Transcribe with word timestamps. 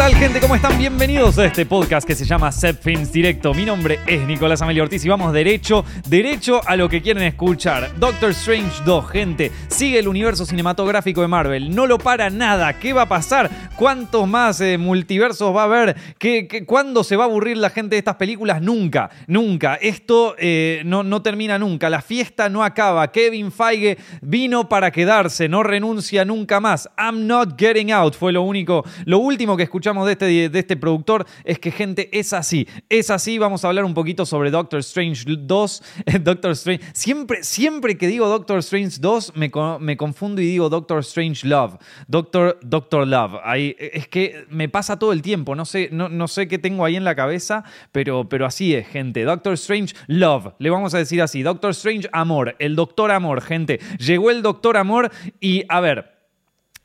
tal, 0.00 0.14
gente? 0.14 0.40
¿Cómo 0.40 0.54
están? 0.54 0.78
Bienvenidos 0.78 1.36
a 1.36 1.44
este 1.44 1.66
podcast 1.66 2.06
que 2.06 2.14
se 2.14 2.24
llama 2.24 2.50
Set 2.52 2.80
Films 2.80 3.12
Directo. 3.12 3.52
Mi 3.52 3.66
nombre 3.66 3.98
es 4.06 4.26
Nicolás 4.26 4.62
Amelio 4.62 4.82
Ortiz 4.84 5.04
y 5.04 5.10
vamos 5.10 5.30
derecho, 5.34 5.84
derecho 6.08 6.62
a 6.66 6.74
lo 6.76 6.88
que 6.88 7.02
quieren 7.02 7.22
escuchar. 7.22 7.90
Doctor 7.98 8.30
Strange 8.30 8.82
2, 8.86 9.10
gente. 9.10 9.52
Sigue 9.68 9.98
el 9.98 10.08
universo 10.08 10.46
cinematográfico 10.46 11.20
de 11.20 11.28
Marvel. 11.28 11.74
No 11.74 11.86
lo 11.86 11.98
para 11.98 12.30
nada. 12.30 12.78
¿Qué 12.78 12.94
va 12.94 13.02
a 13.02 13.08
pasar? 13.10 13.50
¿Cuántos 13.76 14.26
más 14.26 14.62
eh, 14.62 14.78
multiversos 14.78 15.54
va 15.54 15.62
a 15.62 15.64
haber? 15.64 15.94
¿Qué, 16.18 16.48
qué- 16.48 16.64
cuándo 16.64 17.04
se 17.04 17.16
va 17.16 17.24
a 17.24 17.26
aburrir 17.26 17.58
la 17.58 17.68
gente 17.68 17.96
de 17.96 17.98
estas 17.98 18.16
películas? 18.16 18.62
Nunca, 18.62 19.10
nunca. 19.26 19.74
Esto 19.74 20.34
eh, 20.38 20.80
no, 20.86 21.02
no 21.02 21.20
termina 21.20 21.58
nunca. 21.58 21.90
La 21.90 22.00
fiesta 22.00 22.48
no 22.48 22.64
acaba. 22.64 23.12
Kevin 23.12 23.52
Feige 23.52 23.98
vino 24.22 24.66
para 24.66 24.90
quedarse. 24.92 25.46
No 25.46 25.62
renuncia 25.62 26.24
nunca 26.24 26.58
más. 26.58 26.88
I'm 26.96 27.26
not 27.26 27.60
getting 27.60 27.92
out. 27.92 28.14
Fue 28.14 28.32
lo 28.32 28.40
único, 28.40 28.82
lo 29.04 29.18
último 29.18 29.58
que 29.58 29.64
escuchamos 29.64 29.89
de 29.90 30.12
este, 30.12 30.48
de 30.48 30.58
este 30.58 30.76
productor. 30.76 31.26
Es 31.44 31.58
que, 31.58 31.70
gente, 31.70 32.08
es 32.18 32.32
así. 32.32 32.66
Es 32.88 33.10
así. 33.10 33.38
Vamos 33.38 33.64
a 33.64 33.68
hablar 33.68 33.84
un 33.84 33.94
poquito 33.94 34.24
sobre 34.24 34.50
Doctor 34.50 34.80
Strange 34.80 35.24
2. 35.26 35.82
Doctor 36.22 36.52
Strange. 36.52 36.84
Siempre, 36.92 37.42
siempre 37.42 37.98
que 37.98 38.06
digo 38.06 38.28
Doctor 38.28 38.58
Strange 38.60 38.98
2, 39.00 39.32
me, 39.36 39.50
me 39.80 39.96
confundo 39.96 40.40
y 40.40 40.46
digo 40.46 40.68
Doctor 40.68 41.00
Strange 41.00 41.46
Love. 41.46 41.76
Doctor, 42.06 42.58
Doctor 42.62 43.06
Love. 43.06 43.40
Ahí, 43.44 43.76
es 43.78 44.08
que 44.08 44.46
me 44.48 44.68
pasa 44.68 44.98
todo 44.98 45.12
el 45.12 45.22
tiempo. 45.22 45.54
No 45.54 45.64
sé, 45.64 45.88
no, 45.92 46.08
no 46.08 46.28
sé 46.28 46.48
qué 46.48 46.58
tengo 46.58 46.84
ahí 46.84 46.96
en 46.96 47.04
la 47.04 47.14
cabeza, 47.14 47.64
pero, 47.92 48.28
pero 48.28 48.46
así 48.46 48.74
es, 48.74 48.86
gente. 48.86 49.24
Doctor 49.24 49.54
Strange 49.54 49.94
Love. 50.06 50.54
Le 50.58 50.70
vamos 50.70 50.94
a 50.94 50.98
decir 50.98 51.20
así. 51.20 51.42
Doctor 51.42 51.70
Strange 51.72 52.08
Amor. 52.12 52.56
El 52.58 52.76
Doctor 52.76 53.10
Amor, 53.10 53.42
gente. 53.42 53.80
Llegó 53.98 54.30
el 54.30 54.42
Doctor 54.42 54.76
Amor 54.76 55.10
y, 55.40 55.64
a 55.68 55.80
ver, 55.80 56.20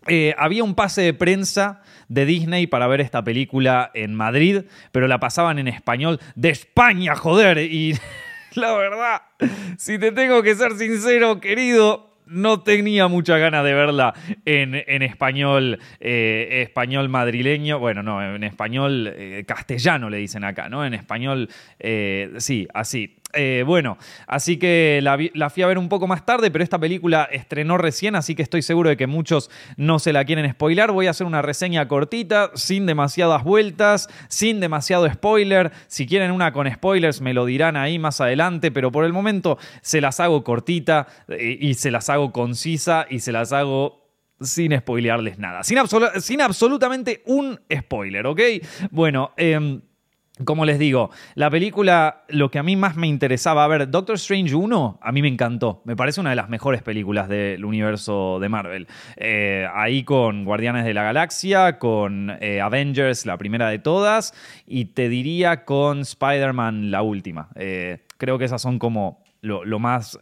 eh, 0.07 0.35
había 0.37 0.63
un 0.63 0.75
pase 0.75 1.01
de 1.01 1.13
prensa 1.13 1.81
de 2.07 2.25
Disney 2.25 2.67
para 2.67 2.87
ver 2.87 3.01
esta 3.01 3.23
película 3.23 3.91
en 3.93 4.13
Madrid, 4.15 4.63
pero 4.91 5.07
la 5.07 5.19
pasaban 5.19 5.59
en 5.59 5.67
español 5.67 6.19
de 6.35 6.49
España, 6.49 7.15
joder. 7.15 7.57
Y 7.57 7.97
la 8.55 8.73
verdad, 8.73 9.21
si 9.77 9.97
te 9.99 10.11
tengo 10.11 10.41
que 10.43 10.55
ser 10.55 10.73
sincero, 10.73 11.39
querido, 11.39 12.15
no 12.27 12.61
tenía 12.61 13.07
mucha 13.07 13.37
ganas 13.37 13.63
de 13.63 13.73
verla 13.73 14.13
en, 14.45 14.83
en 14.87 15.01
español, 15.01 15.79
eh, 15.99 16.63
español 16.63 17.09
madrileño. 17.09 17.79
Bueno, 17.79 18.03
no, 18.03 18.35
en 18.35 18.43
español 18.43 19.13
eh, 19.15 19.43
castellano 19.47 20.09
le 20.09 20.17
dicen 20.17 20.43
acá, 20.43 20.69
¿no? 20.69 20.85
En 20.85 20.93
español, 20.93 21.49
eh, 21.79 22.31
sí, 22.37 22.67
así. 22.73 23.17
Eh, 23.35 23.63
bueno, 23.65 23.97
así 24.27 24.57
que 24.57 24.99
la, 25.03 25.49
fui 25.49 25.63
a 25.63 25.67
ver 25.67 25.77
un 25.77 25.89
poco 25.89 26.07
más 26.07 26.25
tarde, 26.25 26.49
pero 26.51 26.63
esta 26.63 26.79
película 26.79 27.27
estrenó 27.31 27.77
recién, 27.77 28.15
así 28.15 28.33
que 28.33 28.41
estoy 28.41 28.61
seguro 28.61 28.89
de 28.89 28.97
que 28.97 29.07
muchos 29.07 29.51
no 29.75 29.99
se 29.99 30.13
la 30.13 30.23
quieren 30.23 30.49
spoilar. 30.49 30.91
Voy 30.91 31.07
a 31.07 31.11
hacer 31.11 31.27
una 31.27 31.41
reseña 31.41 31.87
cortita, 31.87 32.51
sin 32.55 32.85
demasiadas 32.85 33.43
vueltas, 33.43 34.09
sin 34.29 34.59
demasiado 34.59 35.09
spoiler. 35.11 35.71
Si 35.87 36.07
quieren 36.07 36.31
una 36.31 36.53
con 36.53 36.71
spoilers, 36.71 37.21
me 37.21 37.33
lo 37.33 37.45
dirán 37.45 37.75
ahí 37.75 37.99
más 37.99 38.21
adelante, 38.21 38.71
pero 38.71 38.91
por 38.91 39.03
el 39.03 39.13
momento 39.13 39.57
se 39.81 39.99
las 39.99 40.19
hago 40.19 40.43
cortita 40.43 41.07
eh, 41.27 41.57
y 41.59 41.73
se 41.73 41.91
las 41.91 42.09
hago 42.09 42.31
concisa 42.31 43.05
y 43.09 43.19
se 43.19 43.33
las 43.33 43.51
hago 43.51 44.05
sin 44.39 44.77
spoilearles 44.77 45.39
nada. 45.39 45.63
Sin, 45.63 45.77
sin 46.19 46.41
absolutamente 46.41 47.21
un 47.25 47.59
spoiler, 47.73 48.27
¿ok? 48.27 48.41
Bueno, 48.91 49.31
em, 49.37 49.81
como 50.43 50.65
les 50.65 50.77
digo, 50.77 51.11
la 51.35 51.49
película, 51.49 52.25
lo 52.27 52.51
que 52.51 52.59
a 52.59 52.63
mí 52.63 52.75
más 52.75 52.97
me 52.97 53.07
interesaba, 53.07 53.63
a 53.63 53.67
ver, 53.67 53.89
Doctor 53.89 54.15
Strange 54.15 54.53
1, 54.53 54.99
a 55.01 55.11
mí 55.13 55.21
me 55.21 55.29
encantó. 55.29 55.81
Me 55.85 55.95
parece 55.95 56.19
una 56.19 56.31
de 56.31 56.35
las 56.35 56.49
mejores 56.49 56.81
películas 56.81 57.29
del 57.29 57.63
universo 57.63 58.39
de 58.41 58.49
Marvel. 58.49 58.87
Eh, 59.15 59.65
ahí 59.73 60.03
con 60.03 60.43
Guardianes 60.43 60.83
de 60.83 60.93
la 60.93 61.03
Galaxia, 61.03 61.79
con 61.79 62.35
eh, 62.41 62.59
Avengers, 62.59 63.25
la 63.25 63.37
primera 63.37 63.69
de 63.69 63.79
todas, 63.79 64.33
y 64.67 64.85
te 64.85 65.07
diría 65.07 65.63
con 65.63 66.01
Spider-Man, 66.01 66.91
la 66.91 67.01
última. 67.01 67.47
Eh, 67.55 67.99
creo 68.17 68.37
que 68.37 68.43
esas 68.43 68.61
son 68.61 68.77
como 68.77 69.23
lo, 69.39 69.79
más... 69.79 70.19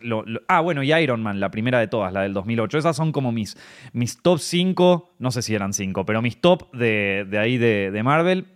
ah, 0.47 0.59
bueno, 0.59 0.83
y 0.83 0.93
Iron 0.93 1.23
Man, 1.23 1.39
la 1.39 1.49
primera 1.49 1.79
de 1.79 1.87
todas, 1.87 2.13
la 2.13 2.21
del 2.21 2.33
2008. 2.33 2.77
Esas 2.77 2.95
son 2.95 3.11
como 3.11 3.31
mis, 3.31 3.57
mis 3.93 4.21
top 4.21 4.37
5, 4.37 5.15
no 5.17 5.31
sé 5.31 5.41
si 5.41 5.55
eran 5.55 5.73
5, 5.73 6.05
pero 6.05 6.21
mis 6.21 6.39
top 6.39 6.71
de, 6.73 7.25
de 7.27 7.39
ahí 7.39 7.57
de, 7.57 7.89
de 7.89 8.03
Marvel. 8.03 8.52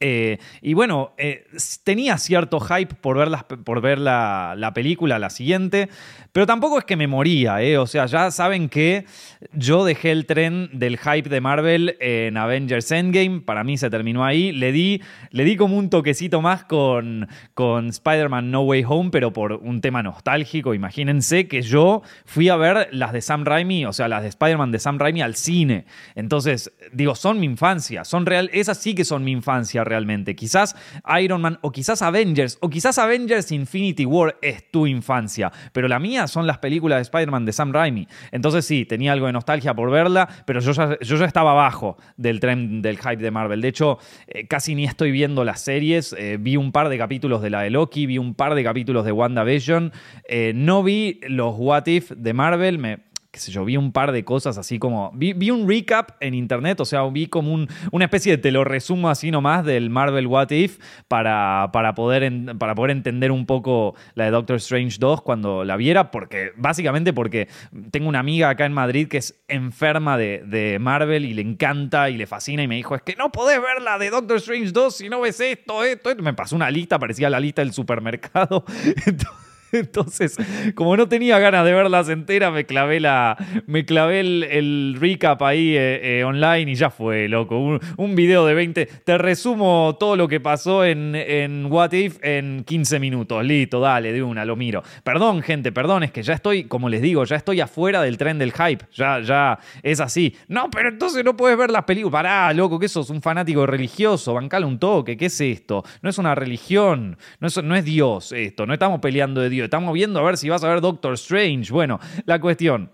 Eh, 0.00 0.38
y 0.62 0.74
bueno, 0.74 1.12
eh, 1.18 1.46
tenía 1.84 2.18
cierto 2.18 2.60
hype 2.60 2.94
por 2.94 3.16
ver, 3.18 3.28
las- 3.28 3.44
por 3.44 3.80
ver 3.80 3.98
la, 3.98 4.54
la 4.56 4.72
película, 4.74 5.18
la 5.18 5.30
siguiente, 5.30 5.88
pero 6.32 6.46
tampoco 6.46 6.78
es 6.78 6.84
que 6.84 6.96
me 6.96 7.06
moría, 7.06 7.62
¿eh? 7.62 7.78
O 7.78 7.86
sea, 7.86 8.06
ya 8.06 8.30
saben 8.30 8.68
que 8.68 9.06
yo 9.52 9.84
dejé 9.84 10.12
el 10.12 10.26
tren 10.26 10.70
del 10.72 10.98
hype 10.98 11.28
de 11.28 11.40
Marvel 11.40 11.96
en 12.00 12.36
Avengers 12.36 12.90
Endgame, 12.92 13.40
para 13.40 13.64
mí 13.64 13.76
se 13.76 13.90
terminó 13.90 14.24
ahí, 14.24 14.52
le 14.52 14.70
di, 14.72 15.02
le 15.30 15.44
di 15.44 15.56
como 15.56 15.76
un 15.76 15.90
toquecito 15.90 16.40
más 16.42 16.64
con, 16.64 17.28
con 17.54 17.88
Spider-Man 17.88 18.50
No 18.50 18.62
Way 18.62 18.84
Home, 18.86 19.10
pero 19.10 19.32
por 19.32 19.52
un 19.54 19.80
tema 19.80 20.02
nostálgico, 20.02 20.74
imagínense 20.74 21.48
que 21.48 21.62
yo 21.62 22.02
fui 22.24 22.48
a 22.50 22.56
ver 22.56 22.88
las 22.92 23.12
de 23.12 23.20
Sam 23.20 23.44
Raimi, 23.44 23.84
o 23.86 23.92
sea, 23.92 24.06
las 24.08 24.22
de 24.22 24.28
Spider-Man 24.28 24.70
de 24.70 24.78
Sam 24.78 24.98
Raimi 24.98 25.22
al 25.22 25.34
cine, 25.34 25.86
entonces, 26.14 26.72
digo, 26.92 27.14
son 27.14 27.40
mi 27.40 27.46
infancia, 27.46 28.04
son 28.04 28.26
real, 28.26 28.50
esas 28.52 28.78
sí 28.78 28.94
que 28.94 29.04
son 29.04 29.24
mi 29.24 29.32
infancia 29.32 29.77
realmente. 29.84 30.34
Quizás 30.34 30.76
Iron 31.20 31.40
Man 31.40 31.58
o 31.62 31.70
quizás 31.70 32.02
Avengers 32.02 32.58
o 32.60 32.68
quizás 32.68 32.98
Avengers 32.98 33.52
Infinity 33.52 34.04
War 34.04 34.36
es 34.42 34.70
tu 34.70 34.86
infancia, 34.86 35.52
pero 35.72 35.88
la 35.88 35.98
mía 35.98 36.26
son 36.26 36.46
las 36.46 36.58
películas 36.58 36.98
de 36.98 37.02
Spider-Man 37.02 37.44
de 37.44 37.52
Sam 37.52 37.72
Raimi. 37.72 38.08
Entonces 38.32 38.64
sí, 38.64 38.84
tenía 38.84 39.12
algo 39.12 39.26
de 39.26 39.32
nostalgia 39.32 39.74
por 39.74 39.90
verla, 39.90 40.28
pero 40.46 40.60
yo 40.60 40.72
ya, 40.72 40.98
yo 41.00 41.24
estaba 41.24 41.52
abajo 41.52 41.96
del 42.16 42.40
tren 42.40 42.82
del 42.82 42.98
hype 42.98 43.16
de 43.16 43.30
Marvel. 43.30 43.60
De 43.60 43.68
hecho, 43.68 43.98
eh, 44.26 44.46
casi 44.46 44.74
ni 44.74 44.84
estoy 44.84 45.10
viendo 45.10 45.44
las 45.44 45.60
series. 45.60 46.14
Eh, 46.18 46.36
vi 46.40 46.56
un 46.56 46.72
par 46.72 46.88
de 46.88 46.98
capítulos 46.98 47.42
de 47.42 47.50
la 47.50 47.62
de 47.62 47.70
Loki, 47.70 48.06
vi 48.06 48.18
un 48.18 48.34
par 48.34 48.54
de 48.54 48.64
capítulos 48.64 49.04
de 49.04 49.12
WandaVision. 49.12 49.92
Eh, 50.28 50.52
no 50.54 50.82
vi 50.82 51.20
los 51.28 51.54
What 51.56 51.86
If 51.86 52.10
de 52.10 52.32
Marvel, 52.32 52.78
me 52.78 52.98
yo, 53.46 53.64
vi 53.64 53.76
un 53.76 53.92
par 53.92 54.12
de 54.12 54.24
cosas 54.24 54.58
así 54.58 54.78
como. 54.78 55.10
Vi, 55.14 55.50
un 55.50 55.68
recap 55.68 56.12
en 56.20 56.34
internet, 56.34 56.80
o 56.80 56.84
sea, 56.84 57.04
vi 57.04 57.26
como 57.26 57.52
un- 57.52 57.68
una 57.92 58.04
especie 58.06 58.32
de 58.32 58.38
te 58.38 58.50
lo 58.52 58.64
resumo 58.64 59.08
así 59.08 59.30
nomás 59.30 59.64
del 59.64 59.90
Marvel 59.90 60.26
What 60.26 60.50
If 60.50 60.78
para, 61.08 61.70
para, 61.72 61.94
poder 61.94 62.22
en- 62.24 62.58
para 62.58 62.74
poder 62.74 62.90
entender 62.90 63.30
un 63.32 63.46
poco 63.46 63.94
la 64.14 64.24
de 64.24 64.30
Doctor 64.30 64.56
Strange 64.56 64.96
2 64.98 65.22
cuando 65.22 65.64
la 65.64 65.76
viera, 65.76 66.10
porque 66.10 66.52
básicamente 66.56 67.12
porque 67.12 67.48
tengo 67.90 68.08
una 68.08 68.18
amiga 68.18 68.48
acá 68.50 68.66
en 68.66 68.72
Madrid 68.72 69.08
que 69.08 69.18
es 69.18 69.40
enferma 69.48 70.16
de, 70.18 70.76
Marvel 70.80 71.24
y 71.24 71.34
le 71.34 71.42
encanta 71.42 72.10
y 72.10 72.16
le 72.16 72.26
fascina 72.26 72.62
y 72.62 72.68
me 72.68 72.76
dijo: 72.76 72.94
Es 72.94 73.02
que 73.02 73.14
no 73.16 73.30
podés 73.32 73.60
ver 73.60 73.80
la 73.82 73.98
de 73.98 74.10
Doctor 74.10 74.36
Strange 74.38 74.72
2 74.72 74.96
si 74.96 75.08
no 75.08 75.20
ves 75.20 75.40
esto, 75.40 75.84
esto, 75.84 76.10
esto. 76.10 76.22
Me 76.22 76.34
pasó 76.34 76.56
una 76.56 76.70
lista, 76.70 76.98
parecía 76.98 77.30
la 77.30 77.40
lista 77.40 77.62
del 77.62 77.72
supermercado. 77.72 78.64
entonces, 79.72 80.36
como 80.74 80.96
no 80.96 81.08
tenía 81.08 81.38
ganas 81.38 81.64
de 81.64 81.72
verlas 81.72 82.08
enteras, 82.08 82.52
me 82.52 82.64
clavé, 82.64 83.00
la, 83.00 83.36
me 83.66 83.84
clavé 83.84 84.20
el, 84.20 84.96
recap 84.98 85.42
ahí 85.42 85.76
eh, 85.76 86.20
eh, 86.20 86.24
online 86.24 86.72
y 86.72 86.74
ya 86.74 86.90
fue, 86.90 87.28
loco. 87.28 87.58
Un, 87.58 87.80
un 87.96 88.14
video 88.14 88.46
de 88.46 88.54
20. 88.54 88.86
Te 89.04 89.18
resumo 89.18 89.96
todo 89.98 90.16
lo 90.16 90.28
que 90.28 90.40
pasó 90.40 90.84
en, 90.84 91.14
en 91.14 91.66
What 91.66 91.92
If 91.92 92.18
en 92.22 92.64
15 92.64 92.98
minutos. 93.00 93.44
Listo, 93.44 93.80
dale, 93.80 94.12
de 94.12 94.22
una, 94.22 94.44
lo 94.44 94.56
miro. 94.56 94.82
Perdón, 95.02 95.42
gente, 95.42 95.72
perdón, 95.72 96.02
es 96.04 96.12
que 96.12 96.22
ya 96.22 96.34
estoy, 96.34 96.64
como 96.64 96.88
les 96.88 97.02
digo, 97.02 97.24
ya 97.24 97.36
estoy 97.36 97.60
afuera 97.60 98.02
del 98.02 98.16
tren 98.18 98.38
del 98.38 98.52
hype. 98.52 98.86
Ya, 98.94 99.20
ya 99.20 99.58
es 99.82 100.00
así. 100.00 100.34
No, 100.48 100.70
pero 100.70 100.88
entonces 100.88 101.24
no 101.24 101.36
puedes 101.36 101.56
ver 101.58 101.70
las 101.70 101.84
películas. 101.84 102.12
Pará, 102.12 102.52
loco, 102.52 102.78
que 102.78 102.88
sos 102.88 103.10
un 103.10 103.22
fanático 103.22 103.66
religioso. 103.66 104.34
Bancale 104.34 104.66
un 104.66 104.78
toque. 104.78 105.16
¿Qué 105.16 105.26
es 105.26 105.40
esto? 105.40 105.84
No 106.02 106.10
es 106.10 106.18
una 106.18 106.34
religión. 106.34 107.16
No 107.40 107.48
es, 107.48 107.62
no 107.62 107.76
es 107.76 107.84
Dios 107.84 108.32
esto. 108.32 108.66
No 108.66 108.72
estamos 108.72 109.00
peleando 109.00 109.40
de 109.40 109.50
Dios. 109.50 109.57
Estamos 109.64 109.92
viendo 109.94 110.20
a 110.20 110.22
ver 110.22 110.36
si 110.36 110.48
vas 110.48 110.64
a 110.64 110.68
ver 110.68 110.80
Doctor 110.80 111.14
Strange. 111.14 111.72
Bueno, 111.72 112.00
la 112.24 112.40
cuestión 112.40 112.90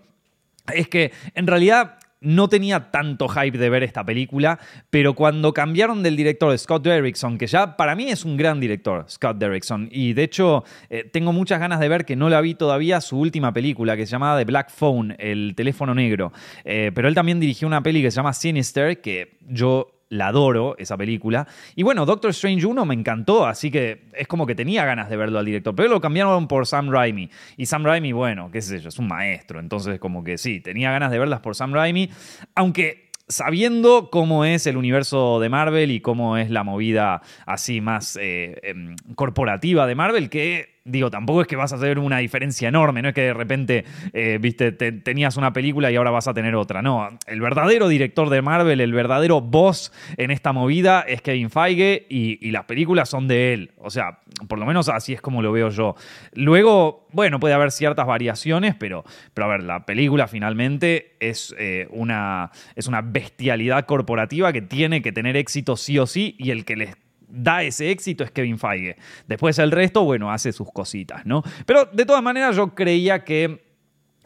es 0.73 0.87
que 0.87 1.11
en 1.33 1.47
realidad 1.47 1.99
no 2.21 2.47
tenía 2.49 2.91
tanto 2.91 3.27
hype 3.27 3.57
de 3.57 3.69
ver 3.69 3.83
esta 3.83 4.03
película, 4.03 4.57
pero 4.89 5.13
cuando 5.13 5.53
cambiaron 5.53 6.01
del 6.01 6.15
director 6.15 6.57
Scott 6.57 6.83
Derrickson, 6.83 7.37
que 7.37 7.45
ya 7.45 7.77
para 7.77 7.95
mí 7.95 8.09
es 8.09 8.25
un 8.25 8.35
gran 8.35 8.59
director, 8.59 9.05
Scott 9.07 9.37
Derrickson, 9.37 9.89
y 9.91 10.13
de 10.13 10.23
hecho 10.23 10.63
eh, 10.89 11.07
tengo 11.11 11.33
muchas 11.33 11.59
ganas 11.59 11.79
de 11.79 11.87
ver 11.87 12.03
que 12.03 12.15
no 12.15 12.29
la 12.29 12.41
vi 12.41 12.55
todavía 12.55 12.99
su 13.01 13.19
última 13.19 13.53
película, 13.53 13.95
que 13.95 14.07
se 14.07 14.13
llamaba 14.13 14.39
The 14.39 14.45
Black 14.45 14.71
Phone, 14.71 15.15
el 15.19 15.53
teléfono 15.55 15.93
negro, 15.93 16.31
Eh, 16.63 16.91
pero 16.95 17.07
él 17.07 17.13
también 17.13 17.39
dirigió 17.39 17.67
una 17.67 17.83
peli 17.83 18.01
que 18.01 18.09
se 18.09 18.15
llama 18.15 18.33
Sinister, 18.33 19.01
que 19.01 19.37
yo 19.47 19.94
la 20.09 20.27
adoro, 20.27 20.75
esa 20.77 20.97
película. 20.97 21.47
Y 21.75 21.83
bueno, 21.83 22.05
Doctor 22.05 22.31
Strange 22.31 22.65
1 22.65 22.85
me 22.85 22.93
encantó, 22.93 23.45
así 23.45 23.71
que 23.71 24.09
es 24.13 24.27
como 24.27 24.45
que 24.45 24.55
tenía 24.55 24.85
ganas 24.85 25.09
de 25.09 25.17
verlo 25.17 25.39
al 25.39 25.45
director, 25.45 25.75
pero 25.75 25.89
lo 25.89 26.01
cambiaron 26.01 26.47
por 26.47 26.67
Sam 26.67 26.89
Raimi. 26.89 27.29
Y 27.57 27.65
Sam 27.65 27.83
Raimi, 27.83 28.11
bueno, 28.11 28.49
qué 28.51 28.61
sé 28.61 28.79
yo, 28.79 28.89
es 28.89 28.99
un 28.99 29.07
maestro, 29.07 29.59
entonces 29.59 29.99
como 29.99 30.23
que 30.23 30.37
sí, 30.37 30.59
tenía 30.59 30.91
ganas 30.91 31.11
de 31.11 31.19
verlas 31.19 31.39
por 31.41 31.55
Sam 31.55 31.73
Raimi, 31.73 32.09
aunque 32.53 33.05
sabiendo 33.27 34.09
cómo 34.11 34.45
es 34.45 34.67
el 34.67 34.77
universo 34.77 35.39
de 35.39 35.49
Marvel 35.49 35.91
y 35.91 35.99
cómo 35.99 36.37
es 36.37 36.49
la 36.49 36.63
movida 36.63 37.21
así 37.45 37.81
más 37.81 38.17
eh, 38.21 38.59
em, 38.63 38.95
corporativa 39.15 39.87
de 39.87 39.95
Marvel, 39.95 40.29
que 40.29 40.74
digo, 40.85 41.09
tampoco 41.09 41.41
es 41.41 41.47
que 41.47 41.55
vas 41.55 41.73
a 41.73 41.77
hacer 41.77 41.97
una 41.97 42.19
diferencia 42.19 42.69
enorme, 42.69 43.01
no 43.01 43.09
es 43.09 43.15
que 43.15 43.21
de 43.21 43.33
repente, 43.33 43.85
eh, 44.13 44.37
viste, 44.39 44.71
tenías 44.71 45.35
una 45.35 45.51
película 45.51 45.91
y 45.91 45.95
ahora 45.95 46.11
vas 46.11 46.27
a 46.27 46.33
tener 46.33 46.55
otra. 46.55 46.83
No, 46.83 47.09
el 47.25 47.41
verdadero 47.41 47.87
director 47.87 48.29
de 48.29 48.43
Marvel, 48.43 48.79
el 48.79 48.93
verdadero 48.93 49.41
boss 49.41 49.91
en 50.17 50.29
esta 50.29 50.53
movida 50.53 51.01
es 51.01 51.23
Kevin 51.23 51.49
Feige 51.49 52.05
y, 52.07 52.35
las 52.55 52.65
películas 52.65 53.09
son 53.09 53.27
de 53.27 53.53
él. 53.53 53.71
O 53.77 53.89
sea, 53.89 54.19
por 54.47 54.59
lo 54.59 54.65
menos 54.65 54.87
así 54.87 55.11
es 55.11 55.21
como 55.21 55.41
lo 55.41 55.51
veo 55.51 55.69
yo. 55.69 55.95
Luego, 56.33 57.07
bueno, 57.11 57.39
puede 57.39 57.55
haber 57.55 57.71
ciertas 57.71 58.05
variaciones, 58.05 58.75
pero, 58.75 59.03
pero 59.33 59.47
a 59.47 59.49
ver, 59.49 59.63
la 59.63 59.85
película 59.85 60.27
finalmente 60.27 61.15
es, 61.19 61.53
eh, 61.57 61.87
una, 61.89 62.51
es 62.75 62.87
una 62.87 63.01
bestialidad 63.01 63.85
corporativa 63.87 64.53
que 64.53 64.61
tiene 64.61 65.01
que 65.01 65.11
tener 65.11 65.35
éxito 65.35 65.75
sí 65.75 65.97
o 65.97 66.05
sí 66.05 66.35
y 66.37 66.51
el 66.51 66.63
que 66.63 66.75
les 66.75 66.95
da 67.27 67.63
ese 67.63 67.91
éxito 67.91 68.23
es 68.23 68.31
Kevin 68.31 68.57
Feige. 68.59 68.97
Después 69.27 69.59
el 69.59 69.71
resto, 69.71 70.03
bueno, 70.03 70.31
hace 70.31 70.51
sus 70.51 70.71
cositas, 70.71 71.25
¿no? 71.25 71.43
Pero 71.65 71.85
de 71.85 72.05
todas 72.05 72.23
maneras 72.23 72.55
yo 72.55 72.75
creía 72.75 73.23
que 73.23 73.65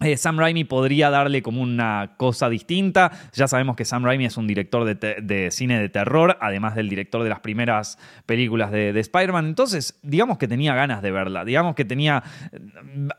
eh, 0.02 0.16
Sam 0.16 0.40
Raimi 0.40 0.64
podría 0.64 1.10
darle 1.10 1.42
como 1.42 1.62
una 1.62 2.14
cosa 2.18 2.50
distinta. 2.50 3.12
Ya 3.34 3.48
sabemos 3.48 3.76
que 3.76 3.84
Sam 3.84 4.06
Raimi 4.06 4.26
es 4.26 4.38
un 4.38 4.48
director 4.48 4.86
de, 4.86 5.52
cine 5.52 5.80
de 5.80 5.90
terror, 5.90 6.38
además 6.40 6.76
del 6.76 6.88
director 6.88 7.22
de 7.24 7.30
las 7.30 7.42
primeras 7.42 7.98
películas 8.26 8.72
de, 8.72 8.98
Spider-Man. 8.98 9.48
Entonces, 9.48 10.00
digamos 10.02 10.38
que 10.38 10.48
tenía 10.48 10.74
ganas 10.74 11.02
de 11.02 11.12
verla, 11.12 11.44
digamos 11.44 11.76
que 11.76 11.86
tenía... 11.86 12.24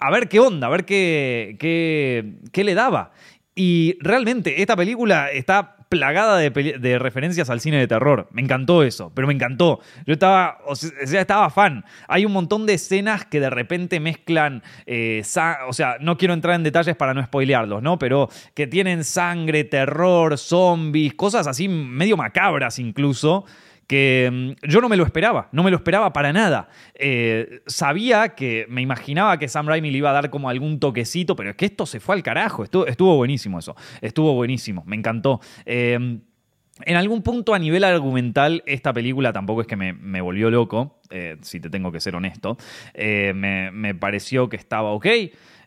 A 0.00 0.10
ver 0.10 0.28
qué 0.28 0.40
onda, 0.40 0.68
a 0.68 0.70
ver 0.70 0.84
qué, 0.84 1.56
qué, 1.58 2.38
qué 2.52 2.64
le 2.64 2.74
daba. 2.74 3.12
Y 3.54 3.98
realmente 4.00 4.62
esta 4.62 4.76
película 4.76 5.30
está 5.30 5.79
plagada 5.90 6.38
de, 6.38 6.98
referencias 7.00 7.50
al 7.50 7.60
cine 7.60 7.78
de 7.78 7.88
terror. 7.88 8.28
Me 8.30 8.40
encantó 8.40 8.84
eso, 8.84 9.10
pero 9.12 9.26
me 9.26 9.34
encantó. 9.34 9.80
Yo 10.06 10.12
estaba, 10.12 10.58
o 10.64 10.76
sea, 10.76 11.20
estaba 11.20 11.50
fan. 11.50 11.84
Hay 12.06 12.24
un 12.24 12.32
montón 12.32 12.64
de 12.64 12.74
escenas 12.74 13.24
que 13.26 13.40
de 13.40 13.50
repente 13.50 13.98
mezclan, 13.98 14.62
eh, 14.86 15.22
o 15.68 15.72
sea, 15.72 15.96
no 16.00 16.16
quiero 16.16 16.32
entrar 16.32 16.54
en 16.54 16.62
detalles 16.62 16.94
para 16.94 17.12
no 17.12 17.22
spoilearlos, 17.24 17.82
¿no? 17.82 17.98
Pero 17.98 18.30
que 18.54 18.68
tienen 18.68 19.02
sangre, 19.02 19.64
terror, 19.64 20.38
zombies, 20.38 21.14
cosas 21.14 21.48
así 21.48 21.68
medio 21.68 22.16
macabras 22.16 22.78
incluso 22.78 23.44
que 23.90 24.30
mm, 24.32 24.68
yo 24.68 24.80
no 24.80 24.88
me 24.88 24.96
lo 24.96 25.02
esperaba, 25.02 25.48
no 25.50 25.64
me 25.64 25.70
lo 25.72 25.76
esperaba 25.76 26.12
para 26.12 26.32
nada. 26.32 26.68
Eh, 26.94 27.60
sabía 27.66 28.36
que, 28.36 28.64
me 28.68 28.82
imaginaba 28.82 29.36
que 29.36 29.48
Sam 29.48 29.66
Raimi 29.66 29.90
le 29.90 29.98
iba 29.98 30.10
a 30.10 30.12
dar 30.12 30.30
como 30.30 30.48
algún 30.48 30.78
toquecito, 30.78 31.34
pero 31.34 31.50
es 31.50 31.56
que 31.56 31.64
esto 31.64 31.86
se 31.86 31.98
fue 31.98 32.14
al 32.14 32.22
carajo, 32.22 32.62
estuvo, 32.62 32.86
estuvo 32.86 33.16
buenísimo 33.16 33.58
eso, 33.58 33.74
estuvo 34.00 34.32
buenísimo, 34.34 34.84
me 34.86 34.94
encantó. 34.94 35.40
Eh, 35.66 36.20
en 36.82 36.96
algún 36.96 37.22
punto 37.22 37.52
a 37.52 37.58
nivel 37.58 37.82
argumental, 37.82 38.62
esta 38.64 38.92
película 38.92 39.32
tampoco 39.32 39.62
es 39.62 39.66
que 39.66 39.74
me, 39.74 40.20
volvió 40.20 40.52
loco, 40.52 41.00
eh, 41.10 41.36
si 41.40 41.58
te 41.58 41.68
tengo 41.68 41.90
que 41.90 41.98
ser 41.98 42.14
honesto. 42.14 42.58
me, 42.94 43.72
me, 43.72 43.92
pareció 43.96 44.48
que 44.48 44.56
estaba 44.56 44.92
ok. 44.92 45.06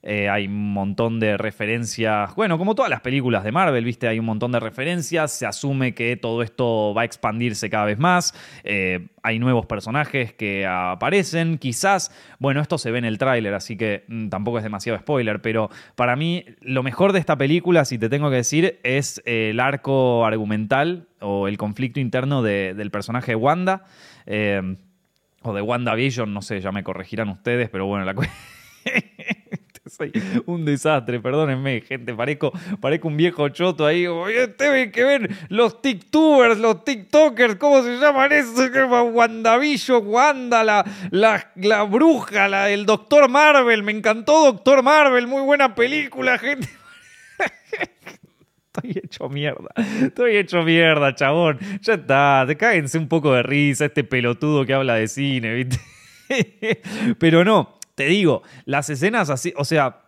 Eh, 0.05 0.27
hay 0.27 0.47
un 0.47 0.73
montón 0.73 1.21
de 1.21 1.37
referencias, 1.37 2.35
bueno, 2.35 2.57
como 2.57 2.75
todas 2.75 2.89
las 2.89 2.99
películas 2.99 3.45
de 3.45 3.53
Marvel, 3.53 3.85
viste, 3.85 4.05
hay 4.09 4.19
un 4.19 4.25
montón 4.25 4.51
de 4.51 4.59
referencias, 4.59 5.31
se 5.31 5.45
asume 5.45 5.93
que 5.93 6.17
todo 6.17 6.43
esto 6.43 6.93
va 6.93 7.03
a 7.03 7.05
expandirse 7.05 7.69
cada 7.69 7.85
vez 7.85 7.97
más, 7.97 8.33
eh, 8.65 9.07
hay 9.23 9.39
nuevos 9.39 9.65
personajes 9.65 10.33
que 10.33 10.67
aparecen, 10.67 11.57
quizás, 11.57 12.11
bueno, 12.37 12.59
esto 12.59 12.77
se 12.77 12.91
ve 12.91 12.97
en 12.99 13.05
el 13.05 13.17
tráiler, 13.17 13.53
así 13.53 13.77
que 13.77 14.03
mm, 14.09 14.27
tampoco 14.27 14.57
es 14.57 14.65
demasiado 14.65 14.99
spoiler, 14.99 15.41
pero 15.41 15.69
para 15.95 16.17
mí 16.17 16.43
lo 16.59 16.83
mejor 16.83 17.13
de 17.13 17.19
esta 17.19 17.37
película, 17.37 17.85
si 17.85 17.97
te 17.97 18.09
tengo 18.09 18.29
que 18.29 18.35
decir, 18.35 18.81
es 18.83 19.21
el 19.25 19.61
arco 19.61 20.25
argumental 20.25 21.07
o 21.21 21.47
el 21.47 21.57
conflicto 21.57 22.01
interno 22.01 22.41
del 22.41 22.91
personaje 22.91 23.31
de 23.31 23.35
Wanda. 23.37 23.85
Eh, 24.25 24.75
o 25.43 25.53
de 25.53 25.61
WandaVision, 25.61 26.33
no 26.33 26.41
sé, 26.41 26.61
ya 26.61 26.71
me 26.71 26.83
corregirán 26.83 27.29
ustedes, 27.29 27.69
pero 27.69 27.85
bueno, 27.85 28.05
la 28.05 28.15
soy 29.89 30.11
un 30.45 30.65
desastre, 30.65 31.19
perdónenme, 31.19 31.81
gente. 31.81 32.13
Parezco, 32.13 32.51
parezco 32.79 33.07
un 33.07 33.17
viejo 33.17 33.49
choto 33.49 33.85
ahí. 33.85 34.05
Tienen 34.57 34.91
que 34.91 35.03
ver 35.03 35.29
los 35.49 35.81
TikTubers, 35.81 36.57
los 36.57 36.83
TikTokers, 36.83 37.55
¿cómo 37.55 37.83
se 37.83 37.97
llaman 37.97 38.31
eso? 38.31 38.53
Wandavillo, 39.11 39.99
Wanda, 39.99 40.63
la, 40.63 40.85
la, 41.11 41.83
bruja, 41.83 42.47
la, 42.47 42.69
el 42.69 42.85
Doctor 42.85 43.29
Marvel. 43.29 43.83
Me 43.83 43.91
encantó 43.91 44.45
Doctor 44.45 44.83
Marvel, 44.83 45.27
muy 45.27 45.41
buena 45.41 45.75
película, 45.75 46.37
gente. 46.39 46.69
Estoy 48.75 49.01
hecho 49.03 49.29
mierda. 49.29 49.69
Estoy 50.01 50.37
hecho 50.37 50.63
mierda, 50.63 51.13
chabón. 51.13 51.59
Ya 51.81 51.93
está. 51.93 52.47
Cáguense 52.57 52.97
un 52.97 53.07
poco 53.07 53.33
de 53.33 53.43
risa 53.43 53.85
este 53.85 54.03
pelotudo 54.03 54.65
que 54.65 54.73
habla 54.73 54.95
de 54.95 55.07
cine, 55.07 55.53
¿viste? 55.53 55.79
Pero 57.19 57.43
no 57.43 57.82
te 57.95 58.05
digo, 58.05 58.43
las 58.65 58.89
escenas 58.89 59.29
así, 59.29 59.53
o 59.57 59.65
sea, 59.65 60.03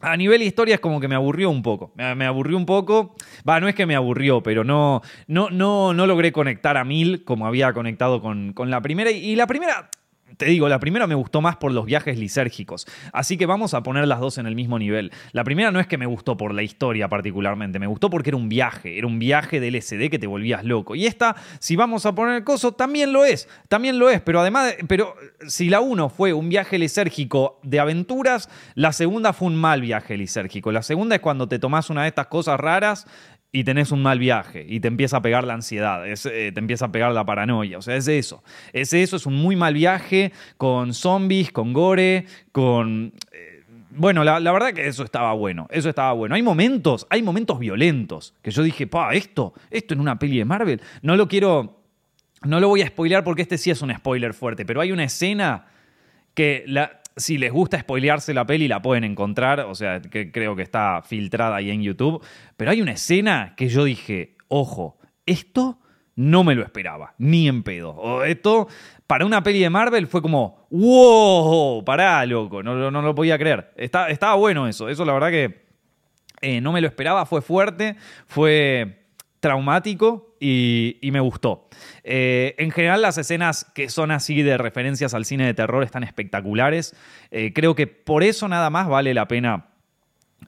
a 0.00 0.16
nivel 0.16 0.42
historia 0.42 0.74
es 0.74 0.80
como 0.80 1.00
que 1.00 1.08
me 1.08 1.14
aburrió 1.14 1.50
un 1.50 1.62
poco. 1.62 1.92
Me, 1.96 2.26
aburrió 2.26 2.56
un 2.56 2.66
poco. 2.66 3.14
Va, 3.48 3.60
no 3.60 3.68
es 3.68 3.74
que 3.74 3.86
me 3.86 3.96
aburrió, 3.96 4.42
pero 4.42 4.62
no, 4.62 5.00
no, 5.26 5.50
no, 5.50 5.94
no 5.94 6.06
logré 6.06 6.30
conectar 6.30 6.76
a 6.76 6.84
mil 6.84 7.24
como 7.24 7.46
había 7.46 7.72
conectado 7.72 8.20
con, 8.20 8.52
con 8.52 8.70
la 8.70 8.82
primera. 8.82 9.10
Y 9.10 9.34
la 9.34 9.46
primera, 9.46 9.90
te 10.36 10.46
digo, 10.46 10.68
la 10.68 10.80
primera 10.80 11.06
me 11.06 11.14
gustó 11.14 11.40
más 11.40 11.56
por 11.56 11.72
los 11.72 11.86
viajes 11.86 12.18
lisérgicos, 12.18 12.86
así 13.12 13.36
que 13.36 13.46
vamos 13.46 13.74
a 13.74 13.82
poner 13.82 14.06
las 14.08 14.20
dos 14.20 14.38
en 14.38 14.46
el 14.46 14.54
mismo 14.54 14.78
nivel. 14.78 15.12
La 15.32 15.44
primera 15.44 15.70
no 15.70 15.80
es 15.80 15.86
que 15.86 15.98
me 15.98 16.06
gustó 16.06 16.36
por 16.36 16.54
la 16.54 16.62
historia 16.62 17.08
particularmente, 17.08 17.78
me 17.78 17.86
gustó 17.86 18.10
porque 18.10 18.30
era 18.30 18.36
un 18.36 18.48
viaje, 18.48 18.98
era 18.98 19.06
un 19.06 19.18
viaje 19.18 19.60
del 19.60 19.80
SD 19.80 20.10
que 20.10 20.18
te 20.18 20.26
volvías 20.26 20.64
loco. 20.64 20.94
Y 20.94 21.06
esta, 21.06 21.36
si 21.58 21.76
vamos 21.76 22.06
a 22.06 22.14
poner 22.14 22.36
el 22.36 22.44
coso, 22.44 22.72
también 22.72 23.12
lo 23.12 23.24
es, 23.24 23.48
también 23.68 23.98
lo 23.98 24.10
es, 24.10 24.20
pero 24.20 24.40
además, 24.40 24.74
pero 24.88 25.14
si 25.46 25.68
la 25.68 25.80
uno 25.80 26.08
fue 26.08 26.32
un 26.32 26.48
viaje 26.48 26.78
lisérgico 26.78 27.60
de 27.62 27.80
aventuras, 27.80 28.48
la 28.74 28.92
segunda 28.92 29.32
fue 29.32 29.48
un 29.48 29.56
mal 29.56 29.80
viaje 29.80 30.16
lisérgico. 30.16 30.72
La 30.72 30.82
segunda 30.82 31.16
es 31.16 31.20
cuando 31.20 31.48
te 31.48 31.58
tomás 31.58 31.90
una 31.90 32.02
de 32.02 32.08
estas 32.08 32.26
cosas 32.26 32.58
raras 32.58 33.06
y 33.54 33.62
tenés 33.62 33.92
un 33.92 34.02
mal 34.02 34.18
viaje 34.18 34.66
y 34.68 34.80
te 34.80 34.88
empieza 34.88 35.18
a 35.18 35.22
pegar 35.22 35.44
la 35.44 35.54
ansiedad, 35.54 36.04
eh, 36.08 36.16
te 36.52 36.58
empieza 36.58 36.86
a 36.86 36.92
pegar 36.92 37.12
la 37.12 37.24
paranoia. 37.24 37.78
O 37.78 37.82
sea, 37.82 37.94
es 37.94 38.08
eso. 38.08 38.42
Es 38.72 38.92
eso, 38.92 39.14
es 39.14 39.26
un 39.26 39.36
muy 39.36 39.54
mal 39.54 39.74
viaje 39.74 40.32
con 40.56 40.92
zombies, 40.92 41.52
con 41.52 41.72
gore, 41.72 42.26
con... 42.50 43.12
Eh, 43.30 43.62
bueno, 43.90 44.24
la, 44.24 44.40
verdad 44.40 44.72
que 44.72 44.88
eso 44.88 45.04
estaba 45.04 45.32
bueno, 45.34 45.68
eso 45.70 45.88
estaba 45.88 46.12
bueno. 46.14 46.34
Hay 46.34 46.42
momentos, 46.42 47.06
hay 47.10 47.22
momentos 47.22 47.60
violentos 47.60 48.34
que 48.42 48.50
yo 48.50 48.64
dije, 48.64 48.88
pa, 48.88 49.14
esto, 49.14 49.54
esto 49.70 49.94
en 49.94 50.00
una 50.00 50.18
peli 50.18 50.38
de 50.38 50.44
Marvel, 50.44 50.82
no 51.02 51.14
lo 51.14 51.28
quiero, 51.28 51.78
no 52.42 52.58
lo 52.58 52.66
voy 52.66 52.82
a 52.82 52.88
spoilear 52.88 53.22
porque 53.22 53.42
este 53.42 53.56
sí 53.56 53.70
es 53.70 53.80
un 53.82 53.94
spoiler 53.94 54.34
fuerte, 54.34 54.66
pero 54.66 54.80
hay 54.80 54.90
una 54.90 55.04
escena 55.04 55.66
que 56.34 56.64
la, 56.66 57.02
si 57.16 57.38
les 57.38 57.52
gusta 57.52 57.78
spoilearse 57.80 58.34
la 58.34 58.46
peli, 58.46 58.68
la 58.68 58.82
pueden 58.82 59.04
encontrar. 59.04 59.60
O 59.60 59.74
sea, 59.74 60.00
que 60.00 60.32
creo 60.32 60.56
que 60.56 60.62
está 60.62 61.02
filtrada 61.02 61.56
ahí 61.56 61.70
en 61.70 61.82
YouTube. 61.82 62.24
Pero 62.56 62.70
hay 62.70 62.80
una 62.80 62.92
escena 62.92 63.54
que 63.56 63.68
yo 63.68 63.84
dije, 63.84 64.36
ojo, 64.48 64.98
esto 65.26 65.78
no 66.16 66.44
me 66.44 66.54
lo 66.54 66.62
esperaba, 66.62 67.14
ni 67.18 67.48
en 67.48 67.62
pedo. 67.62 67.90
O 67.90 68.22
esto, 68.22 68.68
para 69.06 69.26
una 69.26 69.42
peli 69.42 69.60
de 69.60 69.70
Marvel, 69.70 70.06
fue 70.06 70.22
como, 70.22 70.66
wow, 70.70 71.84
pará, 71.84 72.24
loco, 72.26 72.62
no, 72.62 72.90
no, 72.90 73.02
lo 73.02 73.14
podía 73.14 73.38
creer. 73.38 73.72
Está, 73.76 74.08
estaba 74.08 74.34
bueno 74.34 74.68
eso. 74.68 74.88
Eso 74.88 75.04
la 75.04 75.12
verdad 75.12 75.30
que 75.30 75.64
eh, 76.40 76.60
no 76.60 76.72
me 76.72 76.80
lo 76.80 76.86
esperaba, 76.86 77.26
fue 77.26 77.42
fuerte, 77.42 77.96
fue 78.26 79.03
traumático 79.44 80.34
y, 80.40 80.98
me 81.12 81.20
gustó. 81.20 81.68
Eh, 82.02 82.54
en 82.56 82.70
general 82.70 83.02
las 83.02 83.18
escenas 83.18 83.66
que 83.74 83.90
son 83.90 84.10
así 84.10 84.42
de 84.42 84.56
referencias 84.56 85.12
al 85.12 85.26
cine 85.26 85.44
de 85.44 85.52
terror 85.52 85.84
están 85.84 86.02
espectaculares. 86.02 86.96
Eh, 87.30 87.52
creo 87.54 87.74
que 87.74 87.86
por 87.86 88.22
eso 88.22 88.48
nada 88.48 88.70
más 88.70 88.88
vale 88.88 89.12
la 89.12 89.28
pena 89.28 89.73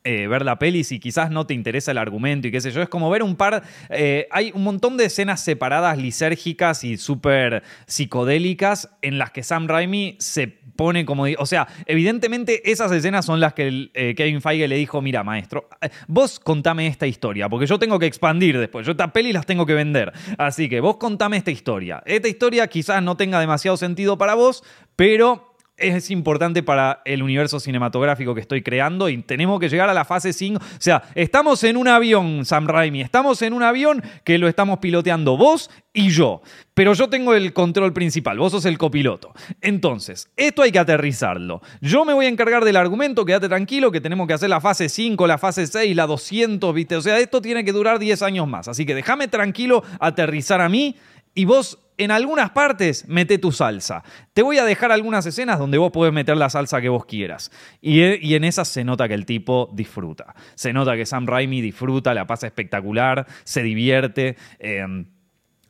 eh, 0.05 0.27
ver 0.27 0.45
la 0.45 0.59
peli 0.59 0.85
si 0.85 0.99
quizás 1.01 1.31
no 1.31 1.47
te 1.47 1.55
interesa 1.55 1.91
el 1.91 1.99
argumento 1.99 2.49
y 2.49 2.51
qué 2.51 2.61
sé 2.61 2.71
yo. 2.71 2.83
Es 2.83 2.89
como 2.89 3.11
ver 3.11 3.23
un 3.23 3.37
par. 3.37 3.63
Eh, 3.91 4.27
hay 4.31 4.53
un 4.55 4.65
montón 4.65 4.97
de 4.97 5.07
escenas 5.07 5.43
separadas, 5.43 5.99
lisérgicas 5.99 6.85
y 6.85 6.97
súper 6.97 7.63
psicodélicas 7.87 8.91
en 9.03 9.19
las 9.19 9.31
que 9.31 9.43
Sam 9.43 9.69
Raimi 9.69 10.17
se 10.19 10.49
pone 10.49 11.05
como. 11.05 11.25
O 11.39 11.47
sea, 11.47 11.67
evidentemente 11.87 12.71
esas 12.71 12.93
escenas 12.93 13.25
son 13.25 13.41
las 13.41 13.55
que 13.55 13.91
eh, 13.95 14.15
Kevin 14.17 14.41
Feige 14.41 14.69
le 14.69 14.77
dijo: 14.77 15.03
Mira, 15.03 15.25
maestro, 15.25 15.69
vos 16.07 16.39
contame 16.41 16.87
esta 16.87 17.07
historia, 17.07 17.49
porque 17.49 17.67
yo 17.67 17.79
tengo 17.79 17.99
que 17.99 18.07
expandir 18.07 18.59
después. 18.59 18.87
Yo 18.87 18.93
esta 18.93 19.13
peli 19.13 19.33
las 19.33 19.47
tengo 19.47 19.67
que 19.67 19.75
vender. 19.75 20.13
Así 20.39 20.69
que 20.69 20.81
vos 20.81 20.97
contame 20.97 21.37
esta 21.37 21.51
historia. 21.51 22.03
Esta 22.07 22.29
historia 22.29 22.67
quizás 22.69 23.03
no 23.03 23.17
tenga 23.17 23.41
demasiado 23.41 23.77
sentido 23.77 24.19
para 24.19 24.35
vos, 24.35 24.63
pero 24.95 25.56
es 25.79 26.11
importante 26.11 26.63
para 26.63 27.03
el 27.05 27.23
universo 27.23 27.61
cinematográfico 27.61 28.35
que 28.35 28.41
estoy 28.41 28.63
creando 28.63 29.09
y 29.09 29.23
tenemos 29.23 29.61
que 29.61 29.69
llegar 29.69 29.91
a 29.91 29.95
la 29.95 30.05
fase 30.05 30.33
5. 30.33 30.59
O 30.59 30.67
sea, 30.79 31.03
estamos 31.15 31.63
en 31.65 31.77
un 31.77 31.89
avión, 31.89 32.45
Sam 32.45 32.67
Raimi, 32.67 33.03
estamos 33.03 33.43
en 33.43 33.53
un 33.53 33.63
avión 33.63 34.03
que 34.25 34.39
lo 34.39 34.49
estamos 34.49 34.79
piloteando 34.79 35.37
vos 35.37 35.71
y 35.93 36.09
yo, 36.11 36.43
pero 36.75 36.95
yo 36.95 37.09
tengo 37.09 37.35
el 37.35 37.53
control 37.53 37.93
principal, 37.93 38.39
vos 38.39 38.53
sos 38.53 38.65
el 38.65 38.79
copiloto. 38.79 39.33
Entonces, 39.61 40.31
esto 40.37 40.63
hay 40.63 40.73
que 40.73 40.79
aterrizarlo. 40.79 41.61
Yo 41.81 42.05
me 42.05 42.15
voy 42.15 42.27
a 42.27 42.29
encargar 42.29 42.65
del 42.65 42.77
argumento, 42.77 43.25
quédate 43.25 43.49
tranquilo 43.49 43.93
que 43.93 44.01
tenemos 44.01 44.27
que 44.27 44.35
hacer 44.35 44.51
la 44.51 44.61
fase 44.61 44.89
5, 44.89 45.27
la 45.27 45.39
fase 45.39 45.67
6, 45.67 45.95
la 45.95 46.07
200, 46.07 46.75
¿viste? 46.75 46.97
O 46.97 47.03
sea, 47.03 47.19
esto 47.19 47.43
tiene 47.43 47.65
que 47.65 47.73
durar 47.73 47.99
10 47.99 48.23
años 48.23 48.49
más, 48.49 48.69
así 48.69 48.87
que 48.87 48.95
déjame 48.95 49.29
tranquilo 49.29 49.83
aterrizar 50.01 50.61
a 50.61 50.69
mí 50.69 50.97
y 51.35 51.45
vos 51.45 51.79
en 51.99 52.11
algunas 52.11 52.51
partes 52.51 53.09
mete 53.09 53.39
tu 53.39 53.53
salsa. 53.53 54.03
Te 54.33 54.43
voy 54.43 54.59
a 54.59 54.65
dejar 54.65 54.93
algunas 54.93 55.25
escenas 55.27 55.59
donde 55.59 55.79
vos 55.79 55.93
podés 55.93 56.13
meter 56.13 56.37
la 56.37 56.51
salsa 56.51 56.81
que 56.81 56.89
vos 56.89 57.07
quieras. 57.07 57.51
Y, 57.81 58.03
y, 58.27 58.35
en 58.35 58.45
esas 58.45 58.69
se 58.69 58.85
nota 58.85 59.09
que 59.09 59.15
el 59.15 59.27
tipo 59.27 59.71
disfruta. 59.73 60.35
Se 60.55 60.73
nota 60.73 60.97
que 60.97 61.07
Sam 61.07 61.27
Raimi 61.27 61.61
disfruta, 61.61 62.15
la 62.15 62.27
pasa 62.27 62.47
espectacular, 62.47 63.27
se 63.45 63.63
divierte. 63.63 64.37
Em, 64.59 65.07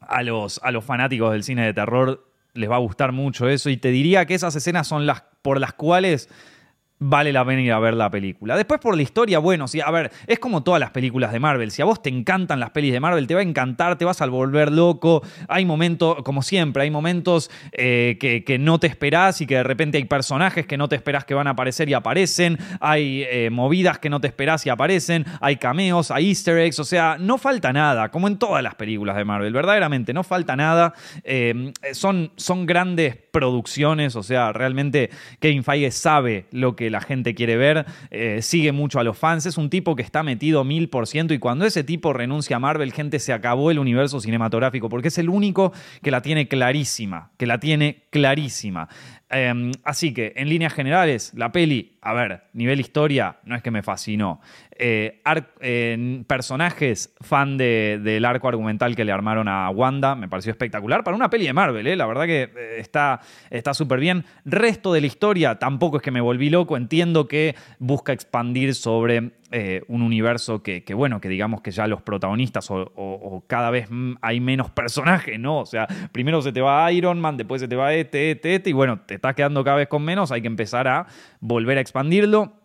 a, 0.01 0.23
los, 0.23 0.61
a 0.63 0.71
los 0.71 0.85
fanáticos 0.85 1.33
del 1.33 1.43
cine 1.43 1.65
de 1.65 1.75
terror 1.75 2.27
les 2.55 2.71
va 2.71 2.77
a 2.77 2.81
gustar 2.81 3.13
mucho 3.13 3.49
eso. 3.49 3.71
Y 3.71 3.77
te 3.77 3.91
diría 3.91 4.27
que 4.27 4.35
esas 4.35 4.55
escenas 4.57 4.87
son 4.87 5.07
las 5.07 5.23
por 5.43 5.61
las 5.61 5.75
cuales 5.75 6.29
vale 6.99 7.33
la 7.33 7.45
pena 7.45 7.61
ir 7.61 7.73
a 7.73 7.79
ver 7.79 7.95
la 7.95 8.11
película. 8.11 8.57
Después 8.57 8.81
por 8.81 8.97
la 8.97 9.03
historia, 9.03 9.39
bueno, 9.39 9.69
sí, 9.69 9.81
a 9.81 9.91
ver, 9.91 10.11
es 10.27 10.39
como 10.39 10.63
todas 10.63 10.81
las 10.81 10.91
películas 10.91 11.33
de 11.33 11.41
Marvel. 11.41 11.71
Si 11.71 11.83
a 11.83 11.85
vos 11.85 12.03
te 12.03 12.09
encantan 12.09 12.61
las 12.61 12.71
pelis 12.71 12.93
de 12.93 13.01
Marvel, 13.01 13.27
te 13.27 13.35
va 13.35 13.41
a 13.41 13.43
encantar, 13.43 13.99
te 13.99 14.05
vas 14.05 14.21
a 14.23 14.27
volver 14.27 14.73
loco. 14.73 15.23
Hay 15.49 15.65
momentos, 15.65 16.23
como 16.23 16.43
siempre, 16.43 16.85
hay 16.85 16.91
momentos 16.91 17.51
eh, 17.73 18.17
que, 18.19 18.57
no 18.59 18.79
te 18.79 18.87
esperás 18.87 19.41
y 19.41 19.47
que 19.47 19.57
de 19.57 19.63
repente 19.63 19.99
hay 19.99 20.05
personajes 20.05 20.67
que 20.67 20.79
no 20.79 20.89
te 20.89 20.97
esperás 20.97 21.25
que 21.25 21.35
van 21.35 21.47
a 21.47 21.51
aparecer 21.51 21.89
y 21.89 21.95
aparecen. 21.95 22.59
Hay 22.81 23.25
eh, 23.29 23.51
movidas 23.51 23.99
que 23.99 24.09
no 24.09 24.21
te 24.21 24.29
esperás 24.29 24.65
y 24.65 24.71
aparecen. 24.71 25.27
Hay 25.41 25.57
cameos, 25.57 26.11
hay 26.11 26.29
easter 26.29 26.59
eggs. 26.59 26.79
O 26.79 26.85
sea, 26.85 27.17
no 27.19 27.37
falta 27.37 27.73
nada, 27.73 28.11
como 28.11 28.29
en 28.29 28.39
todas 28.39 28.63
las 28.63 28.75
películas 28.75 29.17
de 29.17 29.25
Marvel. 29.25 29.53
Verdaderamente, 29.53 30.15
no 30.15 30.25
falta 30.25 30.57
nada. 30.57 30.95
Eh, 31.25 31.73
son, 31.93 32.33
son 32.37 32.65
grandes 32.65 33.17
producciones, 33.37 34.17
o 34.17 34.23
sea, 34.23 34.51
realmente 34.55 35.11
Kevin 35.41 35.63
Feige 35.63 35.91
sabe 35.91 36.47
lo 36.53 36.75
que 36.75 36.86
la 36.91 37.01
gente 37.01 37.35
quiere 37.35 37.57
ver, 37.57 37.87
eh, 38.11 38.41
sigue 38.43 38.73
mucho 38.73 38.99
a 38.99 39.05
los 39.05 39.19
fans, 39.19 39.47
es 39.47 39.59
un 39.59 39.71
tipo 39.71 39.97
que 39.97 40.03
está 40.03 40.23
metido 40.23 40.65
mil 40.65 40.89
por 40.89 41.07
ciento 41.07 41.35
y 41.35 41.39
cuando 41.39 41.65
ese 41.65 41.85
tipo 41.85 42.13
renuncia 42.13 42.57
a 42.57 42.59
Marvel, 42.61 42.93
gente, 42.93 43.19
se 43.19 43.33
acabó 43.33 43.71
el 43.71 43.79
universo 43.79 44.21
cinematográfico, 44.21 44.89
porque 44.89 45.09
es 45.09 45.19
el 45.19 45.29
único 45.29 45.73
que 46.03 46.11
la 46.11 46.23
tiene 46.23 46.49
clarísima, 46.49 47.31
que 47.37 47.47
la 47.47 47.59
tiene 47.59 48.05
clarísima. 48.11 48.89
Em, 49.29 49.73
así 49.83 50.15
que, 50.15 50.35
en 50.37 50.49
líneas 50.49 50.73
generales, 50.73 51.33
la 51.35 51.51
peli, 51.51 51.99
a 52.01 52.13
ver, 52.13 52.45
nivel 52.53 52.79
historia, 52.79 53.39
no 53.45 53.57
es 53.57 53.63
que 53.63 53.73
me 53.73 53.83
fascinó. 53.83 54.41
Eh, 54.79 56.25
personajes, 56.27 57.15
fan 57.21 57.57
del 57.57 58.25
arco 58.25 58.49
argumental 58.49 58.95
que 58.95 59.05
le 59.05 59.13
armaron 59.13 59.49
a 59.49 59.71
Wanda, 59.71 60.15
me 60.15 60.29
pareció 60.29 60.51
espectacular. 60.51 61.03
Para 61.03 61.17
una 61.17 61.31
peli 61.31 61.47
de 61.47 61.53
Marvel, 61.53 61.87
eh, 61.87 61.97
la 61.97 62.07
verdad 62.07 62.27
que 62.27 62.51
eh, 62.55 62.79
está 62.79 63.75
súper 63.75 64.01
bien. 64.01 64.25
Resto 64.45 64.93
de 64.93 65.01
la 65.01 65.07
historia, 65.07 65.59
tampoco 65.59 65.97
es 65.97 66.03
que 66.03 66.11
me 66.11 66.21
volví 66.21 66.51
loco. 66.51 66.77
Entiendo 66.77 67.27
que 67.27 67.55
busca 67.79 68.13
expandir 68.13 68.75
sobre 68.75 69.33
un 69.89 70.03
universo 70.03 70.63
que, 70.63 70.83
bueno, 70.93 71.19
que 71.19 71.31
digamos 71.31 71.63
que 71.63 71.71
ya 71.71 71.87
los 71.87 72.03
protagonistas 72.03 72.67
o, 72.71 73.45
cada 73.47 73.71
vez 73.71 73.89
hay 74.21 74.41
menos 74.41 74.71
personajes, 74.71 75.41
¿no? 75.41 75.61
O 75.61 75.67
sea, 75.67 75.87
primero 76.13 76.43
se 76.43 76.53
te 76.53 76.61
va 76.61 76.93
Iron 76.93 77.19
Man, 77.21 77.39
después 77.39 77.63
se 77.63 77.69
te 77.69 77.77
va 77.77 77.95
este, 77.95 78.33
este, 78.33 78.57
este, 78.57 78.71
y 78.71 78.73
bueno, 78.75 79.01
te 79.07 79.15
estás 79.15 79.35
quedando 79.35 79.65
cada 79.65 79.79
vez 79.79 79.89
con 79.89 80.05
menos, 80.05 80.31
hay 80.31 80.43
que 80.43 80.49
empezar 80.49 80.89
a 80.89 81.07
volver 81.41 81.79
a 81.79 81.81
expandirlo. 81.81 82.56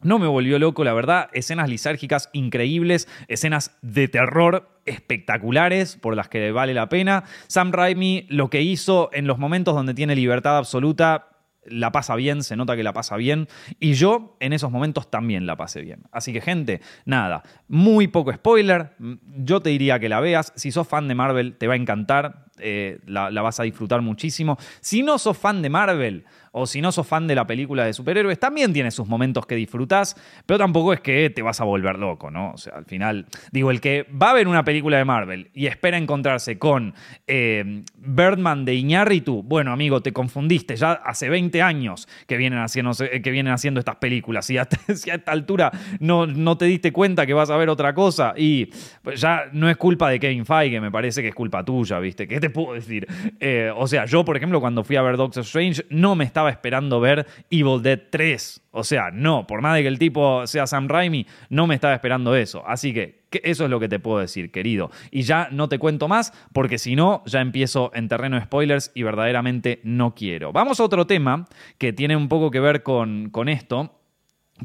No 0.00 0.18
me 0.18 0.26
volvió 0.26 0.58
loco, 0.58 0.84
la 0.84 0.92
verdad. 0.92 1.28
Escenas 1.32 1.68
lisérgicas 1.68 2.30
increíbles, 2.32 3.08
escenas 3.26 3.76
de 3.82 4.08
terror 4.08 4.68
espectaculares 4.84 5.96
por 5.96 6.16
las 6.16 6.28
que 6.28 6.52
vale 6.52 6.72
la 6.72 6.88
pena. 6.88 7.24
Sam 7.48 7.72
Raimi 7.72 8.26
lo 8.28 8.48
que 8.48 8.62
hizo 8.62 9.10
en 9.12 9.26
los 9.26 9.38
momentos 9.38 9.74
donde 9.74 9.94
tiene 9.94 10.14
libertad 10.14 10.56
absoluta 10.56 11.28
la 11.70 11.92
pasa 11.92 12.16
bien, 12.16 12.42
se 12.42 12.56
nota 12.56 12.76
que 12.76 12.82
la 12.82 12.92
pasa 12.92 13.16
bien. 13.16 13.48
Y 13.78 13.94
yo 13.94 14.36
en 14.40 14.52
esos 14.52 14.70
momentos 14.70 15.10
también 15.10 15.46
la 15.46 15.56
pasé 15.56 15.82
bien. 15.82 16.04
Así 16.12 16.32
que, 16.32 16.40
gente, 16.40 16.80
nada, 17.04 17.42
muy 17.68 18.08
poco 18.08 18.32
spoiler. 18.32 18.92
Yo 19.36 19.60
te 19.60 19.70
diría 19.70 19.98
que 19.98 20.08
la 20.08 20.20
veas. 20.20 20.52
Si 20.56 20.72
sos 20.72 20.88
fan 20.88 21.08
de 21.08 21.14
Marvel, 21.14 21.56
te 21.56 21.66
va 21.66 21.74
a 21.74 21.76
encantar. 21.76 22.46
Eh, 22.58 22.98
la, 23.06 23.30
la 23.30 23.42
vas 23.42 23.60
a 23.60 23.62
disfrutar 23.62 24.02
muchísimo. 24.02 24.58
Si 24.80 25.02
no 25.02 25.18
sos 25.18 25.36
fan 25.36 25.62
de 25.62 25.70
Marvel, 25.70 26.24
o 26.58 26.66
si 26.66 26.80
no 26.80 26.92
sos 26.92 27.06
fan 27.06 27.26
de 27.26 27.34
la 27.34 27.46
película 27.46 27.84
de 27.84 27.92
superhéroes, 27.92 28.38
también 28.38 28.72
tiene 28.72 28.90
sus 28.90 29.08
momentos 29.08 29.46
que 29.46 29.54
disfrutás, 29.54 30.16
pero 30.46 30.58
tampoco 30.58 30.92
es 30.92 31.00
que 31.00 31.30
te 31.30 31.42
vas 31.42 31.60
a 31.60 31.64
volver 31.64 31.98
loco, 31.98 32.30
¿no? 32.30 32.52
O 32.52 32.58
sea, 32.58 32.74
al 32.74 32.84
final, 32.84 33.26
digo, 33.52 33.70
el 33.70 33.80
que 33.80 34.06
va 34.10 34.30
a 34.30 34.34
ver 34.34 34.48
una 34.48 34.64
película 34.64 34.98
de 34.98 35.04
Marvel 35.04 35.50
y 35.54 35.66
espera 35.66 35.96
encontrarse 35.96 36.58
con 36.58 36.94
eh, 37.26 37.82
Birdman 37.96 38.64
de 38.64 38.74
Iñárritu, 38.74 39.42
bueno, 39.42 39.72
amigo, 39.72 40.02
te 40.02 40.12
confundiste, 40.12 40.76
ya 40.76 40.92
hace 40.92 41.28
20 41.28 41.62
años 41.62 42.08
que 42.26 42.36
vienen 42.36 42.60
haciendo, 42.60 42.92
que 42.94 43.30
vienen 43.30 43.52
haciendo 43.52 43.80
estas 43.80 43.96
películas 43.96 44.48
y 44.50 44.58
a, 44.58 44.62
esta 44.62 45.32
altura 45.32 45.70
no, 46.00 46.26
no 46.26 46.56
te 46.58 46.66
diste 46.66 46.92
cuenta 46.92 47.26
que 47.26 47.34
vas 47.34 47.50
a 47.50 47.56
ver 47.56 47.68
otra 47.68 47.94
cosa 47.94 48.34
y 48.36 48.66
pues, 49.02 49.20
ya 49.20 49.44
no 49.52 49.68
es 49.68 49.76
culpa 49.76 50.10
de 50.10 50.20
Kevin 50.20 50.44
Feige, 50.44 50.80
me 50.80 50.90
parece 50.90 51.22
que 51.22 51.28
es 51.28 51.34
culpa 51.34 51.64
tuya, 51.64 51.98
¿viste? 51.98 52.26
¿Qué 52.26 52.40
te 52.40 52.50
puedo 52.50 52.74
decir? 52.74 53.06
Eh, 53.40 53.72
o 53.74 53.86
sea, 53.86 54.04
yo, 54.04 54.24
por 54.24 54.36
ejemplo, 54.36 54.60
cuando 54.60 54.84
fui 54.84 54.96
a 54.96 55.02
ver 55.02 55.16
Doctor 55.16 55.42
Strange, 55.42 55.84
no 55.90 56.14
me 56.14 56.24
estaba 56.24 56.47
esperando 56.50 57.00
ver 57.00 57.26
Evil 57.50 57.82
Dead 57.82 58.00
3. 58.10 58.62
O 58.70 58.84
sea, 58.84 59.10
no, 59.12 59.46
por 59.46 59.60
más 59.62 59.74
de 59.74 59.82
que 59.82 59.88
el 59.88 59.98
tipo 59.98 60.46
sea 60.46 60.66
Sam 60.66 60.88
Raimi, 60.88 61.26
no 61.50 61.66
me 61.66 61.74
estaba 61.74 61.94
esperando 61.94 62.34
eso. 62.34 62.62
Así 62.66 62.92
que, 62.92 63.26
eso 63.30 63.64
es 63.64 63.70
lo 63.70 63.80
que 63.80 63.88
te 63.88 63.98
puedo 63.98 64.18
decir, 64.18 64.50
querido. 64.50 64.90
Y 65.10 65.22
ya 65.22 65.48
no 65.50 65.68
te 65.68 65.78
cuento 65.78 66.08
más, 66.08 66.32
porque 66.52 66.78
si 66.78 66.96
no, 66.96 67.22
ya 67.26 67.40
empiezo 67.40 67.90
en 67.94 68.08
terreno 68.08 68.36
de 68.36 68.44
spoilers 68.44 68.90
y 68.94 69.02
verdaderamente 69.02 69.80
no 69.84 70.14
quiero. 70.14 70.52
Vamos 70.52 70.80
a 70.80 70.84
otro 70.84 71.06
tema 71.06 71.46
que 71.76 71.92
tiene 71.92 72.16
un 72.16 72.28
poco 72.28 72.50
que 72.50 72.60
ver 72.60 72.82
con, 72.82 73.30
con 73.30 73.48
esto 73.48 73.94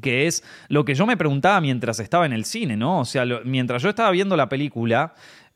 que 0.02 0.26
es 0.26 0.44
lo 0.70 0.86
que 0.86 0.96
yo 0.96 1.06
me 1.06 1.18
preguntaba 1.18 1.62
mientras 1.62 2.00
estaba 2.00 2.26
en 2.26 2.34
el 2.34 2.46
cine, 2.46 2.76
¿no? 2.76 3.02
O 3.02 3.06
sea, 3.06 3.26
mientras 3.46 3.84
yo 3.84 3.90
estaba 3.90 4.10
viendo 4.12 4.36
la 4.36 4.50
película, 4.50 5.14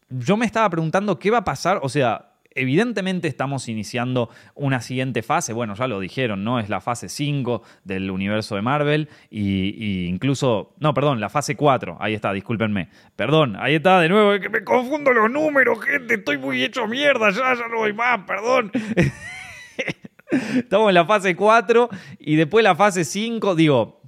yo 0.09 0.37
me 0.37 0.45
estaba 0.45 0.69
preguntando 0.69 1.19
qué 1.19 1.31
va 1.31 1.39
a 1.39 1.43
pasar, 1.43 1.79
o 1.81 1.89
sea, 1.89 2.33
evidentemente 2.57 3.27
estamos 3.27 3.67
iniciando 3.69 4.29
una 4.55 4.81
siguiente 4.81 5.21
fase, 5.21 5.53
bueno, 5.53 5.75
ya 5.75 5.87
lo 5.87 5.99
dijeron, 5.99 6.43
¿no? 6.43 6.59
Es 6.59 6.69
la 6.69 6.81
fase 6.81 7.09
5 7.09 7.63
del 7.83 8.11
universo 8.11 8.55
de 8.55 8.61
Marvel 8.61 9.09
y, 9.29 10.05
incluso, 10.07 10.73
no, 10.79 10.93
perdón, 10.93 11.19
la 11.19 11.29
fase 11.29 11.55
4, 11.55 11.97
ahí 11.99 12.13
está, 12.13 12.33
discúlpenme, 12.33 12.89
perdón, 13.15 13.55
ahí 13.59 13.75
está 13.75 13.99
de 14.01 14.09
nuevo, 14.09 14.39
que 14.39 14.49
me 14.49 14.63
confundo 14.63 15.13
los 15.13 15.29
números, 15.31 15.79
gente, 15.81 16.15
estoy 16.15 16.37
muy 16.37 16.63
hecho 16.63 16.87
mierda, 16.87 17.29
ya, 17.29 17.53
ya 17.53 17.67
no 17.67 17.77
voy 17.77 17.93
más, 17.93 18.19
perdón. 18.25 18.71
Estamos 20.29 20.89
en 20.89 20.95
la 20.95 21.05
fase 21.05 21.35
4 21.35 21.89
y 22.19 22.35
después 22.35 22.63
la 22.63 22.75
fase 22.75 23.05
5, 23.05 23.55
digo, 23.55 24.01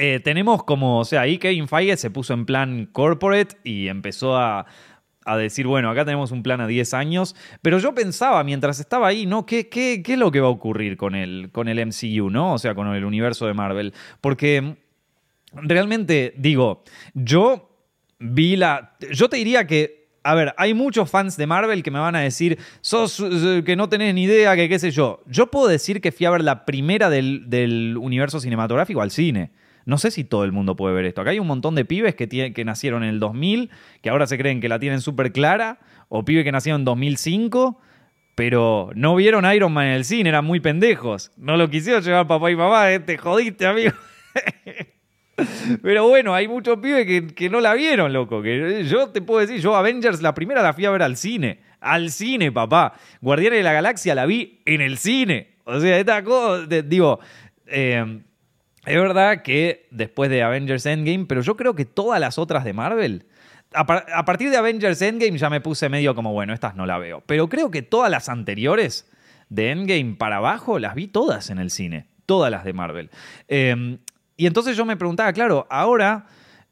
eh, 0.00 0.20
tenemos 0.20 0.62
como, 0.62 1.00
o 1.00 1.04
sea, 1.04 1.22
ahí 1.22 1.38
Kevin 1.38 1.66
Feige 1.66 1.96
se 1.96 2.08
puso 2.08 2.32
en 2.32 2.46
plan 2.46 2.86
corporate 2.86 3.56
y 3.64 3.88
empezó 3.88 4.36
a, 4.36 4.66
a 5.28 5.36
decir, 5.36 5.66
bueno, 5.66 5.90
acá 5.90 6.04
tenemos 6.04 6.32
un 6.32 6.42
plan 6.42 6.60
a 6.60 6.66
10 6.66 6.94
años, 6.94 7.36
pero 7.62 7.78
yo 7.78 7.94
pensaba 7.94 8.42
mientras 8.44 8.80
estaba 8.80 9.08
ahí, 9.08 9.26
¿no? 9.26 9.44
¿Qué, 9.46 9.68
qué, 9.68 10.02
qué 10.02 10.14
es 10.14 10.18
lo 10.18 10.30
que 10.30 10.40
va 10.40 10.48
a 10.48 10.50
ocurrir 10.50 10.96
con 10.96 11.14
el, 11.14 11.50
con 11.52 11.68
el 11.68 11.84
MCU, 11.86 12.30
¿no? 12.30 12.54
O 12.54 12.58
sea, 12.58 12.74
con 12.74 12.88
el 12.94 13.04
universo 13.04 13.46
de 13.46 13.54
Marvel. 13.54 13.92
Porque 14.20 14.76
realmente, 15.52 16.34
digo, 16.36 16.82
yo 17.14 17.70
vi 18.18 18.56
la... 18.56 18.96
Yo 19.12 19.28
te 19.28 19.36
diría 19.36 19.66
que 19.66 19.98
a 20.24 20.34
ver, 20.34 20.54
hay 20.58 20.74
muchos 20.74 21.08
fans 21.08 21.36
de 21.38 21.46
Marvel 21.46 21.82
que 21.82 21.90
me 21.90 21.98
van 21.98 22.14
a 22.14 22.20
decir, 22.20 22.58
sos 22.82 23.18
eh, 23.20 23.62
que 23.64 23.76
no 23.76 23.88
tenés 23.88 24.14
ni 24.14 24.24
idea, 24.24 24.56
que 24.56 24.68
qué 24.68 24.78
sé 24.78 24.90
yo. 24.90 25.22
Yo 25.26 25.46
puedo 25.46 25.68
decir 25.68 26.02
que 26.02 26.12
fui 26.12 26.26
a 26.26 26.30
ver 26.30 26.44
la 26.44 26.66
primera 26.66 27.08
del, 27.08 27.48
del 27.48 27.96
universo 27.96 28.38
cinematográfico 28.38 29.00
al 29.00 29.10
cine. 29.10 29.52
No 29.88 29.96
sé 29.96 30.10
si 30.10 30.22
todo 30.22 30.44
el 30.44 30.52
mundo 30.52 30.76
puede 30.76 30.94
ver 30.94 31.06
esto. 31.06 31.22
Acá 31.22 31.30
hay 31.30 31.38
un 31.38 31.46
montón 31.46 31.74
de 31.74 31.86
pibes 31.86 32.14
que, 32.14 32.28
que 32.28 32.64
nacieron 32.66 33.04
en 33.04 33.08
el 33.08 33.20
2000, 33.20 33.70
que 34.02 34.10
ahora 34.10 34.26
se 34.26 34.36
creen 34.36 34.60
que 34.60 34.68
la 34.68 34.78
tienen 34.78 35.00
súper 35.00 35.32
clara, 35.32 35.78
o 36.10 36.26
pibes 36.26 36.44
que 36.44 36.52
nacieron 36.52 36.82
en 36.82 36.84
2005, 36.84 37.80
pero 38.34 38.90
no 38.94 39.16
vieron 39.16 39.50
Iron 39.50 39.72
Man 39.72 39.86
en 39.86 39.92
el 39.94 40.04
cine, 40.04 40.28
eran 40.28 40.44
muy 40.44 40.60
pendejos. 40.60 41.32
No 41.38 41.56
lo 41.56 41.70
quisieron 41.70 42.02
llevar 42.02 42.26
papá 42.26 42.50
y 42.50 42.56
mamá, 42.56 42.92
eh, 42.92 43.00
te 43.00 43.16
jodiste, 43.16 43.64
amigo. 43.64 43.92
Pero 45.82 46.06
bueno, 46.06 46.34
hay 46.34 46.48
muchos 46.48 46.78
pibes 46.80 47.32
que, 47.32 47.48
no 47.48 47.60
la 47.60 47.72
vieron, 47.72 48.12
loco. 48.12 48.42
Que 48.42 48.84
yo 48.84 49.08
te 49.08 49.22
puedo 49.22 49.40
decir, 49.40 49.58
yo 49.58 49.74
Avengers 49.74 50.20
la 50.20 50.34
primera 50.34 50.62
la 50.62 50.74
fui 50.74 50.84
a 50.84 50.90
ver 50.90 51.02
al 51.02 51.16
cine. 51.16 51.60
Al 51.80 52.10
cine, 52.10 52.52
papá. 52.52 52.92
Guardianes 53.22 53.60
de 53.60 53.62
la 53.62 53.72
Galaxia 53.72 54.14
la 54.14 54.26
vi 54.26 54.60
en 54.66 54.82
el 54.82 54.98
cine. 54.98 55.54
O 55.64 55.80
sea, 55.80 55.98
esta 55.98 56.22
cosa, 56.22 56.66
digo, 56.66 57.20
eh, 57.66 58.20
es 58.88 58.96
verdad 58.96 59.42
que 59.42 59.86
después 59.90 60.30
de 60.30 60.42
Avengers 60.42 60.86
Endgame, 60.86 61.26
pero 61.26 61.42
yo 61.42 61.56
creo 61.56 61.74
que 61.74 61.84
todas 61.84 62.18
las 62.20 62.38
otras 62.38 62.64
de 62.64 62.72
Marvel, 62.72 63.26
a, 63.74 64.24
partir 64.24 64.50
de 64.50 64.56
Avengers 64.56 65.02
Endgame 65.02 65.36
ya 65.36 65.50
me 65.50 65.60
puse 65.60 65.88
medio 65.88 66.14
como, 66.14 66.32
bueno, 66.32 66.54
estas 66.54 66.74
no 66.74 66.86
la 66.86 66.98
veo. 66.98 67.22
Pero 67.26 67.48
creo 67.48 67.70
que 67.70 67.82
todas 67.82 68.10
las 68.10 68.28
anteriores 68.28 69.06
de 69.50 69.70
Endgame 69.70 70.16
para 70.16 70.36
abajo 70.36 70.78
las 70.78 70.94
vi 70.94 71.06
todas 71.06 71.50
en 71.50 71.58
el 71.58 71.70
cine. 71.70 72.06
Todas 72.24 72.50
las 72.50 72.64
de 72.64 72.72
Marvel. 72.72 73.10
Em, 73.46 73.98
y 74.36 74.46
entonces 74.46 74.76
yo 74.76 74.84
me 74.84 74.96
preguntaba, 74.96 75.32
claro, 75.32 75.66
ahora 75.70 76.26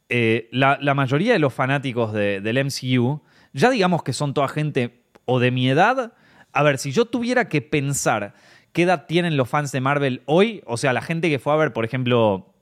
eh, 0.08 0.48
la, 0.52 0.78
mayoría 0.94 1.32
de 1.32 1.38
los 1.38 1.52
fanáticos 1.52 2.12
del 2.12 2.64
MCU, 2.64 3.22
ya 3.52 3.70
digamos 3.70 4.02
que 4.02 4.12
son 4.12 4.32
toda 4.32 4.48
gente 4.48 5.02
o 5.24 5.38
de 5.38 5.50
mi 5.50 5.68
edad. 5.68 6.12
A 6.52 6.62
ver, 6.62 6.78
si 6.78 6.92
yo 6.92 7.04
tuviera 7.04 7.48
que 7.48 7.60
pensar 7.60 8.34
¿Qué 8.76 8.82
edad 8.82 9.06
tienen 9.06 9.38
los 9.38 9.48
fans 9.48 9.72
de 9.72 9.80
Marvel 9.80 10.20
hoy? 10.26 10.62
O 10.66 10.76
sea, 10.76 10.92
la 10.92 11.00
gente 11.00 11.30
que 11.30 11.38
fue 11.38 11.54
a 11.54 11.56
ver, 11.56 11.72
por 11.72 11.86
ejemplo, 11.86 12.52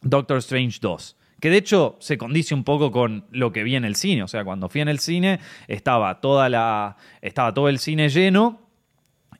Doctor 0.00 0.38
Strange 0.38 0.80
2. 0.82 1.16
Que 1.38 1.50
de 1.50 1.56
hecho 1.56 1.96
se 2.00 2.18
condice 2.18 2.52
un 2.52 2.64
poco 2.64 2.90
con 2.90 3.26
lo 3.30 3.52
que 3.52 3.62
vi 3.62 3.76
en 3.76 3.84
el 3.84 3.94
cine. 3.94 4.24
O 4.24 4.26
sea, 4.26 4.42
cuando 4.42 4.68
fui 4.68 4.80
en 4.80 4.88
el 4.88 4.98
cine 4.98 5.38
estaba, 5.68 6.20
toda 6.20 6.48
la, 6.48 6.96
estaba 7.20 7.54
todo 7.54 7.68
el 7.68 7.78
cine 7.78 8.08
lleno. 8.08 8.60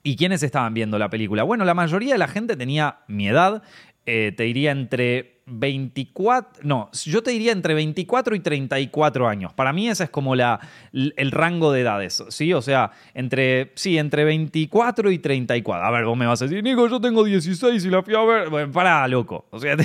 ¿Y 0.04 0.14
quiénes 0.14 0.44
estaban 0.44 0.74
viendo 0.74 0.96
la 0.96 1.10
película? 1.10 1.42
Bueno, 1.42 1.64
la 1.64 1.74
mayoría 1.74 2.12
de 2.12 2.18
la 2.18 2.28
gente 2.28 2.54
tenía 2.54 3.00
mi 3.08 3.26
edad. 3.26 3.64
Eh, 4.04 4.32
te 4.36 4.42
diría 4.42 4.72
entre 4.72 5.42
24, 5.46 6.62
no, 6.64 6.90
yo 6.92 7.22
te 7.22 7.30
diría 7.30 7.52
entre 7.52 7.74
24 7.74 8.34
y 8.34 8.40
34 8.40 9.28
años. 9.28 9.52
Para 9.52 9.72
mí 9.72 9.88
ese 9.88 10.04
es 10.04 10.10
como 10.10 10.34
la, 10.34 10.58
el 10.92 11.30
rango 11.30 11.72
de 11.72 11.82
edades, 11.82 12.24
¿sí? 12.28 12.52
O 12.52 12.62
sea, 12.62 12.90
entre, 13.14 13.70
sí, 13.74 13.98
entre 13.98 14.24
24 14.24 15.10
y 15.10 15.18
34. 15.18 15.86
A 15.86 15.90
ver, 15.90 16.04
vos 16.04 16.16
me 16.16 16.26
vas 16.26 16.42
a 16.42 16.46
decir, 16.46 16.62
Nico, 16.64 16.88
yo 16.88 17.00
tengo 17.00 17.22
16 17.22 17.84
y 17.84 17.90
la 17.90 18.02
fui 18.02 18.14
a 18.14 18.22
ver. 18.22 18.48
Bueno, 18.50 18.72
pará, 18.72 19.06
loco. 19.06 19.46
O 19.50 19.60
sea, 19.60 19.76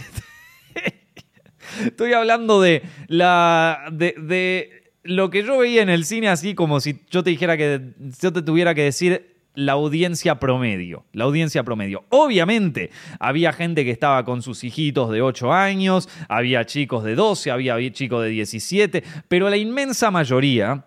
estoy 1.86 2.13
hablando 2.13 2.62
de 2.62 2.81
la... 3.07 3.89
De, 3.91 4.15
de 4.17 4.83
lo 5.03 5.29
que 5.29 5.43
yo 5.43 5.59
veía 5.59 5.81
en 5.83 5.89
el 5.89 6.03
cine 6.03 6.27
así 6.27 6.53
como 6.53 6.81
si 6.81 7.00
yo 7.09 7.24
te 7.24 7.29
dijera 7.29 7.55
que 7.55 7.93
yo 8.21 8.33
te 8.33 8.41
tuviera 8.41 8.75
que 8.75 8.83
decir 8.83 9.37
la 9.57 9.71
audiencia 9.71 10.39
promedio. 10.39 11.05
La 11.13 11.23
audiencia 11.23 11.63
promedio. 11.63 12.05
Obviamente, 12.09 12.91
había 13.19 13.51
gente 13.51 13.83
que 13.83 13.89
estaba 13.89 14.23
con 14.23 14.43
sus 14.43 14.63
hijitos 14.63 15.09
de 15.09 15.23
8 15.23 15.51
años, 15.51 16.07
había 16.29 16.63
chicos 16.65 17.03
de 17.03 17.15
12, 17.15 17.49
había 17.49 17.91
chicos 17.91 18.21
de 18.23 18.29
17, 18.29 19.03
pero 19.27 19.49
la 19.49 19.57
inmensa 19.57 20.11
mayoría 20.11 20.85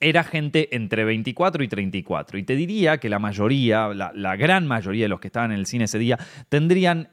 era 0.00 0.24
gente 0.24 0.74
entre 0.74 1.04
24 1.04 1.62
y 1.62 1.68
34. 1.68 2.38
Y 2.38 2.44
te 2.44 2.56
diría 2.56 2.96
que 2.96 3.10
la 3.10 3.18
mayoría, 3.18 3.88
la, 3.88 4.12
la 4.14 4.36
gran 4.36 4.66
mayoría 4.66 5.04
de 5.04 5.10
los 5.10 5.20
que 5.20 5.28
estaban 5.28 5.52
en 5.52 5.58
el 5.58 5.66
cine 5.66 5.84
ese 5.84 5.98
día, 5.98 6.18
tendrían 6.48 7.10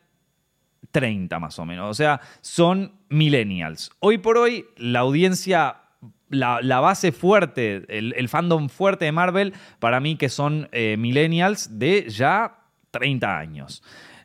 30 0.91 1.37
más 1.37 1.59
o 1.59 1.65
menos. 1.65 1.89
O 1.89 1.93
sea, 1.93 2.21
son 2.39 2.93
millennials. 3.09 3.91
Hoy 3.99 4.19
por 4.19 4.37
hoy, 4.37 4.67
la 4.77 4.99
audiencia 4.99 5.80
la, 6.31 6.79
base 6.79 7.11
fuerte, 7.11 7.83
el, 7.87 8.29
fandom 8.29 8.69
fuerte 8.69 9.05
de 9.05 9.11
Marvel, 9.11 9.53
para 9.79 9.99
mí 9.99 10.15
que 10.15 10.29
son 10.29 10.69
eh, 10.71 10.95
millennials 10.97 11.77
de 11.77 12.09
ya 12.09 12.57
30 12.91 13.37
años. 13.37 13.83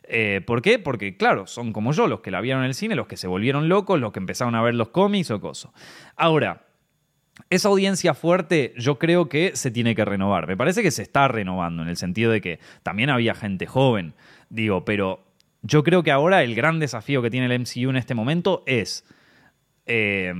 Eh, 0.09 0.41
¿Por 0.45 0.61
qué? 0.61 0.79
Porque, 0.79 1.17
claro, 1.17 1.47
son 1.47 1.73
como 1.73 1.91
yo, 1.91 2.07
los 2.07 2.21
que 2.21 2.31
la 2.31 2.41
vieron 2.41 2.63
en 2.63 2.69
el 2.69 2.73
cine, 2.73 2.95
los 2.95 3.07
que 3.07 3.17
se 3.17 3.27
volvieron 3.27 3.67
locos, 3.67 3.99
los 3.99 4.13
que 4.13 4.19
empezaron 4.19 4.55
a 4.55 4.61
ver 4.61 4.75
los 4.75 4.89
cómics 4.89 5.31
o 5.31 5.41
cosas. 5.41 5.71
Ahora, 6.15 6.65
esa 7.49 7.67
audiencia 7.67 8.13
fuerte 8.13 8.73
yo 8.77 8.97
creo 8.97 9.29
que 9.29 9.55
se 9.55 9.69
tiene 9.69 9.95
que 9.95 10.05
renovar. 10.05 10.47
Me 10.47 10.57
parece 10.57 10.81
que 10.81 10.91
se 10.91 11.03
está 11.03 11.27
renovando 11.27 11.83
en 11.83 11.89
el 11.89 11.97
sentido 11.97 12.31
de 12.31 12.41
que 12.41 12.59
también 12.83 13.09
había 13.09 13.35
gente 13.35 13.65
joven, 13.65 14.13
digo, 14.49 14.85
pero 14.85 15.25
yo 15.61 15.83
creo 15.83 16.03
que 16.03 16.11
ahora 16.11 16.43
el 16.43 16.55
gran 16.55 16.79
desafío 16.79 17.21
que 17.21 17.29
tiene 17.29 17.53
el 17.53 17.59
MCU 17.59 17.89
en 17.89 17.97
este 17.97 18.15
momento 18.15 18.63
es 18.65 19.05
eh, 19.85 20.33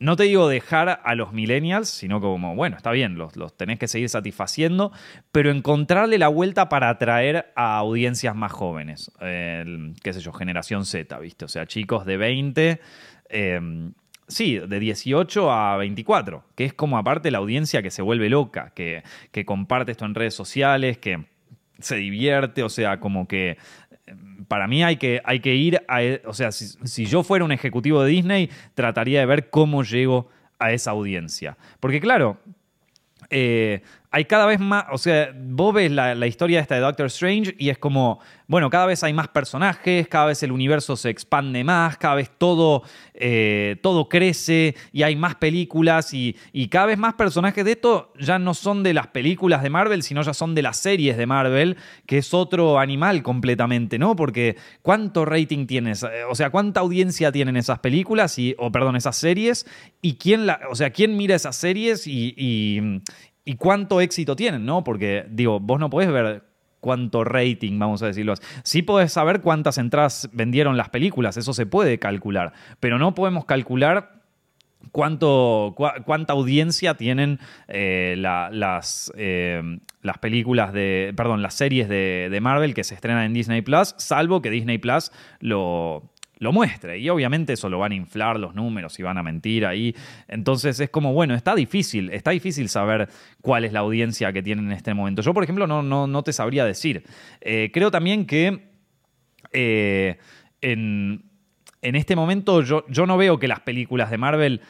no 0.00 0.16
te 0.16 0.24
digo 0.24 0.48
dejar 0.48 1.00
a 1.02 1.14
los 1.14 1.32
millennials, 1.32 1.88
sino 1.88 2.20
como, 2.20 2.54
bueno, 2.54 2.76
está 2.76 2.92
bien, 2.92 3.16
los, 3.16 3.36
los, 3.36 3.56
tenés 3.56 3.78
que 3.78 3.88
seguir 3.88 4.08
satisfaciendo, 4.08 4.92
pero 5.32 5.50
encontrarle 5.50 6.18
la 6.18 6.28
vuelta 6.28 6.68
para 6.68 6.88
atraer 6.88 7.52
a 7.56 7.78
audiencias 7.78 8.36
más 8.36 8.52
jóvenes, 8.52 9.10
qué 9.18 10.12
sé 10.12 10.20
yo, 10.20 10.32
generación 10.32 10.84
Z, 10.84 11.18
¿viste? 11.18 11.44
O 11.44 11.48
sea, 11.48 11.66
chicos 11.66 12.06
de 12.06 12.16
20, 12.16 12.80
em, 13.28 13.92
sí, 14.28 14.58
de 14.58 14.80
18 14.80 15.50
a 15.50 15.76
24, 15.76 16.44
que 16.54 16.64
es 16.64 16.72
como 16.72 16.96
aparte 16.96 17.30
la 17.30 17.38
audiencia 17.38 17.82
que 17.82 17.90
se 17.90 18.02
vuelve 18.02 18.28
loca, 18.28 18.72
que, 18.74 19.02
que 19.32 19.44
comparte 19.44 19.92
esto 19.92 20.04
en 20.04 20.14
redes 20.14 20.34
sociales, 20.34 20.98
que 20.98 21.24
se 21.80 21.96
divierte, 21.96 22.62
o 22.62 22.68
sea, 22.68 23.00
como 23.00 23.26
que 23.28 23.56
para 24.48 24.66
mí 24.66 24.82
hay 24.82 24.96
que, 24.96 25.20
hay 25.24 25.40
que 25.40 25.54
ir 25.54 25.82
a... 25.88 26.00
O 26.26 26.34
sea, 26.34 26.52
si, 26.52 27.06
yo 27.06 27.22
fuera 27.22 27.44
un 27.44 27.52
ejecutivo 27.52 28.02
de 28.02 28.10
Disney, 28.10 28.50
trataría 28.74 29.20
de 29.20 29.26
ver 29.26 29.50
cómo 29.50 29.82
llego 29.82 30.28
a 30.58 30.72
esa 30.72 30.90
audiencia. 30.92 31.56
Porque 31.80 32.00
claro, 32.00 32.38
eh, 33.30 33.82
hay 34.10 34.24
cada 34.24 34.46
vez 34.46 34.58
más, 34.58 34.86
o 34.90 34.96
sea, 34.96 35.34
vos 35.36 35.74
ves 35.74 35.90
la, 35.90 36.14
la, 36.14 36.26
historia 36.26 36.60
esta 36.60 36.74
de 36.74 36.80
Doctor 36.80 37.06
Strange 37.06 37.54
y 37.58 37.68
es 37.68 37.76
como, 37.76 38.20
bueno, 38.46 38.70
cada 38.70 38.86
vez 38.86 39.02
hay 39.04 39.12
más 39.12 39.28
personajes, 39.28 40.08
cada 40.08 40.26
vez 40.26 40.42
el 40.42 40.50
universo 40.50 40.96
se 40.96 41.10
expande 41.10 41.62
más, 41.62 41.98
cada 41.98 42.14
vez 42.14 42.30
todo, 42.38 42.84
eh, 43.12 43.76
todo 43.82 44.08
crece 44.08 44.74
y 44.92 45.02
hay 45.02 45.14
más 45.14 45.34
películas 45.34 46.14
y, 46.14 46.34
y, 46.54 46.68
cada 46.68 46.86
vez 46.86 46.96
más 46.96 47.14
personajes 47.14 47.62
de 47.66 47.72
esto 47.72 48.14
ya 48.18 48.38
no 48.38 48.54
son 48.54 48.82
de 48.82 48.94
las 48.94 49.08
películas 49.08 49.62
de 49.62 49.68
Marvel, 49.68 50.02
sino 50.02 50.22
ya 50.22 50.32
son 50.32 50.54
de 50.54 50.62
las 50.62 50.78
series 50.78 51.18
de 51.18 51.26
Marvel, 51.26 51.76
que 52.06 52.18
es 52.18 52.32
otro 52.32 52.78
animal 52.78 53.22
completamente, 53.22 53.98
¿no? 53.98 54.16
Porque 54.16 54.56
cuánto 54.80 55.26
rating 55.26 55.66
tienes, 55.66 56.06
o 56.30 56.34
sea, 56.34 56.48
cuánta 56.48 56.80
audiencia 56.80 57.30
tienen 57.30 57.58
esas 57.58 57.80
películas 57.80 58.38
y, 58.38 58.54
o 58.58 58.72
perdón, 58.72 58.96
esas 58.96 59.16
series 59.16 59.66
y 60.00 60.14
quién 60.14 60.46
la, 60.46 60.60
o 60.70 60.74
sea, 60.74 60.90
quién 60.90 61.14
mira 61.14 61.34
esas 61.34 61.56
series 61.56 62.06
y 62.06 63.02
y 63.48 63.56
cuánto 63.56 64.02
éxito 64.02 64.36
tienen, 64.36 64.66
¿no? 64.66 64.84
Porque, 64.84 65.24
digo, 65.30 65.58
vos 65.58 65.80
no 65.80 65.88
podés 65.88 66.12
ver 66.12 66.42
cuánto 66.80 67.24
rating, 67.24 67.78
vamos 67.78 68.02
a 68.02 68.06
decirlo. 68.08 68.34
Sí 68.62 68.82
podés 68.82 69.10
saber 69.14 69.40
cuántas 69.40 69.78
entradas 69.78 70.28
vendieron 70.34 70.76
las 70.76 70.90
películas, 70.90 71.38
eso 71.38 71.54
se 71.54 71.64
puede 71.64 71.98
calcular, 71.98 72.52
pero 72.78 72.98
no 72.98 73.14
podemos 73.14 73.46
calcular 73.46 74.20
cuánto, 74.92 75.74
cuánta 76.04 76.34
audiencia 76.34 76.92
tienen 76.98 77.38
eh, 77.68 78.16
las, 78.18 79.10
eh, 79.16 79.78
las 80.02 80.18
películas 80.18 80.74
de, 80.74 81.14
perdón, 81.16 81.40
las 81.40 81.54
series 81.54 81.88
de, 81.88 82.28
de 82.30 82.40
Marvel 82.42 82.74
que 82.74 82.84
se 82.84 82.94
estrenan 82.94 83.24
en 83.24 83.32
Disney 83.32 83.62
Plus, 83.62 83.94
salvo 83.96 84.42
que 84.42 84.50
Disney 84.50 84.76
Plus 84.76 85.10
lo, 85.40 86.02
lo 86.38 86.52
muestre. 86.52 86.98
Y 86.98 87.08
obviamente 87.08 87.52
eso 87.52 87.68
lo 87.68 87.78
van 87.78 87.92
a 87.92 87.94
inflar 87.94 88.38
los 88.38 88.54
números 88.54 88.98
y 88.98 89.02
van 89.02 89.18
a 89.18 89.22
mentir 89.22 89.66
ahí. 89.66 89.94
Entonces 90.26 90.80
es 90.80 90.90
como, 90.90 91.12
bueno, 91.12 91.34
está 91.34 91.54
difícil, 91.54 92.10
está 92.10 92.30
difícil 92.30 92.68
saber 92.68 93.08
cuál 93.40 93.64
es 93.64 93.72
la 93.72 93.80
audiencia 93.80 94.32
que 94.32 94.42
tienen 94.42 94.66
en 94.66 94.72
este 94.72 94.94
momento. 94.94 95.22
Yo, 95.22 95.34
por 95.34 95.44
ejemplo, 95.44 95.66
no, 95.66 95.82
no, 95.82 96.06
no 96.06 96.22
te 96.22 96.32
sabría 96.32 96.64
decir. 96.64 97.04
Eh, 97.40 97.70
creo 97.72 97.90
también 97.90 98.26
que 98.26 98.68
eh, 99.52 100.18
en, 100.60 101.24
en, 101.82 101.94
este 101.96 102.16
momento 102.16 102.62
yo, 102.62 102.84
yo 102.88 103.06
no 103.06 103.16
veo 103.16 103.38
que 103.38 103.48
las 103.48 103.60
películas 103.60 104.10
de 104.10 104.18
Marvel 104.18 104.60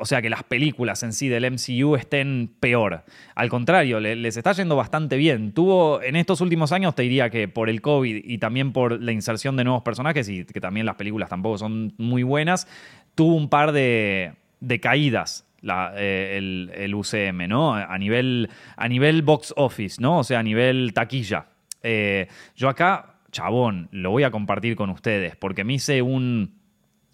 o 0.00 0.06
sea, 0.06 0.22
que 0.22 0.30
las 0.30 0.42
películas 0.42 1.02
en 1.02 1.12
sí 1.12 1.28
del 1.28 1.44
MCU 1.50 1.94
estén 1.94 2.50
peor. 2.58 3.04
Al 3.34 3.50
contrario, 3.50 4.00
les 4.00 4.36
está 4.36 4.52
yendo 4.52 4.74
bastante 4.74 5.18
bien. 5.18 5.52
Tuvo, 5.52 6.02
en 6.02 6.16
estos 6.16 6.40
últimos 6.40 6.72
años, 6.72 6.94
te 6.94 7.02
diría 7.02 7.28
que 7.28 7.48
por 7.48 7.68
el 7.68 7.82
COVID 7.82 8.22
y 8.24 8.38
también 8.38 8.72
por 8.72 9.00
la 9.00 9.12
inserción 9.12 9.56
de 9.56 9.64
nuevos 9.64 9.82
personajes, 9.82 10.26
y 10.30 10.44
que 10.46 10.60
también 10.60 10.86
las 10.86 10.94
películas 10.94 11.28
tampoco 11.28 11.58
son 11.58 11.92
muy 11.98 12.22
buenas, 12.22 12.66
tuvo 13.14 13.34
un 13.34 13.50
par 13.50 13.72
de, 13.72 14.36
caídas 14.80 15.46
eh, 15.62 16.70
el, 16.74 16.94
UCM, 16.94 17.46
¿no? 17.46 17.74
A 17.74 17.98
nivel, 17.98 18.48
a 18.76 18.88
nivel 18.88 19.20
box 19.20 19.52
office, 19.56 20.00
¿no? 20.00 20.20
O 20.20 20.24
sea, 20.24 20.38
a 20.38 20.42
nivel 20.42 20.94
taquilla. 20.94 21.48
Eh, 21.82 22.26
yo 22.56 22.70
acá, 22.70 23.16
chabón, 23.32 23.90
lo 23.92 24.12
voy 24.12 24.22
a 24.22 24.30
compartir 24.30 24.76
con 24.76 24.88
ustedes, 24.88 25.36
porque 25.36 25.62
me 25.62 25.74
hice 25.74 26.00
un, 26.00 26.54